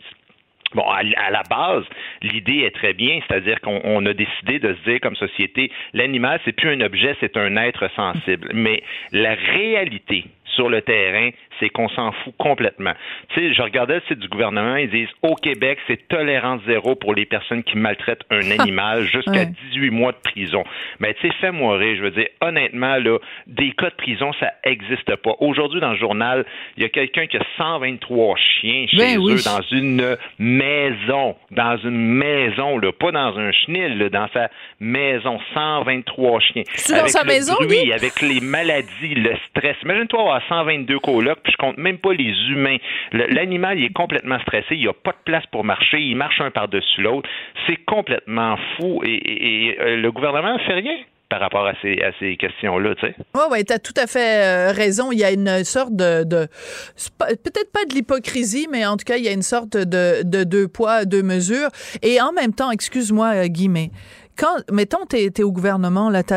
Bon, 0.75 0.85
à, 0.89 1.03
la 1.03 1.43
base, 1.49 1.85
l'idée 2.23 2.61
est 2.61 2.75
très 2.75 2.95
bien, 2.95 3.21
c'est-à-dire 3.27 3.61
qu'on 3.61 4.07
a 4.07 4.15
décidé 4.15 4.59
de 4.59 4.75
se 4.75 4.91
dire 4.91 5.01
comme 5.01 5.17
société, 5.17 5.71
l'animal, 5.93 6.41
c'est 6.45 6.53
plus 6.53 6.71
un 6.71 6.81
objet, 6.81 7.17
c'est 7.21 7.37
un 7.37 7.57
être 7.57 7.91
sensible. 7.95 8.51
Mais 8.55 8.83
la 9.13 9.35
réalité 9.35 10.25
sur 10.55 10.69
le 10.69 10.83
terrain, 10.83 11.31
c'est 11.61 11.71
qu'on 11.71 11.89
s'en 11.91 12.13
fout 12.13 12.35
complètement. 12.39 12.93
Tu 13.29 13.41
sais, 13.41 13.55
je 13.55 13.63
regardais 13.63 13.97
le 13.97 14.03
site 14.09 14.19
du 14.19 14.29
gouvernement, 14.29 14.77
ils 14.77 14.91
disent 14.91 15.09
au 15.23 15.35
Québec, 15.35 15.79
c'est 15.87 16.09
tolérance 16.09 16.61
zéro 16.67 16.95
pour 16.95 17.15
les 17.15 17.25
personnes 17.25 17.63
qui 17.63 17.77
maltraitent 17.77 18.25
un 18.31 18.51
animal 18.59 19.05
jusqu'à 19.05 19.45
18 19.45 19.91
mois 19.91 20.13
de 20.13 20.19
prison. 20.19 20.65
Mais 21.01 21.15
tu 21.15 21.29
sais, 21.29 21.35
fais-moi 21.41 21.77
rire, 21.77 21.97
je 21.97 22.03
veux 22.03 22.11
dire, 22.11 22.29
honnêtement, 22.41 22.97
là, 22.97 23.19
des 23.47 23.73
cas 23.73 23.91
de 23.91 23.95
prison, 23.95 24.33
ça 24.41 24.53
n'existe 24.67 25.15
pas. 25.17 25.35
Aujourd'hui, 25.39 25.81
dans 25.81 25.93
le 25.93 25.99
journal, 25.99 26.45
il 26.77 26.83
y 26.83 26.87
a 26.87 26.89
quelqu'un 26.89 27.27
qui 27.27 27.37
a 27.37 27.45
123 27.59 28.37
chiens 28.37 28.87
chez 28.89 28.97
ben 28.97 29.19
eux 29.19 29.37
dans 29.45 29.63
une 29.71 30.17
maison, 30.39 31.37
dans 31.51 31.77
une 31.79 32.15
maison, 32.15 32.79
là, 32.79 32.93
pas 32.93 33.13
dans 33.13 33.39
un 33.39 33.53
chenil, 33.53 33.99
là, 33.99 34.09
dans 34.09 34.29
sa 34.33 34.51
maison, 34.81 35.39
123 35.55 36.41
chiens. 36.41 36.63
C'est 36.75 37.01
dans 37.01 37.09
sa 37.09 37.25
maison, 37.25 37.55
bruit, 37.61 37.93
avec 37.93 38.21
les 38.21 38.41
maladies, 38.41 39.15
le 39.15 39.35
stress. 39.49 39.77
Imagine-toi 39.85 40.21
avoir 40.21 40.42
122 40.49 40.99
colocs, 40.99 41.39
je 41.45 41.57
compte 41.57 41.79
même 41.79 41.99
pas 41.99 42.13
les 42.13 42.33
humains. 42.51 42.77
L'animal, 43.13 43.79
il 43.79 43.87
est 43.87 43.93
complètement 43.93 44.39
stressé, 44.41 44.69
il 44.73 44.81
n'y 44.81 44.89
a 44.89 44.93
pas 44.93 45.13
de 45.13 45.23
place 45.25 45.45
pour 45.51 45.65
marcher, 45.65 46.01
il 46.01 46.17
marche 46.17 46.41
un 46.41 46.51
par-dessus 46.51 47.03
l'autre. 47.03 47.29
C'est 47.67 47.85
complètement 47.85 48.57
fou 48.77 49.03
et, 49.05 49.77
euh, 49.81 49.97
le 49.97 50.13
gouvernement 50.13 50.55
ne 50.55 50.59
fait 50.61 50.75
rien 50.75 50.97
par 51.33 51.41
rapport 51.41 51.67
à 51.67 51.73
ces, 51.81 51.99
à 52.03 52.13
ces 52.19 52.37
questions-là, 52.37 52.95
tu 52.97 53.07
sais. 53.07 53.15
Oui, 53.35 53.41
oui, 53.51 53.65
tu 53.65 53.73
as 53.73 53.79
tout 53.79 53.95
à 53.97 54.07
fait 54.07 54.45
euh, 54.45 54.73
raison. 54.73 55.13
Il 55.13 55.19
y 55.19 55.25
a 55.25 55.33
une 55.33 55.65
sorte 55.65 55.97
de... 55.97 56.25
peut-être 56.25 57.73
pas 57.73 57.87
de 57.89 57.95
l'hypocrisie, 57.95 58.69
mais 58.71 58.85
en 58.85 58.99
tout 58.99 59.05
cas, 59.07 59.17
il 59.17 59.25
y 59.25 59.29
a 59.29 59.33
une 59.33 59.41
sorte 59.41 59.79
de, 59.79 60.23
de 60.25 60.45
deux 60.45 60.69
poids, 60.69 61.07
deux 61.07 61.23
mesures. 61.23 61.71
Et 62.03 62.21
en 62.21 62.33
même 62.33 62.53
temps, 62.53 62.71
excuse-moi, 62.71 63.47
euh, 63.47 63.49
mais 63.71 63.91
quand, 64.37 64.57
mettons, 64.71 65.07
tu 65.09 65.17
es, 65.17 65.43
au 65.43 65.53
gouvernement, 65.53 66.11
là, 66.11 66.23
tu 66.23 66.35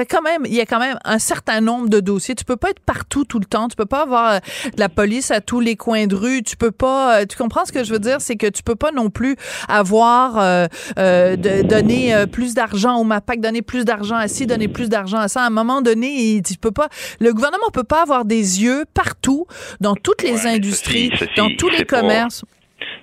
as 0.00 0.04
quand 0.04 0.22
même, 0.22 0.42
il 0.46 0.54
y 0.54 0.60
a 0.60 0.66
quand 0.66 0.78
même 0.78 0.98
un 1.04 1.18
certain 1.18 1.60
nombre 1.60 1.88
de 1.88 2.00
dossiers. 2.00 2.34
Tu 2.34 2.44
peux 2.44 2.56
pas 2.56 2.70
être 2.70 2.80
partout 2.84 3.24
tout 3.24 3.38
le 3.38 3.44
temps. 3.44 3.68
Tu 3.68 3.76
peux 3.76 3.86
pas 3.86 4.02
avoir 4.02 4.34
euh, 4.34 4.38
de 4.74 4.80
la 4.80 4.88
police 4.88 5.30
à 5.30 5.40
tous 5.40 5.60
les 5.60 5.76
coins 5.76 6.06
de 6.06 6.14
rue. 6.14 6.42
Tu 6.42 6.56
peux 6.56 6.70
pas. 6.70 7.20
Euh, 7.20 7.26
tu 7.26 7.36
comprends 7.36 7.64
ce 7.64 7.72
que 7.72 7.84
je 7.84 7.92
veux 7.92 7.98
dire, 7.98 8.20
c'est 8.20 8.36
que 8.36 8.46
tu 8.46 8.62
peux 8.62 8.76
pas 8.76 8.92
non 8.92 9.10
plus 9.10 9.36
avoir 9.68 10.38
euh, 10.38 10.66
euh 10.98 11.36
de, 11.36 11.62
donner 11.62 12.14
plus 12.30 12.54
d'argent 12.54 12.96
au 12.96 13.04
MAPAC, 13.04 13.40
donner 13.40 13.62
plus 13.62 13.84
d'argent 13.84 14.16
à 14.16 14.28
ci, 14.28 14.46
donner 14.46 14.68
plus 14.68 14.88
d'argent 14.88 15.18
à 15.18 15.28
ça. 15.28 15.42
À 15.42 15.46
un 15.46 15.50
moment 15.50 15.82
donné, 15.82 16.40
tu 16.46 16.56
peux 16.56 16.70
pas. 16.70 16.88
Le 17.20 17.32
gouvernement 17.32 17.70
peut 17.72 17.84
pas 17.84 18.02
avoir 18.02 18.24
des 18.24 18.62
yeux 18.62 18.84
partout 18.94 19.46
dans 19.80 19.94
toutes 19.94 20.22
les 20.22 20.46
industries, 20.46 21.10
dans 21.36 21.50
tous 21.56 21.68
les 21.68 21.84
commerces. 21.84 22.44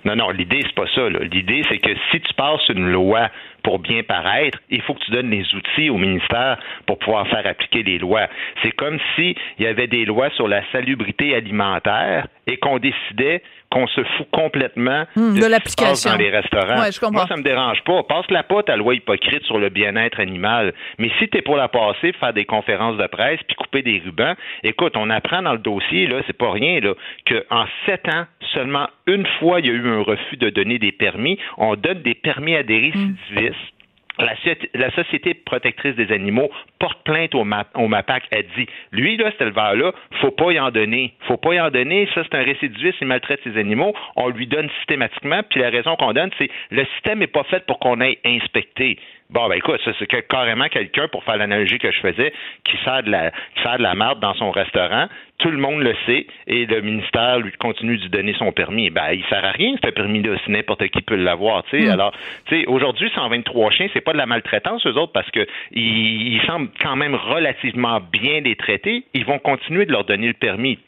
Non, 0.04 0.16
non, 0.16 0.30
l'idée, 0.30 0.62
c'est 0.64 0.74
pas 0.74 0.90
ça. 0.94 1.08
L'idée, 1.08 1.62
c'est 1.68 1.78
que 1.78 1.90
si 2.10 2.20
tu 2.20 2.34
passes 2.34 2.68
une 2.68 2.90
loi 2.90 3.28
pour 3.62 3.78
bien 3.78 4.02
paraître, 4.02 4.58
il 4.70 4.82
faut 4.82 4.94
que 4.94 5.04
tu 5.04 5.10
donnes 5.10 5.30
les 5.30 5.54
outils 5.54 5.90
au 5.90 5.96
ministère 5.96 6.58
pour 6.86 6.98
pouvoir 6.98 7.26
faire 7.28 7.46
appliquer 7.46 7.82
les 7.82 7.98
lois. 7.98 8.28
C'est 8.62 8.72
comme 8.72 8.98
s'il 9.14 9.34
y 9.58 9.66
avait 9.66 9.86
des 9.86 10.04
lois 10.04 10.30
sur 10.30 10.48
la 10.48 10.62
salubrité 10.72 11.34
alimentaire 11.34 12.26
et 12.46 12.56
qu'on 12.56 12.78
décidait 12.78 13.42
qu'on 13.72 13.86
se 13.86 14.02
fout 14.04 14.26
complètement 14.30 15.04
hmm, 15.16 15.38
de, 15.38 15.46
l'application 15.46 16.10
dans 16.10 16.18
les 16.18 16.30
restaurants. 16.30 16.80
Ouais, 16.80 16.92
je 16.92 17.00
comprends. 17.00 17.20
Moi, 17.20 17.26
ça 17.26 17.36
me 17.36 17.42
dérange 17.42 17.82
pas. 17.84 18.02
Passe-la 18.02 18.42
pas 18.42 18.62
ta 18.62 18.76
loi 18.76 18.94
hypocrite 18.94 19.44
sur 19.44 19.58
le 19.58 19.70
bien-être 19.70 20.20
animal. 20.20 20.74
Mais 20.98 21.10
si 21.18 21.28
tu 21.28 21.38
es 21.38 21.42
pour 21.42 21.56
la 21.56 21.68
passer, 21.68 22.12
faire 22.20 22.34
des 22.34 22.44
conférences 22.44 22.98
de 22.98 23.06
presse 23.06 23.40
puis 23.46 23.56
couper 23.56 23.82
des 23.82 24.02
rubans, 24.04 24.34
écoute, 24.62 24.92
on 24.96 25.08
apprend 25.08 25.40
dans 25.42 25.52
le 25.52 25.58
dossier, 25.58 26.06
là, 26.06 26.20
c'est 26.26 26.36
pas 26.36 26.50
rien, 26.50 26.80
là, 26.80 26.94
qu'en 27.26 27.64
sept 27.86 28.06
ans, 28.08 28.26
seulement 28.52 28.88
une 29.06 29.26
fois, 29.38 29.60
il 29.60 29.66
y 29.66 29.70
a 29.70 29.72
eu 29.72 29.88
un 29.88 30.02
refus 30.02 30.36
de 30.36 30.50
donner 30.50 30.78
des 30.78 30.92
permis. 30.92 31.38
On 31.56 31.74
donne 31.74 32.02
des 32.02 32.14
permis 32.14 32.54
à 32.54 32.62
des 32.62 32.78
récidivistes. 32.78 33.51
La, 34.18 34.90
Société 34.90 35.34
protectrice 35.34 35.96
des 35.96 36.12
animaux 36.12 36.50
porte 36.78 37.02
plainte 37.04 37.34
au, 37.34 37.44
MAPAC. 37.44 38.24
Elle 38.30 38.46
dit, 38.56 38.66
lui, 38.92 39.16
là, 39.16 39.30
cet 39.32 39.40
éleveur-là, 39.40 39.92
faut 40.20 40.30
pas 40.30 40.52
y 40.52 40.60
en 40.60 40.70
donner. 40.70 41.14
faut 41.26 41.38
pas 41.38 41.54
y 41.54 41.60
en 41.60 41.70
donner. 41.70 42.08
Ça, 42.14 42.22
c'est 42.24 42.36
un 42.36 42.42
récidiviste, 42.42 42.98
il 43.00 43.06
maltraite 43.06 43.40
ses 43.42 43.56
animaux. 43.56 43.94
On 44.16 44.28
lui 44.28 44.46
donne 44.46 44.68
systématiquement. 44.78 45.42
Puis 45.48 45.60
la 45.60 45.70
raison 45.70 45.96
qu'on 45.96 46.12
donne, 46.12 46.30
c'est 46.38 46.50
le 46.70 46.84
système 46.94 47.20
n'est 47.20 47.26
pas 47.26 47.44
fait 47.44 47.64
pour 47.66 47.78
qu'on 47.78 48.00
aille 48.00 48.18
inspecter. 48.24 48.98
Bon, 49.32 49.48
ben 49.48 49.54
écoute, 49.54 49.80
c'est 49.98 50.26
carrément 50.28 50.68
quelqu'un, 50.68 51.08
pour 51.08 51.24
faire 51.24 51.38
l'analogie 51.38 51.78
que 51.78 51.90
je 51.90 52.00
faisais, 52.00 52.34
qui 52.64 52.76
sert 52.84 53.02
de 53.02 53.10
la, 53.10 53.30
qui 53.30 53.62
sert 53.62 53.78
de 53.78 53.82
la 53.82 53.94
marde 53.94 54.20
dans 54.20 54.34
son 54.34 54.50
restaurant. 54.50 55.06
Tout 55.38 55.50
le 55.50 55.56
monde 55.56 55.80
le 55.80 55.94
sait 56.04 56.26
et 56.46 56.66
le 56.66 56.82
ministère 56.82 57.38
lui 57.38 57.50
continue 57.52 57.96
de 57.96 58.02
lui 58.02 58.10
donner 58.10 58.34
son 58.34 58.52
permis. 58.52 58.90
Ben, 58.90 59.12
il 59.12 59.24
sert 59.24 59.42
à 59.42 59.52
rien, 59.52 59.74
ce 59.82 59.88
permis-là, 59.88 60.36
si 60.44 60.50
n'importe 60.50 60.86
qui 60.88 61.00
peut 61.00 61.16
l'avoir, 61.16 61.64
tu 61.64 61.80
sais. 61.80 61.86
Mm. 61.86 61.92
Alors, 61.92 62.12
tu 62.44 62.60
sais, 62.60 62.66
aujourd'hui, 62.66 63.10
123 63.14 63.70
chiens, 63.70 63.88
c'est 63.94 64.02
pas 64.02 64.12
de 64.12 64.18
la 64.18 64.26
maltraitance, 64.26 64.86
eux 64.86 64.98
autres, 64.98 65.12
parce 65.12 65.30
que 65.30 65.46
ils, 65.70 66.34
ils 66.34 66.42
semblent 66.42 66.68
quand 66.82 66.96
même 66.96 67.14
relativement 67.14 68.00
bien 68.12 68.40
les 68.40 68.54
traiter. 68.54 69.04
Ils 69.14 69.24
vont 69.24 69.38
continuer 69.38 69.86
de 69.86 69.92
leur 69.92 70.04
donner 70.04 70.26
le 70.26 70.34
permis 70.34 70.78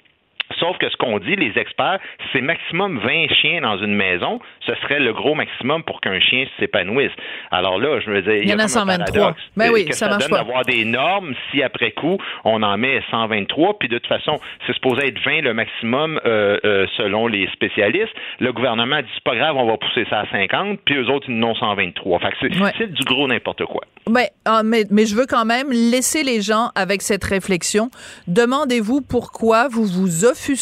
Sauf 0.64 0.78
que 0.78 0.88
ce 0.88 0.96
qu'on 0.96 1.18
dit, 1.18 1.36
les 1.36 1.52
experts, 1.58 1.98
c'est 2.32 2.40
maximum 2.40 2.98
20 2.98 3.28
chiens 3.34 3.60
dans 3.60 3.76
une 3.76 3.94
maison. 3.94 4.40
Ce 4.66 4.74
serait 4.76 4.98
le 4.98 5.12
gros 5.12 5.34
maximum 5.34 5.82
pour 5.82 6.00
qu'un 6.00 6.18
chien 6.20 6.46
s'épanouisse. 6.58 7.12
Alors 7.50 7.78
là, 7.78 8.00
je 8.00 8.10
veux 8.10 8.22
dire, 8.22 8.36
il 8.36 8.48
y, 8.48 8.54
en 8.54 8.58
a 8.58 8.68
123. 8.68 9.34
Mais 9.56 9.66
ben 9.66 9.74
oui, 9.74 9.84
que 9.84 9.94
ça, 9.94 10.08
marche 10.08 10.26
donne 10.26 10.38
d'avoir 10.38 10.64
des 10.64 10.86
normes 10.86 11.34
si 11.50 11.62
après 11.62 11.90
coup, 11.90 12.16
on 12.44 12.62
en 12.62 12.78
met 12.78 13.02
123. 13.10 13.78
Puis 13.78 13.88
de 13.88 13.98
toute 13.98 14.06
façon, 14.06 14.40
c'est 14.66 14.72
supposé 14.72 15.08
être 15.08 15.22
20 15.22 15.42
le 15.42 15.52
maximum 15.52 16.18
euh, 16.24 16.58
euh, 16.64 16.86
selon 16.96 17.26
les 17.26 17.46
spécialistes. 17.48 18.14
Le 18.40 18.50
gouvernement 18.54 19.02
dit, 19.02 19.08
c'est 19.12 19.24
pas 19.24 19.36
grave, 19.36 19.56
on 19.56 19.66
va 19.66 19.76
pousser 19.76 20.06
ça 20.08 20.20
à 20.20 20.30
50. 20.30 20.78
Puis 20.86 20.94
eux 20.94 21.10
autres, 21.10 21.26
ils 21.28 21.38
n'ont 21.38 21.54
123. 21.54 22.20
Fait 22.20 22.30
que 22.30 22.36
c'est 22.78 22.90
du 22.90 23.04
gros 23.04 23.28
n'importe 23.28 23.66
quoi. 23.66 23.82
Mais, 24.08 24.30
ah, 24.46 24.62
mais, 24.64 24.84
mais 24.90 25.04
je 25.04 25.14
veux 25.14 25.26
quand 25.26 25.44
même 25.44 25.70
laisser 25.70 26.22
les 26.22 26.40
gens 26.40 26.70
avec 26.74 27.02
cette 27.02 27.24
réflexion. 27.24 27.90
Demandez-vous 28.28 29.02
pourquoi 29.02 29.68
vous 29.68 29.84
vous 29.84 30.24
offusquez 30.24 30.53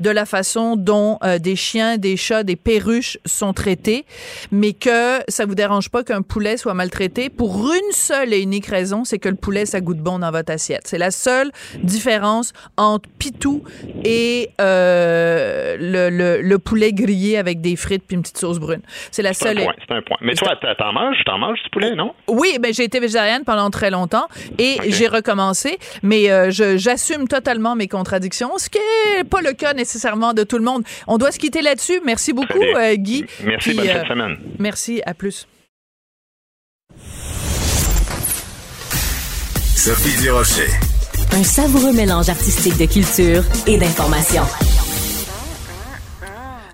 de 0.00 0.10
la 0.10 0.26
façon 0.26 0.76
dont 0.76 1.18
euh, 1.22 1.38
des 1.38 1.56
chiens, 1.56 1.96
des 1.98 2.16
chats, 2.16 2.42
des 2.42 2.56
perruches 2.56 3.18
sont 3.24 3.52
traités, 3.52 4.04
mais 4.50 4.72
que 4.72 5.20
ça 5.28 5.46
vous 5.46 5.54
dérange 5.54 5.90
pas 5.90 6.04
qu'un 6.04 6.22
poulet 6.22 6.56
soit 6.56 6.74
maltraité 6.74 7.30
pour 7.30 7.72
une 7.72 7.92
seule 7.92 8.32
et 8.32 8.40
unique 8.40 8.66
raison, 8.66 9.04
c'est 9.04 9.18
que 9.18 9.28
le 9.28 9.36
poulet, 9.36 9.66
ça 9.66 9.80
goûte 9.80 9.98
bon 9.98 10.18
dans 10.18 10.30
votre 10.30 10.52
assiette. 10.52 10.82
C'est 10.84 10.98
la 10.98 11.10
seule 11.10 11.50
différence 11.82 12.52
entre 12.76 13.08
pitou 13.18 13.62
et 14.04 14.50
euh, 14.60 15.76
le, 15.78 16.10
le, 16.10 16.42
le, 16.42 16.58
poulet 16.58 16.92
grillé 16.92 17.36
avec 17.38 17.60
des 17.60 17.76
frites 17.76 18.04
puis 18.06 18.16
une 18.16 18.22
petite 18.22 18.38
sauce 18.38 18.58
brune. 18.58 18.82
C'est 19.10 19.22
la 19.22 19.34
seule. 19.34 19.58
C'est 19.58 19.94
un 19.94 20.02
point. 20.02 20.16
Mais 20.20 20.34
toi, 20.34 20.56
t'en 20.78 20.92
manges, 20.92 21.16
t'en 21.24 21.38
manges 21.38 21.62
du 21.62 21.70
poulet, 21.70 21.94
non? 21.94 22.14
Oui, 22.28 22.58
ben, 22.60 22.72
j'ai 22.72 22.84
été 22.84 23.00
végétarienne 23.00 23.44
pendant 23.44 23.70
très 23.70 23.90
longtemps 23.90 24.26
et 24.58 24.78
j'ai 24.88 25.08
recommencé, 25.08 25.78
mais 26.02 26.30
euh, 26.30 26.50
j'assume 26.50 27.28
totalement 27.28 27.76
mes 27.76 27.88
contradictions, 27.88 28.58
ce 28.58 28.68
qui 28.68 28.78
n'est 28.78 29.05
pas 29.28 29.40
le 29.40 29.52
cas 29.52 29.74
nécessairement 29.74 30.32
de 30.34 30.42
tout 30.42 30.58
le 30.58 30.64
monde. 30.64 30.84
On 31.06 31.18
doit 31.18 31.32
se 31.32 31.38
quitter 31.38 31.62
là-dessus. 31.62 32.00
Merci 32.04 32.32
beaucoup, 32.32 32.62
euh, 32.62 32.94
Guy. 32.96 33.24
Merci, 33.44 33.74
bonne 33.74 33.88
euh, 33.88 34.04
semaine. 34.06 34.36
Merci, 34.58 35.02
à 35.06 35.14
plus. 35.14 35.46
Sophie 39.74 40.20
Durocher. 40.20 40.68
Un 41.32 41.44
savoureux 41.44 41.92
mélange 41.92 42.28
artistique 42.28 42.76
de 42.78 42.86
culture 42.86 43.44
et 43.66 43.76
d'information. 43.78 44.42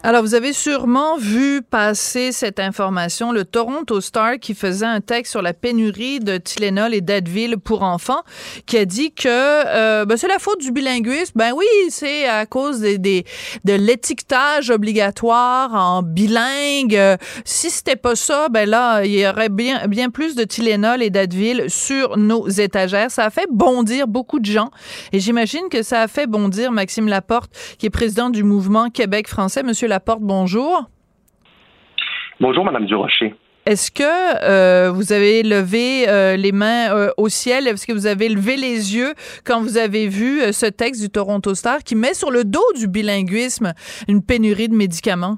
Alors, 0.04 0.22
vous 0.22 0.34
avez 0.34 0.52
sûrement 0.52 1.16
vu 1.16 1.62
passer 1.62 2.32
cette 2.32 2.58
information, 2.58 3.30
le 3.30 3.44
Toronto 3.44 4.00
Star 4.00 4.40
qui 4.40 4.52
faisait 4.52 4.84
un 4.84 5.00
texte 5.00 5.30
sur 5.30 5.42
la 5.42 5.52
pénurie 5.52 6.18
de 6.18 6.38
Tylenol 6.38 6.92
et 6.92 7.00
d'Advil 7.00 7.56
pour 7.56 7.84
enfants, 7.84 8.22
qui 8.66 8.78
a 8.78 8.84
dit 8.84 9.12
que 9.12 9.28
euh, 9.28 10.04
ben, 10.04 10.16
c'est 10.16 10.26
la 10.26 10.40
faute 10.40 10.60
du 10.60 10.72
bilinguisme. 10.72 11.34
Ben 11.36 11.52
oui, 11.54 11.66
c'est 11.90 12.26
à 12.26 12.46
cause 12.46 12.80
des, 12.80 12.98
des 12.98 13.24
de 13.62 13.74
l'étiquetage 13.74 14.70
obligatoire 14.70 15.72
en 15.72 16.02
bilingue. 16.02 16.98
Si 17.44 17.70
c'était 17.70 17.94
pas 17.94 18.16
ça, 18.16 18.48
ben 18.48 18.68
là, 18.68 19.04
il 19.04 19.12
y 19.12 19.24
aurait 19.24 19.50
bien, 19.50 19.86
bien 19.86 20.10
plus 20.10 20.34
de 20.34 20.42
Tylenol 20.42 21.00
et 21.00 21.10
d'Advil 21.10 21.66
sur 21.68 22.16
nos 22.16 22.48
étagères. 22.48 23.12
Ça 23.12 23.26
a 23.26 23.30
fait 23.30 23.46
bondir 23.52 24.08
beaucoup 24.08 24.40
de 24.40 24.46
gens. 24.46 24.72
Et 25.12 25.20
j'imagine 25.20 25.68
que 25.70 25.84
ça 25.84 26.02
a 26.02 26.08
fait 26.08 26.26
bondir 26.26 26.72
Maxime 26.72 27.06
Laporte, 27.06 27.52
qui 27.78 27.86
est 27.86 27.90
président 27.90 28.30
du 28.30 28.42
mouvement 28.42 28.90
Québec 28.90 29.28
français. 29.28 29.62
Monsieur 29.62 29.91
Laporte, 29.92 30.22
bonjour. 30.22 30.84
Bonjour, 32.40 32.64
Madame 32.64 32.86
Durocher. 32.86 33.34
Est-ce 33.66 33.90
que 33.90 34.02
euh, 34.02 34.90
vous 34.90 35.12
avez 35.12 35.42
levé 35.42 36.08
euh, 36.08 36.34
les 36.34 36.50
mains 36.50 36.96
euh, 36.96 37.10
au 37.18 37.28
ciel? 37.28 37.68
Est-ce 37.68 37.86
que 37.86 37.92
vous 37.92 38.06
avez 38.06 38.30
levé 38.30 38.56
les 38.56 38.96
yeux 38.96 39.12
quand 39.44 39.60
vous 39.60 39.76
avez 39.76 40.08
vu 40.08 40.50
ce 40.50 40.64
texte 40.64 41.02
du 41.02 41.10
Toronto 41.10 41.54
Star 41.54 41.80
qui 41.80 41.94
met 41.94 42.14
sur 42.14 42.30
le 42.30 42.44
dos 42.44 42.64
du 42.74 42.88
bilinguisme 42.88 43.74
une 44.08 44.24
pénurie 44.24 44.70
de 44.70 44.74
médicaments? 44.74 45.36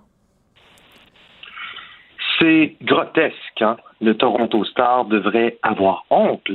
C'est 2.38 2.76
grotesque. 2.80 3.60
Hein? 3.60 3.76
Le 4.00 4.16
Toronto 4.16 4.64
Star 4.66 5.06
devrait 5.06 5.58
avoir 5.64 6.04
honte. 6.10 6.48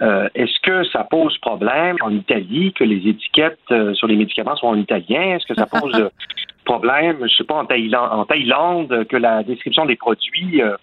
Est-ce 0.00 0.60
que 0.62 0.82
ça 0.88 1.04
pose 1.04 1.36
problème 1.38 1.96
en 2.00 2.10
Italie 2.10 2.72
que 2.72 2.84
les 2.84 3.06
étiquettes 3.06 3.60
sur 3.92 4.06
les 4.06 4.16
médicaments 4.16 4.56
soient 4.56 4.70
en 4.70 4.78
italien? 4.78 5.36
Est-ce 5.36 5.46
que 5.46 5.54
ça 5.54 5.66
pose 5.66 6.10
problème, 6.64 7.18
je 7.22 7.34
sais 7.34 7.44
pas, 7.44 7.54
en 7.54 7.66
Thaïlande, 7.66 8.08
en 8.12 8.24
Thaïlande 8.24 9.06
que 9.08 9.16
la 9.16 9.42
description 9.42 9.86
des 9.86 9.96
produits 9.96 10.62
euh, 10.62 10.76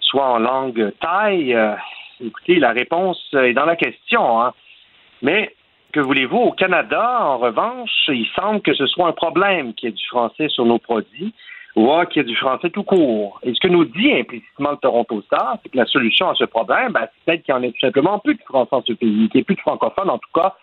soit 0.00 0.26
en 0.26 0.38
langue 0.38 0.92
thaï. 1.00 1.54
Euh, 1.54 1.74
écoutez, 2.24 2.56
la 2.56 2.72
réponse 2.72 3.22
est 3.34 3.54
dans 3.54 3.66
la 3.66 3.76
question. 3.76 4.40
Hein. 4.40 4.52
Mais 5.22 5.54
que 5.92 6.00
voulez-vous, 6.00 6.38
au 6.38 6.52
Canada, 6.52 7.20
en 7.22 7.38
revanche, 7.38 7.90
il 8.08 8.26
semble 8.34 8.60
que 8.60 8.74
ce 8.74 8.86
soit 8.86 9.08
un 9.08 9.12
problème 9.12 9.74
qu'il 9.74 9.88
y 9.88 9.92
ait 9.92 9.94
du 9.94 10.06
français 10.06 10.48
sur 10.48 10.64
nos 10.64 10.78
produits 10.78 11.34
ou 11.76 11.88
qu'il 12.06 12.22
y 12.22 12.24
ait 12.24 12.28
du 12.28 12.36
français 12.36 12.70
tout 12.70 12.82
court. 12.82 13.40
Et 13.42 13.54
ce 13.54 13.60
que 13.60 13.68
nous 13.68 13.84
dit 13.84 14.12
implicitement 14.12 14.72
le 14.72 14.76
Toronto 14.76 15.22
Star, 15.22 15.58
c'est 15.62 15.70
que 15.70 15.76
la 15.76 15.86
solution 15.86 16.28
à 16.28 16.34
ce 16.34 16.44
problème, 16.44 16.92
ben, 16.92 17.06
c'est 17.06 17.24
peut-être 17.24 17.42
qu'il 17.44 17.54
n'y 17.54 17.60
en 17.60 17.62
ait 17.62 17.72
tout 17.72 17.80
simplement 17.80 18.18
plus 18.18 18.34
de 18.34 18.42
français 18.42 18.74
en 18.74 18.82
ce 18.82 18.92
pays, 18.92 19.28
qu'il 19.28 19.38
n'y 19.38 19.40
ait 19.40 19.44
plus 19.44 19.54
de 19.54 19.60
francophones, 19.60 20.10
en 20.10 20.18
tout 20.18 20.32
cas, 20.34 20.54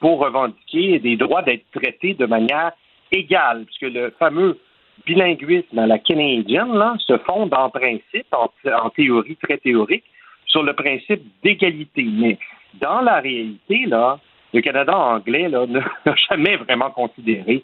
pour 0.00 0.18
revendiquer 0.20 0.98
des 0.98 1.16
droits 1.16 1.42
d'être 1.42 1.64
traités 1.72 2.14
de 2.14 2.26
manière 2.26 2.72
égal, 3.12 3.64
puisque 3.64 3.94
le 3.94 4.10
fameux 4.18 4.58
bilinguisme 5.06 5.78
à 5.78 5.86
la 5.86 5.98
canadienne 5.98 6.74
là, 6.74 6.94
se 6.98 7.18
fonde 7.18 7.52
en 7.54 7.70
principe, 7.70 8.26
en, 8.32 8.90
théorie 8.90 9.36
très 9.36 9.58
théorique, 9.58 10.04
sur 10.46 10.62
le 10.62 10.72
principe 10.72 11.22
d'égalité. 11.42 12.04
Mais 12.04 12.38
dans 12.80 13.00
la 13.00 13.20
réalité, 13.20 13.86
là, 13.86 14.18
le 14.52 14.60
Canada 14.60 14.96
anglais 14.96 15.48
là, 15.48 15.66
n'a 16.06 16.14
jamais 16.30 16.56
vraiment 16.56 16.90
considéré 16.90 17.62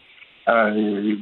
euh, 0.49 1.17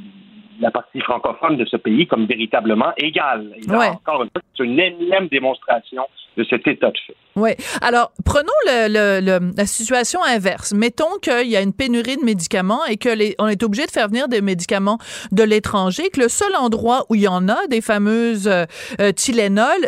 la 0.61 0.71
partie 0.71 1.01
francophone 1.01 1.57
de 1.57 1.65
ce 1.65 1.77
pays 1.77 2.07
comme 2.07 2.27
véritablement 2.27 2.93
égale. 2.97 3.53
Et 3.57 3.71
encore 3.71 4.23
une 4.23 4.31
fois, 4.31 4.43
c'est 4.57 4.65
une 4.65 4.81
énième 4.81 5.29
démonstration 5.29 6.05
de 6.39 6.47
cet 6.49 6.67
état 6.69 6.87
de 6.87 6.99
fait. 7.07 7.17
Oui. 7.37 7.51
Alors, 7.83 8.13
prenons 8.25 8.53
le, 8.67 9.53
la 9.57 9.67
situation 9.67 10.23
inverse. 10.23 10.73
Mettons 10.73 11.19
qu'il 11.21 11.49
y 11.49 11.57
a 11.57 11.61
une 11.61 11.73
pénurie 11.73 12.17
de 12.17 12.25
médicaments 12.25 12.85
et 12.87 12.97
que 12.97 13.09
les, 13.09 13.35
on 13.39 13.49
est 13.49 13.63
obligé 13.63 13.87
de 13.87 13.91
faire 13.91 14.09
venir 14.09 14.29
des 14.29 14.41
médicaments 14.41 14.99
de 15.33 15.43
l'étranger, 15.43 16.11
que 16.11 16.21
le 16.21 16.29
seul 16.29 16.55
endroit 16.57 17.07
où 17.11 17.17
il 17.17 17.23
y 17.23 17.29
en 17.29 17.49
a 17.49 17.67
des 17.69 17.81
fameuses 17.81 18.47
euh, 18.49 18.65
euh, 19.01 19.13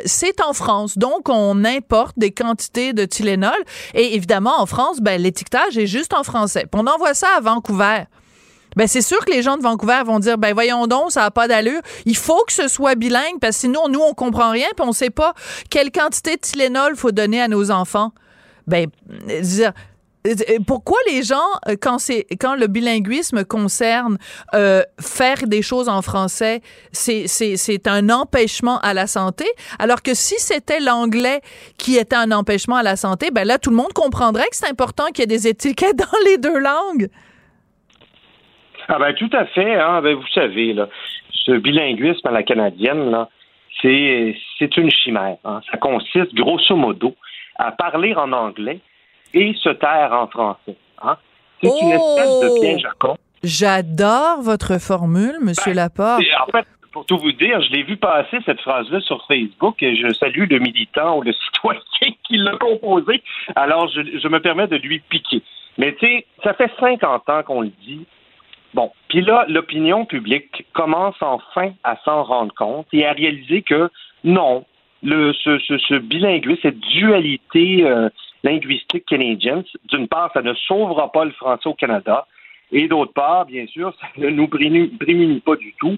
c'est 0.05 0.41
en 0.41 0.53
France. 0.53 0.99
Donc, 0.99 1.29
on 1.29 1.65
importe 1.65 2.19
des 2.19 2.33
quantités 2.33 2.93
de 2.93 3.05
Tylenol 3.05 3.53
et 3.95 4.15
évidemment, 4.15 4.61
en 4.61 4.67
France, 4.67 5.01
ben, 5.01 5.21
l'étiquetage 5.21 5.79
est 5.79 5.87
juste 5.87 6.13
en 6.15 6.25
français. 6.25 6.67
Puis 6.71 6.81
on 6.83 6.87
envoie 6.87 7.15
ça 7.15 7.29
à 7.37 7.41
Vancouver 7.41 8.05
ben 8.77 8.87
c'est 8.87 9.03
sûr 9.03 9.25
que 9.25 9.33
les 9.33 9.43
gens 9.43 9.57
de 9.57 9.63
Vancouver 9.63 10.03
vont 10.05 10.19
dire 10.19 10.39
ben 10.39 10.55
voyons 10.55 10.87
donc 10.87 11.13
ça 11.13 11.23
n'a 11.23 11.31
pas 11.31 11.49
d'allure. 11.49 11.81
Il 12.05 12.17
faut 12.17 12.43
que 12.47 12.53
ce 12.53 12.69
soit 12.69 12.95
bilingue 12.95 13.39
parce 13.41 13.57
que 13.57 13.61
sinon 13.63 13.89
nous 13.89 14.01
on 14.01 14.15
comprend 14.15 14.51
rien 14.51 14.69
puis 14.77 14.87
on 14.87 14.93
sait 14.93 15.11
pas 15.11 15.35
quelle 15.71 15.91
quantité 15.91 16.37
de 16.37 16.41
Tylenol 16.41 16.97
faut 16.97 17.13
donner 17.13 17.41
à 17.41 17.49
nos 17.49 17.71
enfants. 17.71 18.13
Ben 18.67 18.87
dire 19.43 19.73
pourquoi 20.67 20.99
les 21.09 21.23
gens, 21.23 21.49
quand 21.81 21.99
c'est 21.99 22.27
quand 22.39 22.55
le 22.55 22.67
bilinguisme 22.67 23.45
concerne 23.45 24.19
euh, 24.55 24.83
faire 25.01 25.47
des 25.47 25.63
choses 25.63 25.89
en 25.89 26.03
français, 26.03 26.61
c'est 26.93 27.27
c'est 27.27 27.87
un 27.87 28.11
empêchement 28.11 28.79
à 28.81 28.93
la 28.93 29.07
santé, 29.07 29.47
alors 29.79 30.03
que 30.03 30.15
si 30.15 30.35
c'était 30.39 30.81
l'anglais 30.81 31.41
qui 31.79 31.97
était 31.97 32.17
un 32.17 32.33
empêchement 32.33 32.77
à 32.77 32.83
la 32.83 32.97
santé, 32.97 33.31
ben 33.31 33.47
là 33.47 33.59
tout 33.59 33.71
le 33.71 33.77
monde 33.77 33.93
comprendrait 33.95 34.49
que 34.51 34.57
c'est 34.57 34.69
important 34.69 35.07
qu'il 35.07 35.21
y 35.21 35.25
ait 35.25 35.27
des 35.27 35.49
étiquettes 35.49 35.97
dans 35.97 36.19
les 36.27 36.39
deux 36.39 36.59
langues. 36.59 37.09
Ah 38.93 38.99
ben 38.99 39.15
tout 39.15 39.31
à 39.33 39.47
fait. 39.47 39.77
Hein? 39.77 40.03
Ben, 40.03 40.17
vous 40.17 40.27
savez, 40.35 40.73
là, 40.73 40.89
ce 41.31 41.53
bilinguisme 41.53 42.27
à 42.27 42.33
la 42.33 42.43
canadienne, 42.43 43.11
là, 43.11 43.29
c'est, 43.81 44.37
c'est 44.59 44.77
une 44.77 44.91
chimère. 44.91 45.37
Hein? 45.45 45.61
Ça 45.71 45.79
consiste, 45.79 46.35
grosso 46.35 46.75
modo, 46.75 47.15
à 47.57 47.71
parler 47.71 48.15
en 48.17 48.33
anglais 48.33 48.81
et 49.33 49.55
se 49.55 49.69
taire 49.69 50.13
en 50.13 50.27
français. 50.27 50.77
Hein? 51.03 51.17
C'est 51.63 51.69
une 51.69 51.93
espèce 51.93 52.41
de 52.41 52.49
oh! 52.51 52.61
piège 52.61 52.85
à 52.85 52.91
con. 52.99 53.17
J'adore 53.45 54.43
votre 54.43 54.81
formule, 54.81 55.37
Monsieur 55.41 55.73
ben, 55.73 55.77
Laporte. 55.77 56.25
En 56.43 56.51
fait, 56.51 56.67
pour 56.93 57.07
tout 57.07 57.19
vous 57.19 57.33
dire, 57.33 57.63
je 57.63 57.71
l'ai 57.71 57.85
vu 57.85 57.97
passer 57.97 58.39
cette 58.45 58.61
phrase-là 58.61 59.01
sur 59.03 59.25
Facebook 59.29 59.81
et 59.85 59.95
je 59.95 60.13
salue 60.15 60.51
le 60.51 60.59
militant 60.59 61.19
ou 61.19 61.23
le 61.23 61.33
citoyen 61.47 61.81
qui 62.25 62.39
l'a 62.39 62.57
composé. 62.57 63.23
Alors, 63.55 63.89
je, 63.89 64.01
je 64.19 64.29
me 64.29 64.41
permets 64.41 64.67
de 64.67 64.77
lui 64.77 64.99
piquer. 64.99 65.43
Mais 65.79 65.95
tu 65.95 66.07
sais, 66.07 66.27
ça 66.43 66.55
fait 66.55 66.71
50 66.81 67.31
ans 67.31 67.43
qu'on 67.45 67.61
le 67.63 67.73
dit. 67.87 68.05
Puis 69.09 69.23
là, 69.23 69.45
l'opinion 69.49 70.05
publique 70.05 70.65
commence 70.73 71.17
enfin 71.21 71.73
à 71.85 71.97
s'en 72.05 72.23
rendre 72.23 72.55
compte 72.55 72.87
et 72.93 73.07
à 73.07 73.13
réaliser 73.13 73.63
que 73.63 73.91
non, 74.25 74.65
ce 75.03 75.99
bilinguisme, 75.99 76.61
cette 76.63 76.81
dualité 76.81 77.85
euh, 77.85 78.09
linguistique 78.45 79.07
canadienne, 79.07 79.65
d'une 79.91 80.09
part, 80.09 80.31
ça 80.33 80.43
ne 80.43 80.55
sauvera 80.55 81.11
pas 81.13 81.25
le 81.25 81.33
français 81.33 81.69
au 81.69 81.75
Canada, 81.75 82.27
et 82.73 82.87
d'autre 82.89 83.13
part, 83.13 83.47
bien 83.47 83.67
sûr, 83.67 83.93
ça 84.01 84.07
ne 84.17 84.29
nous 84.29 84.49
prémunit 84.49 85.41
pas 85.41 85.57
du 85.57 85.75
tout 85.79 85.97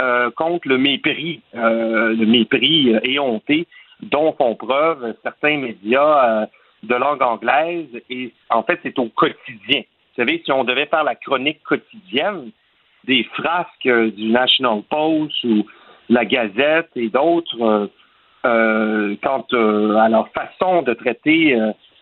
euh, 0.00 0.30
contre 0.30 0.68
le 0.68 0.78
mépris, 0.78 1.40
euh, 1.54 2.14
le 2.14 2.26
mépris 2.26 2.94
éhonté 3.02 3.66
dont 4.00 4.32
font 4.32 4.54
preuve 4.54 5.14
certains 5.22 5.58
médias 5.58 6.46
de 6.82 6.94
langue 6.94 7.22
anglaise, 7.22 7.86
et 8.10 8.32
en 8.50 8.62
fait, 8.64 8.80
c'est 8.82 8.98
au 8.98 9.06
quotidien 9.06 9.82
Vous 10.14 10.22
savez, 10.22 10.42
si 10.44 10.52
on 10.52 10.64
devait 10.64 10.86
faire 10.86 11.04
la 11.04 11.14
chronique 11.14 11.62
quotidienne 11.62 12.50
des 13.04 13.24
frasques 13.34 14.12
du 14.14 14.30
National 14.30 14.82
Post 14.88 15.42
ou 15.44 15.66
la 16.08 16.24
Gazette 16.24 16.90
et 16.96 17.08
d'autres 17.08 17.90
euh, 18.44 19.16
quant 19.22 19.46
à 19.52 20.08
leur 20.08 20.28
façon 20.28 20.82
de 20.82 20.94
traiter 20.94 21.56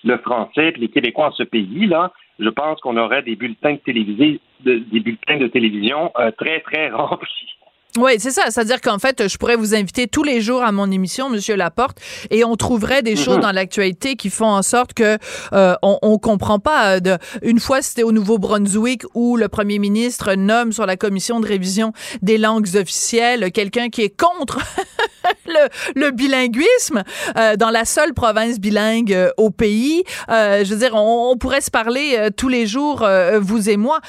le 0.05 0.17
français 0.19 0.69
et 0.69 0.79
les 0.79 0.89
Québécois 0.89 1.27
en 1.27 1.33
ce 1.33 1.43
pays, 1.43 1.87
là, 1.87 2.13
je 2.39 2.49
pense 2.49 2.81
qu'on 2.81 2.97
aurait 2.97 3.23
des 3.23 3.37
bulletins 3.37 3.77
de, 3.87 4.39
des 4.65 5.01
bulletins 5.01 5.37
de 5.37 5.47
télévision 5.47 6.13
très, 6.39 6.61
très 6.61 6.91
remplis. 6.91 7.60
Oui, 7.99 8.13
c'est 8.19 8.31
ça. 8.31 8.45
C'est-à-dire 8.51 8.81
qu'en 8.81 8.99
fait, 8.99 9.29
je 9.29 9.37
pourrais 9.37 9.57
vous 9.57 9.75
inviter 9.75 10.07
tous 10.07 10.23
les 10.23 10.41
jours 10.41 10.63
à 10.63 10.71
mon 10.71 10.91
émission, 10.91 11.29
Monsieur 11.29 11.57
Laporte, 11.57 11.99
et 12.31 12.45
on 12.45 12.55
trouverait 12.57 13.03
des 13.03 13.17
choses 13.17 13.37
mhm. 13.37 13.43
dans 13.43 13.53
l'actualité 13.53 14.17
qui 14.17 14.31
font 14.31 14.47
en 14.47 14.63
sorte 14.63 14.95
que 14.95 15.19
euh, 15.53 15.75
on, 15.83 15.99
on 16.03 16.19
comprend 16.19 16.61
pas. 16.61 16.97
Euh, 16.97 17.01
de, 17.01 17.19
une 17.43 17.59
fois, 17.59 17.83
c'était 17.83 18.05
au 18.05 18.13
Nouveau-Brunswick 18.13 19.03
où 19.15 19.37
le 19.37 19.49
Premier 19.49 19.79
ministre 19.79 20.35
nomme 20.35 20.73
sur 20.73 20.87
la 20.87 20.97
commission 20.97 21.41
de 21.41 21.47
révision 21.47 21.93
des 22.23 22.39
langues 22.39 22.69
officielles 22.77 23.51
quelqu'un 23.53 23.89
qui 23.89 24.03
est 24.03 24.17
contre 24.17 24.59
le, 25.47 25.69
le, 26.01 26.11
bilinguisme 26.11 27.03
euh, 27.37 27.57
dans 27.57 27.71
la 27.71 27.85
seule 27.85 28.15
province 28.15 28.59
bilingue 28.59 29.13
euh, 29.13 29.31
au 29.37 29.51
pays. 29.51 30.05
Euh, 30.31 30.65
je 30.65 30.75
veux 30.75 30.81
dire, 30.81 30.95
on, 30.95 31.33
on 31.33 31.37
pourrait 31.37 31.61
se 31.61 31.71
parler 31.71 32.29
tous 32.37 32.49
les 32.49 32.67
jours, 32.67 33.07
vous 33.41 33.71
et 33.71 33.77
moi. 33.77 34.01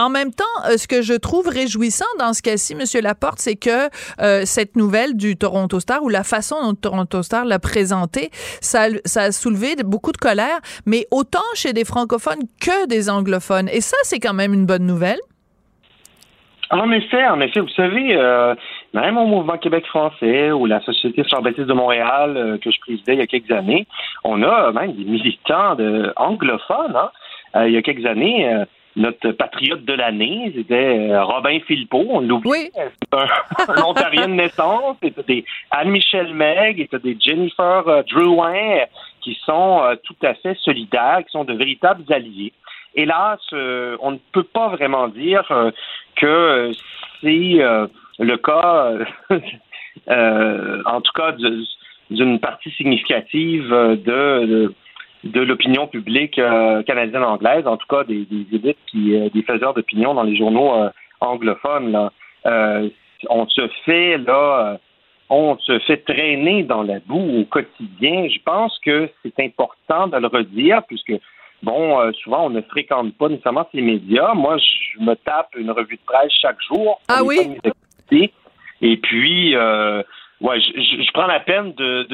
En 0.00 0.08
même 0.08 0.30
temps, 0.32 0.44
euh, 0.64 0.78
ce 0.78 0.88
que 0.88 1.02
je 1.02 1.12
trouve 1.12 1.46
réjouissant 1.46 2.06
dans 2.18 2.32
ce 2.32 2.40
cas-ci, 2.40 2.72
M. 2.72 3.02
Laporte, 3.02 3.38
c'est 3.38 3.56
que 3.56 3.90
euh, 4.22 4.42
cette 4.46 4.74
nouvelle 4.74 5.14
du 5.14 5.36
Toronto 5.36 5.78
Star 5.78 6.02
ou 6.02 6.08
la 6.08 6.24
façon 6.24 6.56
dont 6.62 6.74
Toronto 6.74 7.22
Star 7.22 7.44
l'a 7.44 7.58
présentée, 7.58 8.30
ça, 8.62 8.86
a 9.16 9.30
soulevé 9.30 9.74
beaucoup 9.84 10.12
de 10.12 10.16
colère, 10.16 10.58
mais 10.86 11.04
autant 11.10 11.44
chez 11.54 11.74
des 11.74 11.84
francophones 11.84 12.40
que 12.62 12.88
des 12.88 13.10
anglophones. 13.10 13.68
Et 13.68 13.82
ça, 13.82 13.96
c'est 14.02 14.20
quand 14.20 14.32
même 14.32 14.54
une 14.54 14.64
bonne 14.64 14.86
nouvelle. 14.86 15.18
En 16.70 16.90
effet, 16.92 17.26
en 17.26 17.40
effet, 17.40 17.60
vous 17.60 17.68
savez, 17.68 18.16
euh, 18.16 18.54
même 18.94 19.18
au 19.18 19.26
Mouvement 19.26 19.58
Québec 19.58 19.84
français 19.86 20.50
ou 20.50 20.64
la 20.64 20.80
Société 20.80 21.24
Jean-Baptiste 21.28 21.66
de 21.66 21.74
Montréal 21.74 22.58
que 22.64 22.70
je 22.70 22.80
présidais 22.80 23.14
il 23.14 23.18
y 23.18 23.22
a 23.22 23.26
quelques 23.26 23.50
années, 23.50 23.86
on 24.24 24.42
a 24.44 24.72
même 24.72 24.94
des 24.94 25.04
militants 25.04 25.76
anglophones. 26.16 26.96
Hein. 26.96 27.66
il 27.66 27.72
y 27.72 27.76
a 27.76 27.82
quelques 27.82 28.06
années, 28.06 28.64
notre 28.96 29.32
patriote 29.32 29.84
de 29.84 29.92
l'année, 29.92 30.52
c'était 30.54 31.10
euh, 31.10 31.22
Robin 31.22 31.58
Philpot, 31.66 32.06
on 32.08 32.20
l'oublie. 32.20 32.50
Oui. 32.50 32.70
Un, 33.12 33.26
un, 33.74 33.82
Ontarien 33.82 34.28
de 34.28 34.34
naissance. 34.34 34.96
C'était 35.02 35.22
des 35.22 35.44
Anne-Michel 35.70 36.32
Meg, 36.34 36.78
c'était 36.78 37.14
des 37.14 37.16
Jennifer 37.20 37.88
euh, 37.88 38.02
Drouin, 38.04 38.84
qui 39.20 39.36
sont 39.44 39.80
euh, 39.82 39.96
tout 40.04 40.16
à 40.22 40.34
fait 40.34 40.56
solidaires, 40.58 41.22
qui 41.24 41.32
sont 41.32 41.44
de 41.44 41.54
véritables 41.54 42.04
alliés. 42.12 42.52
Hélas, 42.94 43.40
on 43.52 44.10
ne 44.10 44.18
peut 44.32 44.42
pas 44.42 44.68
vraiment 44.68 45.06
dire 45.06 45.44
que 46.16 46.72
c'est 47.20 47.60
le 48.18 48.36
cas, 48.36 48.94
en 50.86 51.00
tout 51.00 51.12
cas, 51.14 51.36
d'une 52.10 52.40
partie 52.40 52.70
significative 52.72 53.70
de 53.70 54.44
de 54.44 54.74
l'opinion 55.24 55.86
publique 55.86 56.38
euh, 56.38 56.82
canadienne 56.82 57.24
anglaise, 57.24 57.66
en 57.66 57.76
tout 57.76 57.86
cas 57.88 58.04
des, 58.04 58.24
des 58.24 58.46
élites 58.56 58.78
qui, 58.86 59.14
euh, 59.14 59.28
des 59.30 59.42
faiseurs 59.42 59.74
d'opinion 59.74 60.14
dans 60.14 60.22
les 60.22 60.36
journaux 60.36 60.74
euh, 60.74 60.90
anglophones. 61.20 61.92
Là. 61.92 62.12
on 63.28 63.46
se 63.48 63.68
fait 63.84 64.18
là, 64.18 64.78
on 65.28 65.58
se 65.58 65.78
fait 65.80 65.98
traîner 65.98 66.62
dans 66.62 66.82
la 66.82 67.00
boue 67.00 67.40
au 67.40 67.44
quotidien. 67.44 68.28
Je 68.28 68.38
pense 68.44 68.78
que 68.84 69.10
c'est 69.22 69.38
important 69.40 70.06
de 70.06 70.16
le 70.16 70.26
redire 70.26 70.82
puisque 70.88 71.12
bon, 71.62 72.10
souvent 72.22 72.46
on 72.46 72.50
ne 72.50 72.62
fréquente 72.62 73.14
pas 73.18 73.28
nécessairement 73.28 73.68
ces 73.72 73.82
médias. 73.82 74.32
Moi, 74.32 74.56
je 74.56 75.04
me 75.04 75.14
tape 75.14 75.50
une 75.56 75.70
revue 75.70 75.96
de 75.96 76.02
presse 76.06 76.32
chaque 76.40 76.60
jour. 76.62 76.98
Ah 77.08 77.22
oui? 77.22 77.58
Et 78.82 78.96
puis, 78.96 79.54
euh, 79.54 80.02
ouais, 80.40 80.60
je, 80.60 81.12
prends 81.12 81.26
la 81.26 81.40
peine 81.40 81.72
de, 81.74 82.06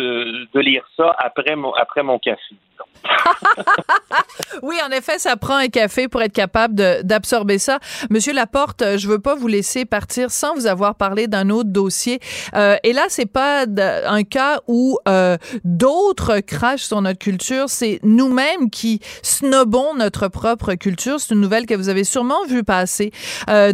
de, 0.52 0.60
lire 0.60 0.84
ça 0.96 1.14
après 1.18 1.56
mon, 1.56 1.72
après 1.74 2.02
mon 2.02 2.18
café. 2.18 2.56
oui, 4.62 4.76
en 4.86 4.90
effet, 4.90 5.18
ça 5.18 5.36
prend 5.36 5.56
un 5.56 5.68
café 5.68 6.08
pour 6.08 6.22
être 6.22 6.32
capable 6.32 6.74
d'absorber 7.04 7.58
ça. 7.58 7.78
Monsieur 8.10 8.32
Laporte, 8.32 8.82
euh, 8.82 8.98
je 8.98 9.08
veux 9.08 9.18
pas 9.18 9.34
vous 9.34 9.48
laisser 9.48 9.84
partir 9.84 10.30
sans 10.30 10.54
vous 10.54 10.66
avoir 10.66 10.94
parlé 10.94 11.26
d'un 11.26 11.50
autre 11.50 11.70
dossier. 11.70 12.20
Euh, 12.54 12.76
et 12.82 12.92
là, 12.92 13.04
c'est 13.08 13.30
pas 13.30 13.64
un 14.06 14.22
cas 14.22 14.60
où 14.66 14.98
euh, 15.08 15.36
d'autres 15.64 16.40
crachent 16.40 16.84
sur 16.84 17.00
notre 17.02 17.18
culture. 17.18 17.68
C'est 17.68 18.00
nous-mêmes 18.02 18.70
qui 18.70 19.00
snobons 19.22 19.94
notre 19.94 20.28
propre 20.28 20.74
culture. 20.74 21.20
C'est 21.20 21.34
une 21.34 21.40
nouvelle 21.40 21.66
que 21.66 21.74
vous 21.74 21.88
avez 21.88 22.04
sûrement 22.04 22.44
vu 22.48 22.64
passer. 22.64 23.12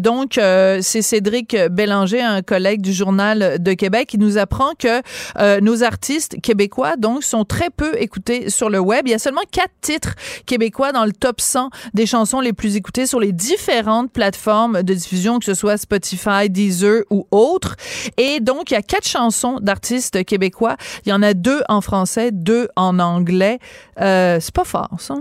Donc, 0.01 0.33
c'est 0.35 1.03
Cédric 1.03 1.57
Bélanger, 1.71 2.23
un 2.23 2.43
collègue 2.43 2.83
du 2.83 2.93
Journal 2.93 3.63
de 3.63 3.73
Québec, 3.73 4.09
qui 4.09 4.19
nous 4.19 4.39
apprend 4.43 4.73
que 4.79 5.01
euh, 5.39 5.61
nos 5.61 5.83
artistes 5.83 6.41
québécois, 6.43 6.97
donc, 6.97 7.23
sont 7.23 7.45
très 7.45 7.71
peu 7.71 7.95
écoutés 7.99 8.51
sur 8.51 8.69
le 8.69 8.79
web. 8.79 9.07
Il 9.07 9.11
y 9.13 9.15
a 9.15 9.19
seulement 9.19 9.43
quatre 9.51 9.73
titres 9.81 10.15
québécois 10.47 10.93
dans 10.93 11.05
le 11.05 11.13
top 11.13 11.41
100 11.41 11.71
des 11.95 12.07
chansons 12.07 12.41
les 12.41 12.53
plus 12.53 12.77
écoutées 12.77 13.07
sur 13.07 13.21
les 13.21 13.33
différentes 13.33 14.13
plateformes 14.13 14.83
de 14.83 14.95
diffusion, 14.95 15.39
que 15.39 15.45
ce 15.45 15.55
soit 15.55 15.77
Spotify, 15.77 16.51
Deezer 16.51 17.03
ou 17.11 17.27
autres. 17.31 17.77
Et 18.19 18.41
donc, 18.41 18.71
il 18.71 18.75
y 18.75 18.77
a 18.77 18.83
quatre 18.83 19.09
chansons 19.09 19.59
d'artistes 19.61 20.25
québécois. 20.25 20.77
Il 21.07 21.11
y 21.11 21.13
en 21.13 21.23
a 21.23 21.35
deux 21.35 21.63
en 21.69 21.81
français, 21.81 22.31
deux 22.33 22.69
en 22.77 22.99
anglais. 22.99 23.59
Euh, 24.01 24.39
c'est 24.41 24.55
pas 24.55 24.65
fort, 24.65 24.97
ça. 24.99 25.15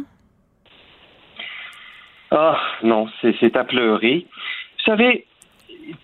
Ah, 2.31 2.57
non, 2.83 3.07
c'est 3.21 3.55
à 3.57 3.63
pleurer. 3.65 4.25
Vous 4.77 4.91
savez, 4.91 5.25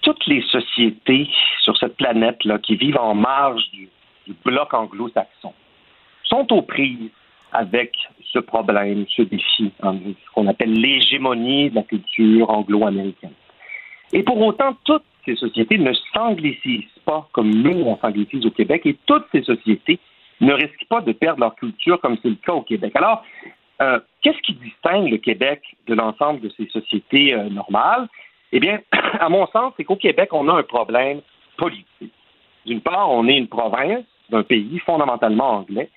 toutes 0.02 0.26
les 0.28 0.42
sociétés 0.44 1.30
sur 1.64 1.78
cette 1.78 1.98
planète-là 1.98 2.60
qui 2.60 2.76
vivent 2.76 3.00
en 3.00 3.16
marge 3.16 3.64
du, 3.72 3.90
bloc 4.44 4.74
anglo-saxon 4.74 5.54
sont 6.26 6.52
aux 6.52 6.62
prises 6.62 7.10
avec 7.54 7.94
ce 8.34 8.40
problème, 8.40 9.06
ce 9.16 9.22
défi, 9.22 9.72
hein, 9.82 9.96
ce 10.06 10.32
qu'on 10.34 10.48
appelle 10.48 10.74
l'hégémonie 10.74 11.70
de 11.70 11.76
la 11.76 11.84
culture 11.84 12.50
anglo-américaine. 12.50 13.32
Et 14.12 14.24
pour 14.24 14.38
autant, 14.42 14.76
toutes 14.84 15.06
ces 15.26 15.36
sociétés 15.36 15.78
ne 15.78 15.94
s'anglicisent 16.14 17.00
pas 17.06 17.28
comme 17.32 17.52
nous, 17.52 17.84
on 17.86 17.98
s'anglicise 17.98 18.46
au 18.46 18.52
Québec, 18.52 18.82
et 18.86 18.98
toutes 19.06 19.28
ces 19.32 19.44
sociétés 19.44 20.00
ne 20.42 20.54
risquent 20.54 20.88
pas 20.90 21.02
de 21.02 21.14
perdre 21.14 21.40
leur 21.40 21.56
culture 21.56 22.00
comme 22.02 22.18
c'est 22.22 22.30
le 22.30 22.36
cas 22.36 22.54
au 22.54 22.62
Québec. 22.62 22.92
Alors, 22.96 23.24
euh, 23.82 24.00
qu'est-ce 24.22 24.40
qui 24.40 24.54
distingue 24.54 25.10
le 25.10 25.18
Québec 25.18 25.62
de 25.88 25.94
l'ensemble 25.94 26.42
de 26.42 26.50
ces 26.58 26.68
sociétés 26.68 27.34
euh, 27.34 27.50
normales? 27.50 28.08
Eh 28.52 28.60
bien, 28.60 28.80
à 28.92 29.30
mon 29.30 29.48
sens, 29.48 29.74
c'est 29.78 29.84
qu'au 29.84 29.96
Québec, 29.96 30.30
on 30.32 30.48
a 30.50 30.54
un 30.54 30.64
problème 30.64 31.22
politique. 31.58 32.14
D'une 32.66 32.82
part, 32.82 33.10
on 33.10 33.28
est 33.28 33.38
une 33.38 33.48
province 33.48 34.04
d'un 34.30 34.44
pays 34.44 34.80
fondamentalement 34.80 35.58
anglais, 35.58 35.90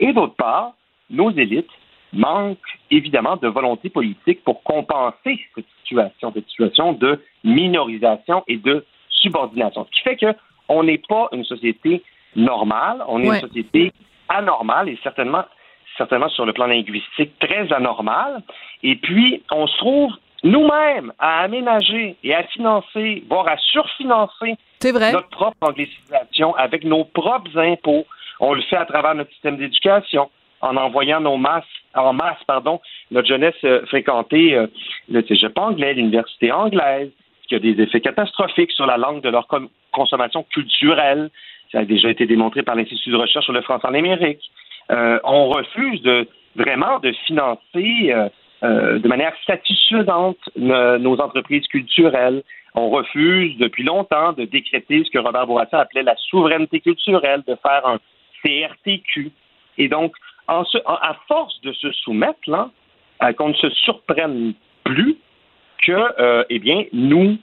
et 0.00 0.12
d'autre 0.12 0.34
part, 0.34 0.74
nos 1.10 1.30
élites 1.30 1.70
manquent 2.12 2.58
évidemment 2.90 3.36
de 3.36 3.48
volonté 3.48 3.90
politique 3.90 4.42
pour 4.44 4.62
compenser 4.62 5.40
cette 5.54 5.66
situation, 5.80 6.32
cette 6.34 6.48
situation 6.48 6.92
de 6.92 7.22
minorisation 7.44 8.44
et 8.46 8.56
de 8.56 8.84
subordination. 9.10 9.86
Ce 9.86 9.90
qui 9.90 10.02
fait 10.02 10.34
qu'on 10.68 10.82
n'est 10.84 11.02
pas 11.08 11.28
une 11.32 11.44
société 11.44 12.02
normale, 12.36 13.02
on 13.08 13.22
est 13.22 13.26
une 13.26 13.40
société 13.40 13.92
anormale 14.28 14.88
et 14.88 14.98
certainement, 15.02 15.44
certainement 15.96 16.28
sur 16.28 16.46
le 16.46 16.52
plan 16.52 16.66
linguistique 16.66 17.38
très 17.38 17.72
anormale. 17.72 18.42
Et 18.82 18.96
puis, 18.96 19.42
on 19.50 19.66
se 19.66 19.76
trouve 19.78 20.12
nous-mêmes 20.44 21.12
à 21.18 21.40
aménager 21.40 22.16
et 22.22 22.34
à 22.34 22.44
financer, 22.44 23.24
voire 23.28 23.48
à 23.48 23.56
surfinancer 23.56 24.56
notre 24.84 25.28
propre 25.28 25.56
anglicisation 25.60 26.54
avec 26.54 26.84
nos 26.84 27.04
propres 27.04 27.56
impôts. 27.58 28.06
On 28.40 28.54
le 28.54 28.62
fait 28.62 28.76
à 28.76 28.84
travers 28.84 29.14
notre 29.14 29.30
système 29.32 29.56
d'éducation 29.56 30.30
en 30.60 30.76
envoyant 30.76 31.20
nos 31.20 31.36
masses, 31.36 31.64
en 31.94 32.12
masse, 32.12 32.42
pardon, 32.46 32.80
notre 33.10 33.28
jeunesse 33.28 33.54
euh, 33.64 33.84
fréquenter 33.86 34.54
euh, 34.54 34.66
le 35.08 35.22
cégep 35.22 35.56
anglais, 35.56 35.94
l'université 35.94 36.50
anglaise, 36.50 37.10
qui 37.48 37.54
a 37.54 37.58
des 37.58 37.80
effets 37.80 38.00
catastrophiques 38.00 38.72
sur 38.72 38.86
la 38.86 38.96
langue 38.96 39.22
de 39.22 39.28
leur 39.28 39.46
consommation 39.92 40.44
culturelle. 40.44 41.30
Ça 41.72 41.80
a 41.80 41.84
déjà 41.84 42.10
été 42.10 42.26
démontré 42.26 42.62
par 42.62 42.74
l'Institut 42.74 43.10
de 43.10 43.16
recherche 43.16 43.44
sur 43.44 43.54
le 43.54 43.62
français 43.62 43.86
en 43.86 43.94
Amérique. 43.94 44.42
Euh, 44.90 45.18
on 45.24 45.48
refuse 45.48 46.02
de 46.02 46.28
vraiment 46.56 46.98
de 46.98 47.12
financer 47.26 48.12
de 48.62 49.08
manière 49.08 49.34
satisfaisante 49.46 50.38
nos 50.56 51.20
entreprises 51.20 51.66
culturelles. 51.68 52.42
On 52.74 52.90
refuse 52.90 53.56
depuis 53.58 53.84
longtemps 53.84 54.32
de 54.32 54.44
décréter 54.44 55.04
ce 55.04 55.10
que 55.10 55.18
Robert 55.18 55.46
Bourassa 55.46 55.80
appelait 55.80 56.02
la 56.02 56.16
souveraineté 56.16 56.80
culturelle, 56.80 57.42
de 57.46 57.56
faire 57.62 57.86
un 57.86 57.98
CRTQ. 58.42 59.30
Et 59.78 59.88
donc, 59.88 60.14
à 60.48 61.16
force 61.28 61.60
de 61.62 61.72
se 61.72 61.92
soumettre, 61.92 62.40
là, 62.48 62.70
qu'on 63.34 63.50
ne 63.50 63.54
se 63.54 63.70
surprenne 63.70 64.54
plus 64.84 65.16
que, 65.82 66.20
euh, 66.20 66.44
eh 66.50 66.58
bien, 66.58 66.84
nous 66.92 67.38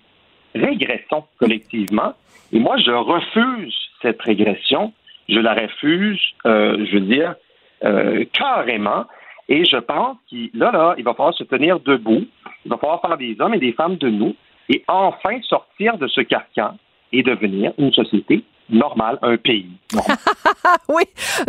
régressons 0.54 1.24
collectivement. 1.40 2.14
Et 2.52 2.60
moi, 2.60 2.78
je 2.78 2.92
refuse 2.92 3.76
cette 4.02 4.22
régression. 4.22 4.94
Je 5.28 5.40
la 5.40 5.54
refuse, 5.54 6.22
euh, 6.46 6.86
je 6.86 6.94
veux 6.94 7.06
dire, 7.06 7.36
euh, 7.84 8.26
carrément. 8.34 9.06
Et 9.48 9.64
je 9.66 9.78
pense 9.78 10.18
qu'il 10.28 10.50
là, 10.54 10.72
là, 10.72 10.96
il 10.98 11.04
va 11.04 11.14
falloir 11.14 11.36
se 11.36 11.44
tenir 11.44 11.80
debout. 11.80 12.26
Il 12.66 12.70
va 12.70 12.78
falloir 12.78 13.02
faire 13.02 13.18
des 13.18 13.36
hommes 13.40 13.54
et 13.54 13.60
des 13.60 13.74
femmes 13.74 13.98
de 13.98 14.10
nous 14.10 14.36
et 14.70 14.84
enfin 14.88 15.40
sortir 15.44 15.98
de 15.98 16.08
ce 16.08 16.22
carcan 16.22 16.76
et 17.12 17.24
devenir 17.24 17.74
une 17.78 17.94
société 17.94 18.44
normale, 18.70 19.20
un 19.22 19.38
pays. 19.38 19.70
oui, 20.90 21.04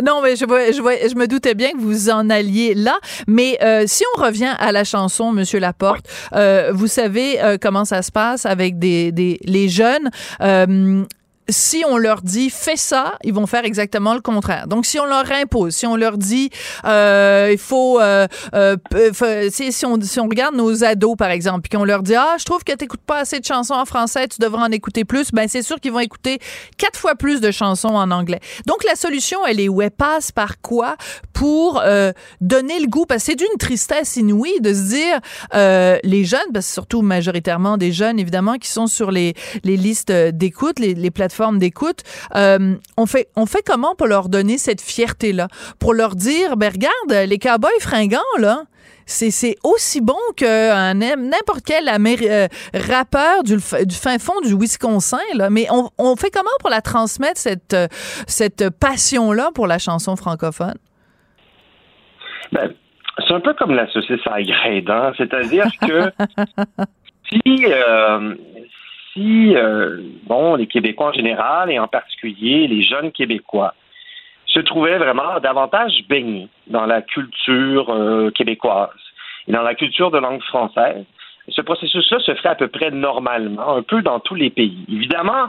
non, 0.05 0.21
mais 0.21 0.35
je, 0.35 0.45
je, 0.45 1.09
je 1.09 1.15
me 1.15 1.27
doutais 1.27 1.55
bien 1.55 1.71
que 1.71 1.77
vous 1.77 2.09
en 2.09 2.29
alliez 2.29 2.75
là. 2.75 2.99
Mais 3.27 3.57
euh, 3.63 3.83
si 3.87 4.03
on 4.15 4.21
revient 4.21 4.53
à 4.59 4.71
la 4.71 4.83
chanson, 4.83 5.31
Monsieur 5.31 5.59
Laporte, 5.59 6.05
euh, 6.33 6.71
vous 6.73 6.87
savez 6.87 7.41
euh, 7.41 7.57
comment 7.59 7.85
ça 7.85 8.03
se 8.03 8.11
passe 8.11 8.45
avec 8.45 8.77
des, 8.77 9.11
des 9.11 9.39
les 9.43 9.67
jeunes 9.67 10.09
si 11.49 11.83
on 11.87 11.97
leur 11.97 12.21
dit 12.21 12.49
fais 12.49 12.75
ça, 12.75 13.17
ils 13.23 13.33
vont 13.33 13.47
faire 13.47 13.65
exactement 13.65 14.13
le 14.13 14.21
contraire. 14.21 14.67
Donc 14.67 14.85
si 14.85 14.99
on 14.99 15.05
leur 15.05 15.31
impose, 15.31 15.75
si 15.75 15.87
on 15.87 15.95
leur 15.95 16.17
dit 16.17 16.49
euh, 16.85 17.49
il 17.51 17.57
faut, 17.57 17.99
euh, 17.99 18.27
euh, 18.53 18.75
si, 19.49 19.85
on, 19.85 19.99
si 20.01 20.19
on 20.19 20.27
regarde 20.27 20.55
nos 20.55 20.83
ados 20.83 21.15
par 21.15 21.29
exemple, 21.29 21.61
puis 21.61 21.77
qu'on 21.77 21.85
leur 21.85 22.03
dit 22.03 22.15
ah 22.15 22.35
je 22.37 22.45
trouve 22.45 22.63
que 22.63 22.73
t'écoutes 22.73 23.01
pas 23.01 23.19
assez 23.19 23.39
de 23.39 23.45
chansons 23.45 23.75
en 23.75 23.85
français, 23.85 24.27
tu 24.27 24.39
devrais 24.39 24.63
en 24.63 24.71
écouter 24.71 25.05
plus, 25.05 25.31
ben 25.31 25.47
c'est 25.47 25.61
sûr 25.61 25.79
qu'ils 25.79 25.91
vont 25.93 25.99
écouter 25.99 26.39
quatre 26.77 26.99
fois 26.99 27.15
plus 27.15 27.39
de 27.39 27.51
chansons 27.51 27.95
en 27.95 28.11
anglais. 28.11 28.39
Donc 28.65 28.83
la 28.83 28.95
solution 28.95 29.45
elle 29.45 29.59
est 29.59 29.69
elle 29.81 29.91
passe 29.91 30.31
par 30.31 30.59
quoi? 30.61 30.97
Pour 31.33 31.79
euh, 31.81 32.11
donner 32.41 32.79
le 32.79 32.87
goût 32.87 33.05
parce 33.05 33.21
que 33.23 33.31
c'est 33.31 33.35
d'une 33.35 33.57
tristesse 33.59 34.15
inouïe 34.17 34.59
de 34.59 34.73
se 34.73 34.89
dire 34.89 35.19
euh, 35.53 35.97
les 36.03 36.25
jeunes, 36.25 36.39
parce 36.53 36.65
que 36.67 36.73
surtout 36.73 37.01
majoritairement 37.01 37.77
des 37.77 37.91
jeunes 37.91 38.19
évidemment 38.19 38.55
qui 38.55 38.69
sont 38.69 38.87
sur 38.87 39.11
les 39.11 39.33
les 39.63 39.77
listes 39.77 40.11
d'écoute, 40.11 40.79
les, 40.79 40.93
les 40.93 41.11
plateformes 41.11 41.36
d'écoute. 41.59 42.01
Euh, 42.35 42.75
on 42.97 43.05
fait 43.05 43.29
on 43.35 43.45
fait 43.45 43.63
comment 43.65 43.95
pour 43.95 44.07
leur 44.07 44.29
donner 44.29 44.57
cette 44.57 44.81
fierté 44.81 45.33
là, 45.33 45.47
pour 45.79 45.93
leur 45.93 46.15
dire 46.15 46.57
ben 46.57 46.71
regarde 46.71 47.29
les 47.29 47.37
cowboys 47.39 47.79
fringants 47.79 48.21
là 48.39 48.63
c'est 49.07 49.55
aussi 49.63 50.01
bon 50.01 50.19
qu'un 50.35 50.93
n'importe 50.93 51.63
quel 51.65 51.87
euh, 51.87 52.47
rappeur 52.73 53.43
du, 53.43 53.55
du, 53.55 53.95
fin 53.95 54.19
fond 54.19 54.39
du 54.43 54.55
Wisconsin. 54.55 55.17
Là. 55.33 55.49
Mais 55.49 55.65
on, 55.71 55.89
on, 55.97 56.15
fait 56.15 56.29
comment 56.29 56.49
pour 56.59 56.69
la 56.69 56.81
transmettre, 56.81 57.39
cette, 57.39 57.73
euh, 57.73 57.87
cette 58.27 58.69
passion-là 58.69 59.51
pour 59.55 59.65
la 59.65 59.79
chanson 59.79 60.15
francophone? 60.15 60.75
Ben, 62.51 62.73
c'est 63.25 63.33
un 63.33 63.39
peu 63.39 63.53
comme 63.53 63.73
la 63.73 63.87
saucisse 63.91 64.19
à. 64.25 64.39
C'est-à-dire 65.17 65.67
que 65.81 66.11
si, 67.29 67.65
si, 69.17 69.55
euh, 69.55 69.97
bon, 70.25 70.55
les 70.55 70.67
Québécois 70.67 71.07
en 71.07 71.13
général 71.13 71.71
et 71.71 71.79
en 71.79 71.87
particulier 71.87 72.67
les 72.67 72.83
jeunes 72.83 73.11
Québécois 73.11 73.73
se 74.45 74.59
trouvaient 74.59 74.97
vraiment 74.97 75.39
davantage 75.41 76.03
baignés 76.07 76.47
dans 76.67 76.85
la 76.85 77.01
culture 77.01 77.89
euh, 77.89 78.31
québécoise 78.31 78.89
et 79.47 79.51
dans 79.51 79.63
la 79.63 79.75
culture 79.75 80.11
de 80.11 80.19
langue 80.19 80.41
française, 80.43 81.03
ce 81.49 81.61
processus-là 81.61 82.19
se 82.19 82.35
fait 82.35 82.49
à 82.49 82.55
peu 82.55 82.67
près 82.67 82.91
normalement, 82.91 83.75
un 83.77 83.81
peu 83.81 84.01
dans 84.01 84.19
tous 84.19 84.35
les 84.35 84.49
pays. 84.49 84.85
Évidemment, 84.91 85.47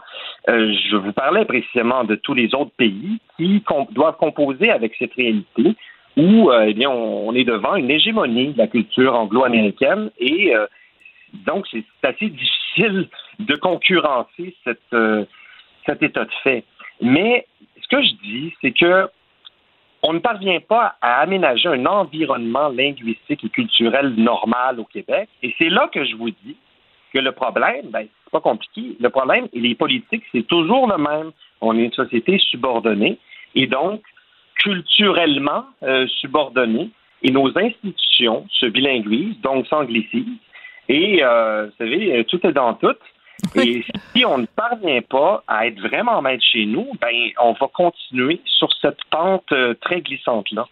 euh, 0.49 0.73
je 0.89 0.97
vous 0.97 1.13
parlais 1.13 1.45
précisément 1.45 2.05
de 2.05 2.15
tous 2.15 2.35
les 2.35 2.55
autres 2.55 2.71
pays 2.77 3.19
qui 3.37 3.63
doivent 3.91 4.17
composer 4.17 4.71
avec 4.71 4.95
cette 4.99 5.15
réalité 5.15 5.75
où, 6.17 6.51
eh 6.53 6.75
bien, 6.75 6.91
on, 6.91 7.33
est 7.35 7.45
devant 7.45 7.77
une 7.77 7.91
hégémonie 7.91 8.53
de 8.53 8.59
la 8.59 8.67
culture 8.67 9.15
anglo-américaine 9.15 10.11
et 10.19 10.53
donc 11.47 11.67
c'est 11.71 11.85
assez 12.03 12.29
difficile 12.29 13.09
de 13.39 13.55
concurrencer 13.57 14.55
euh, 14.93 15.25
cet 15.87 16.03
état 16.03 16.25
de 16.25 16.33
fait. 16.43 16.65
Mais 17.01 17.47
ce 17.81 17.89
que 17.89 18.03
je 18.03 18.13
dis, 18.23 18.55
c'est 18.61 18.73
que 18.73 19.09
on 20.03 20.13
ne 20.13 20.21
parvient 20.21 20.61
pas 20.61 20.95
à 21.01 21.21
aménager 21.21 21.69
un 21.69 21.85
environnement 21.87 22.69
linguistique 22.69 23.45
et 23.45 23.49
culturel 23.49 24.15
normal 24.17 24.79
au 24.79 24.85
Québec. 24.85 25.29
Et 25.43 25.55
c'est 25.59 25.71
là 25.71 25.89
que 25.93 26.05
je 26.05 26.15
vous 26.15 26.31
dis 26.31 26.57
que 27.13 27.19
le 27.19 27.33
problème, 27.33 27.91
ben, 27.91 28.07
c'est 28.25 28.31
pas 28.31 28.41
compliqué. 28.41 28.97
Le 29.01 29.11
problème, 29.11 29.49
et 29.53 29.61
les 29.61 29.75
politiques, 29.75 30.25
c'est 30.33 30.47
toujours 30.47 30.87
le 30.87 30.99
même. 30.99 31.33
On 31.61 31.77
est 31.77 31.85
une 31.85 31.93
société 31.93 32.39
subordonnée 32.39 33.19
et 33.55 33.67
donc 33.67 34.03
culturellement 34.57 35.65
euh, 35.83 36.07
subordonnée. 36.21 36.91
Et 37.23 37.33
nos 37.33 37.49
institutions 37.59 38.47
se 38.53 38.67
bilinguisent, 38.67 39.41
donc 39.41 39.67
s'anglicisent. 39.67 40.39
Et, 40.89 41.23
euh, 41.23 41.67
vous 41.67 41.73
savez, 41.79 42.25
tout 42.25 42.47
est 42.47 42.53
dans 42.53 42.75
tout. 42.75 42.97
Et 43.55 43.85
si 44.15 44.25
on 44.25 44.39
ne 44.39 44.47
parvient 44.47 45.01
pas 45.03 45.45
à 45.47 45.67
être 45.67 45.81
vraiment 45.81 46.21
maître 46.23 46.45
chez 46.45 46.67
nous, 46.67 46.89
ben 47.01 47.15
on 47.41 47.53
va 47.53 47.69
continuer 47.73 48.41
sur 48.45 48.69
cette 48.81 48.99
pente 49.11 49.53
euh, 49.53 49.75
très 49.81 50.01
glissante 50.01 50.51
là. 50.51 50.67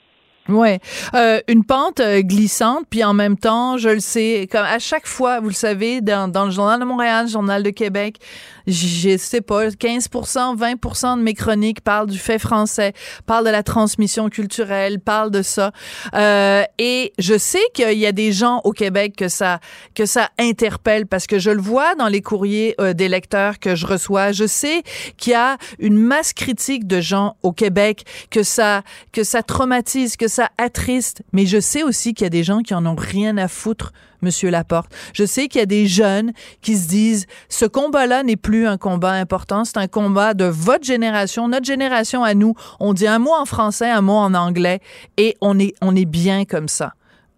Ouais, 0.49 0.78
euh, 1.14 1.40
une 1.49 1.64
pente 1.64 1.99
euh, 1.99 2.20
glissante, 2.20 2.86
puis 2.88 3.03
en 3.03 3.14
même 3.14 3.36
temps, 3.36 3.78
je 3.78 3.88
le 3.88 4.01
sais, 4.01 4.49
comme 4.51 4.64
à 4.64 4.78
chaque 4.78 5.07
fois, 5.07 5.40
vous 5.40 5.49
le 5.49 5.55
savez, 5.55 6.01
dans, 6.01 6.28
dans 6.28 6.44
le 6.44 6.53
journal 6.53 6.78
de 6.78 6.84
Montréal, 6.84 7.26
le 7.26 7.30
journal 7.30 7.62
de 7.64 7.70
Québec, 7.70 8.18
je 8.66 9.16
sais 9.16 9.40
pas, 9.40 9.68
15%, 9.68 10.57
20% 10.57 11.18
de 11.18 11.22
mes 11.22 11.34
chroniques 11.34 11.80
parlent 11.80 12.09
du 12.09 12.18
fait 12.18 12.38
français, 12.38 12.92
parlent 13.24 13.44
de 13.44 13.51
la 13.51 13.62
transmission 13.62 14.28
culturelle, 14.28 15.01
parlent 15.01 15.30
de 15.30 15.42
ça. 15.42 15.72
Euh, 16.14 16.62
et 16.78 17.12
je 17.18 17.38
sais 17.38 17.62
qu'il 17.74 17.99
y 17.99 18.07
a 18.07 18.12
des 18.12 18.32
gens 18.32 18.61
au 18.64 18.72
Québec 18.72 19.14
que 19.16 19.28
ça 19.28 19.61
que 19.94 20.07
ça 20.07 20.30
interpelle 20.38 21.07
parce 21.07 21.26
que 21.26 21.38
je 21.38 21.51
le 21.51 21.61
vois 21.61 21.94
dans 21.94 22.09
les 22.09 22.22
courriers 22.22 22.74
euh, 22.80 22.92
des 22.92 23.09
lecteurs 23.09 23.59
que 23.59 23.74
je 23.74 23.86
reçois. 23.86 24.32
Je 24.32 24.47
sais 24.47 24.82
qu'il 25.16 25.32
y 25.32 25.36
a 25.36 25.57
une 25.78 25.97
masse 25.97 26.32
critique 26.32 26.86
de 26.86 27.01
gens 27.01 27.36
au 27.42 27.53
Québec 27.53 28.05
que 28.30 28.42
ça 28.42 28.82
que 29.12 29.22
ça 29.22 29.42
traumatise, 29.42 30.16
que 30.16 30.28
ça 30.28 30.36
attriste. 30.59 31.22
Mais 31.32 31.47
je 31.47 31.61
sais 31.61 31.82
aussi 31.82 32.14
qu'il 32.14 32.24
y 32.24 32.26
a 32.26 32.30
des 32.30 32.45
gens 32.45 32.61
qui 32.61 32.74
en 32.74 32.87
ont 32.87 32.97
rien 32.97 33.37
à 33.37 33.49
foutre 33.49 33.93
Monsieur 34.22 34.51
Laporte. 34.51 34.91
Je 35.14 35.24
sais 35.24 35.49
qu'il 35.49 35.61
y 35.61 35.62
a 35.62 35.66
des 35.66 35.87
jeunes 35.87 36.32
qui 36.62 36.74
se 36.74 36.89
disent 36.89 37.26
ce 37.49 37.66
combat-là 37.66 38.22
n'est 38.22 38.37
plus 38.37 38.66
un 38.66 38.78
combat 38.78 39.12
important, 39.12 39.64
c'est 39.64 39.78
un 39.78 39.89
combat 39.89 40.34
de 40.34 40.47
votre 40.47 40.84
génération, 40.84 41.49
notre 41.49 41.66
génération 41.66 42.24
à 42.24 42.34
nous. 42.34 42.55
On 42.80 42.95
dit 42.95 43.07
un 43.07 43.18
mot 43.18 43.34
en 43.39 43.45
français, 43.45 43.91
un 43.91 44.01
mot 44.01 44.14
en 44.14 44.34
anglais 44.34 44.80
et 45.16 45.37
on 45.41 45.59
est 45.59 45.74
on 45.82 45.95
est 45.95 46.11
bien 46.11 46.45
comme 46.45 46.68
ça. 46.68 46.93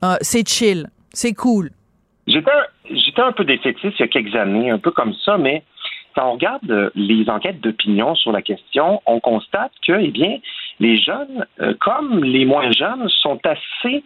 Euh, 0.05 0.17
c'est 0.21 0.49
chill, 0.49 0.89
c'est 1.13 1.35
cool. 1.35 1.71
J'étais 2.27 2.51
j'étais 2.91 3.23
un 3.23 3.33
peu 3.33 3.45
défaitiste 3.45 3.99
il 3.99 4.01
y 4.01 4.05
a 4.05 4.09
quelques 4.09 4.35
années, 4.35 4.71
un 4.71 4.79
peu 4.79 4.91
comme 4.91 5.15
ça, 5.25 5.39
mais 5.39 5.65
quand 6.15 6.31
on 6.31 6.33
regarde 6.33 6.91
les 6.95 7.29
enquêtes 7.31 7.61
d'opinion 7.61 8.15
sur 8.15 8.33
la 8.33 8.43
question, 8.43 9.01
on 9.07 9.21
constate 9.21 9.73
que, 9.87 9.93
eh 9.93 10.09
bien, 10.09 10.39
les 10.81 10.97
jeunes, 10.99 11.47
euh, 11.61 11.75
comme 11.81 12.25
les 12.25 12.45
moins 12.45 12.71
jeunes, 12.73 13.09
sont 13.09 13.39
assez 13.45 14.03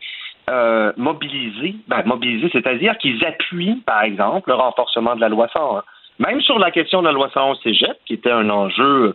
euh, 0.51 0.93
mobilisés, 0.97 1.77
ben, 1.89 2.03
mobilisés, 2.05 2.49
c'est-à-dire 2.53 2.99
qu'ils 2.99 3.25
appuient, 3.25 3.83
par 3.87 4.03
exemple, 4.03 4.51
le 4.51 4.57
renforcement 4.57 5.15
de 5.15 5.21
la 5.21 5.29
loi 5.29 5.49
101. 5.53 5.83
Même 6.19 6.41
sur 6.41 6.59
la 6.59 6.71
question 6.71 7.01
de 7.01 7.07
la 7.07 7.13
loi 7.13 7.31
101 7.33 7.55
Cégep, 7.63 7.97
qui 8.07 8.15
était 8.15 8.31
un 8.31 8.51
enjeu 8.51 9.15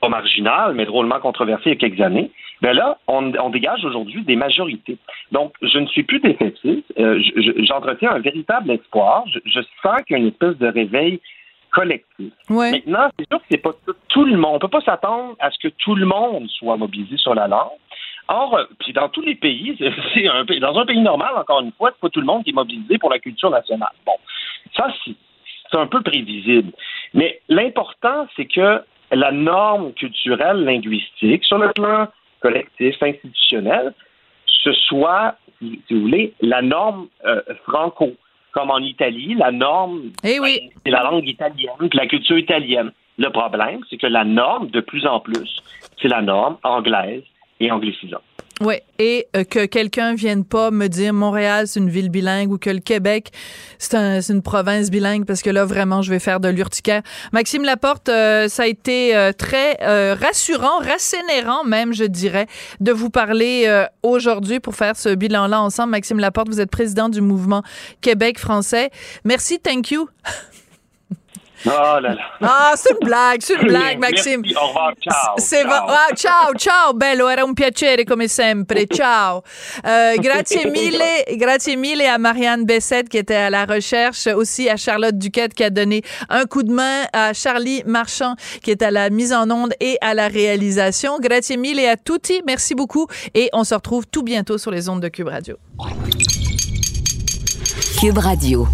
pas 0.00 0.08
marginal, 0.08 0.74
mais 0.74 0.84
drôlement 0.84 1.20
controversé 1.20 1.62
il 1.66 1.68
y 1.70 1.72
a 1.72 1.76
quelques 1.76 2.00
années, 2.00 2.30
ben 2.60 2.72
là, 2.72 2.98
on, 3.08 3.50
dégage 3.50 3.84
aujourd'hui 3.84 4.22
des 4.22 4.36
majorités. 4.36 4.96
Donc, 5.32 5.52
je 5.62 5.78
ne 5.78 5.86
suis 5.86 6.04
plus 6.04 6.20
défaitiste. 6.20 6.92
Euh, 6.98 7.20
J'entretiens 7.58 8.12
un 8.12 8.20
véritable 8.20 8.70
espoir. 8.70 9.24
Je, 9.32 9.40
je 9.46 9.60
sens 9.82 10.00
qu'il 10.06 10.16
y 10.16 10.20
a 10.20 10.22
une 10.22 10.28
espèce 10.28 10.56
de 10.58 10.68
réveil 10.68 11.20
collectif. 11.72 12.32
Maintenant, 12.48 13.08
c'est 13.18 13.26
sûr 13.28 13.38
que 13.38 13.46
c'est 13.50 13.58
pas 13.58 13.72
tout, 14.08 14.24
le 14.24 14.36
monde. 14.36 14.56
On 14.56 14.58
peut 14.58 14.68
pas 14.68 14.82
s'attendre 14.82 15.34
à 15.40 15.50
ce 15.50 15.58
que 15.58 15.68
tout 15.68 15.94
le 15.94 16.06
monde 16.06 16.48
soit 16.50 16.76
mobilisé 16.76 17.16
sur 17.16 17.34
la 17.34 17.48
langue. 17.48 17.78
Or, 18.28 18.56
euh, 18.56 18.64
puis 18.78 18.92
dans 18.92 19.08
tous 19.08 19.22
les 19.22 19.34
pays, 19.34 19.76
c'est 20.14 20.28
un, 20.28 20.44
dans 20.44 20.78
un 20.78 20.86
pays 20.86 21.00
normal, 21.00 21.30
encore 21.36 21.60
une 21.60 21.72
fois, 21.72 21.90
c'est 21.92 22.00
pas 22.00 22.10
tout 22.10 22.20
le 22.20 22.26
monde 22.26 22.44
qui 22.44 22.50
est 22.50 22.54
mobilisé 22.54 22.98
pour 22.98 23.10
la 23.10 23.18
culture 23.18 23.50
nationale. 23.50 23.92
Bon, 24.06 24.12
ça, 24.76 24.88
c'est 25.04 25.78
un 25.78 25.86
peu 25.86 26.02
prévisible. 26.02 26.72
Mais 27.14 27.40
l'important, 27.48 28.28
c'est 28.36 28.46
que 28.46 28.82
la 29.10 29.32
norme 29.32 29.92
culturelle, 29.94 30.64
linguistique, 30.64 31.44
sur 31.44 31.58
le 31.58 31.72
plan 31.72 32.08
collectif, 32.40 33.02
institutionnel, 33.02 33.92
ce 34.46 34.72
soit, 34.72 35.36
si 35.58 35.82
vous 35.90 36.00
voulez, 36.00 36.34
la 36.40 36.62
norme 36.62 37.08
euh, 37.24 37.40
franco. 37.64 38.12
Comme 38.52 38.70
en 38.70 38.78
Italie, 38.78 39.34
la 39.34 39.50
norme, 39.50 40.10
eh 40.24 40.38
oui. 40.38 40.70
c'est 40.84 40.90
la 40.90 41.02
langue 41.02 41.26
italienne, 41.26 41.72
la 41.92 42.06
culture 42.06 42.38
italienne. 42.38 42.92
Le 43.18 43.30
problème, 43.30 43.80
c'est 43.88 43.96
que 43.96 44.06
la 44.06 44.24
norme, 44.24 44.68
de 44.68 44.80
plus 44.80 45.06
en 45.06 45.20
plus, 45.20 45.62
c'est 46.00 46.08
la 46.08 46.22
norme 46.22 46.58
anglaise 46.62 47.22
et 47.60 47.70
anglicisante. 47.70 48.22
Oui, 48.64 48.76
et 48.98 49.26
euh, 49.36 49.44
que 49.44 49.66
quelqu'un 49.66 50.14
vienne 50.14 50.44
pas 50.44 50.70
me 50.70 50.86
dire 50.86 51.12
Montréal, 51.12 51.66
c'est 51.66 51.80
une 51.80 51.90
ville 51.90 52.10
bilingue 52.10 52.52
ou 52.52 52.58
que 52.58 52.70
le 52.70 52.78
Québec, 52.78 53.32
c'est 53.78 53.96
une 53.96 54.42
province 54.42 54.90
bilingue, 54.90 55.24
parce 55.24 55.42
que 55.42 55.50
là, 55.50 55.64
vraiment, 55.64 56.02
je 56.02 56.10
vais 56.10 56.20
faire 56.20 56.38
de 56.38 56.48
l'urticaire. 56.48 57.02
Maxime 57.32 57.64
Laporte, 57.64 58.08
euh, 58.08 58.48
ça 58.48 58.62
a 58.62 58.66
été 58.66 59.16
euh, 59.16 59.32
très 59.32 59.74
rassurant, 60.14 60.78
rassénérant 60.78 61.64
même, 61.64 61.92
je 61.92 62.04
dirais, 62.04 62.46
de 62.80 62.92
vous 62.92 63.10
parler 63.10 63.84
aujourd'hui 64.02 64.60
pour 64.60 64.74
faire 64.74 64.96
ce 64.96 65.14
bilan-là 65.14 65.60
ensemble. 65.60 65.90
Maxime 65.90 66.18
Laporte, 66.18 66.48
vous 66.48 66.60
êtes 66.60 66.70
président 66.70 67.08
du 67.08 67.20
mouvement 67.20 67.62
Québec 68.00 68.38
français. 68.38 68.90
Merci, 69.24 69.58
thank 69.58 69.90
you. 69.90 70.08
Oh 71.66 71.70
là 71.70 72.00
là. 72.00 72.16
Ah, 72.40 72.72
c'est 72.76 72.90
une 72.90 73.06
blague, 73.06 73.40
c'est 73.40 73.54
une 73.54 73.68
blague, 73.68 73.98
Maxime. 73.98 74.40
Merci, 74.42 74.56
au 74.56 74.66
revoir, 74.68 74.92
ciao. 75.00 75.36
Va- 75.36 75.70
ciao. 75.70 75.86
ah, 75.88 76.14
ciao, 76.14 76.54
ciao, 76.54 76.92
bello, 76.94 77.28
era 77.28 77.44
un 77.44 77.54
piacere 77.54 78.04
come 78.04 78.26
sempre. 78.28 78.86
Ciao. 78.92 79.42
Euh, 79.86 80.16
grazie 80.18 80.66
mille, 80.70 81.00
grazie 81.36 81.76
mille 81.76 82.02
à 82.02 82.18
Marianne 82.18 82.64
Bessette 82.64 83.08
qui 83.08 83.18
était 83.18 83.34
à 83.36 83.50
la 83.50 83.64
recherche, 83.64 84.26
aussi 84.26 84.68
à 84.68 84.76
Charlotte 84.76 85.16
Duquette 85.16 85.54
qui 85.54 85.64
a 85.64 85.70
donné 85.70 86.02
un 86.28 86.44
coup 86.46 86.62
de 86.62 86.72
main, 86.72 87.04
à 87.12 87.32
Charlie 87.32 87.82
Marchand 87.86 88.34
qui 88.62 88.70
est 88.70 88.82
à 88.82 88.90
la 88.90 89.08
mise 89.10 89.32
en 89.32 89.50
onde 89.50 89.72
et 89.80 89.98
à 90.00 90.14
la 90.14 90.28
réalisation. 90.28 91.18
Grazie 91.20 91.56
mille 91.56 91.78
à 91.86 91.96
tutti, 91.96 92.42
merci 92.46 92.74
beaucoup 92.74 93.06
et 93.34 93.48
on 93.52 93.64
se 93.64 93.74
retrouve 93.74 94.06
tout 94.06 94.22
bientôt 94.22 94.58
sur 94.58 94.70
les 94.70 94.88
ondes 94.88 95.00
de 95.00 95.08
Cube 95.08 95.28
Radio. 95.28 95.56
Cube 98.00 98.18
Radio. 98.18 98.66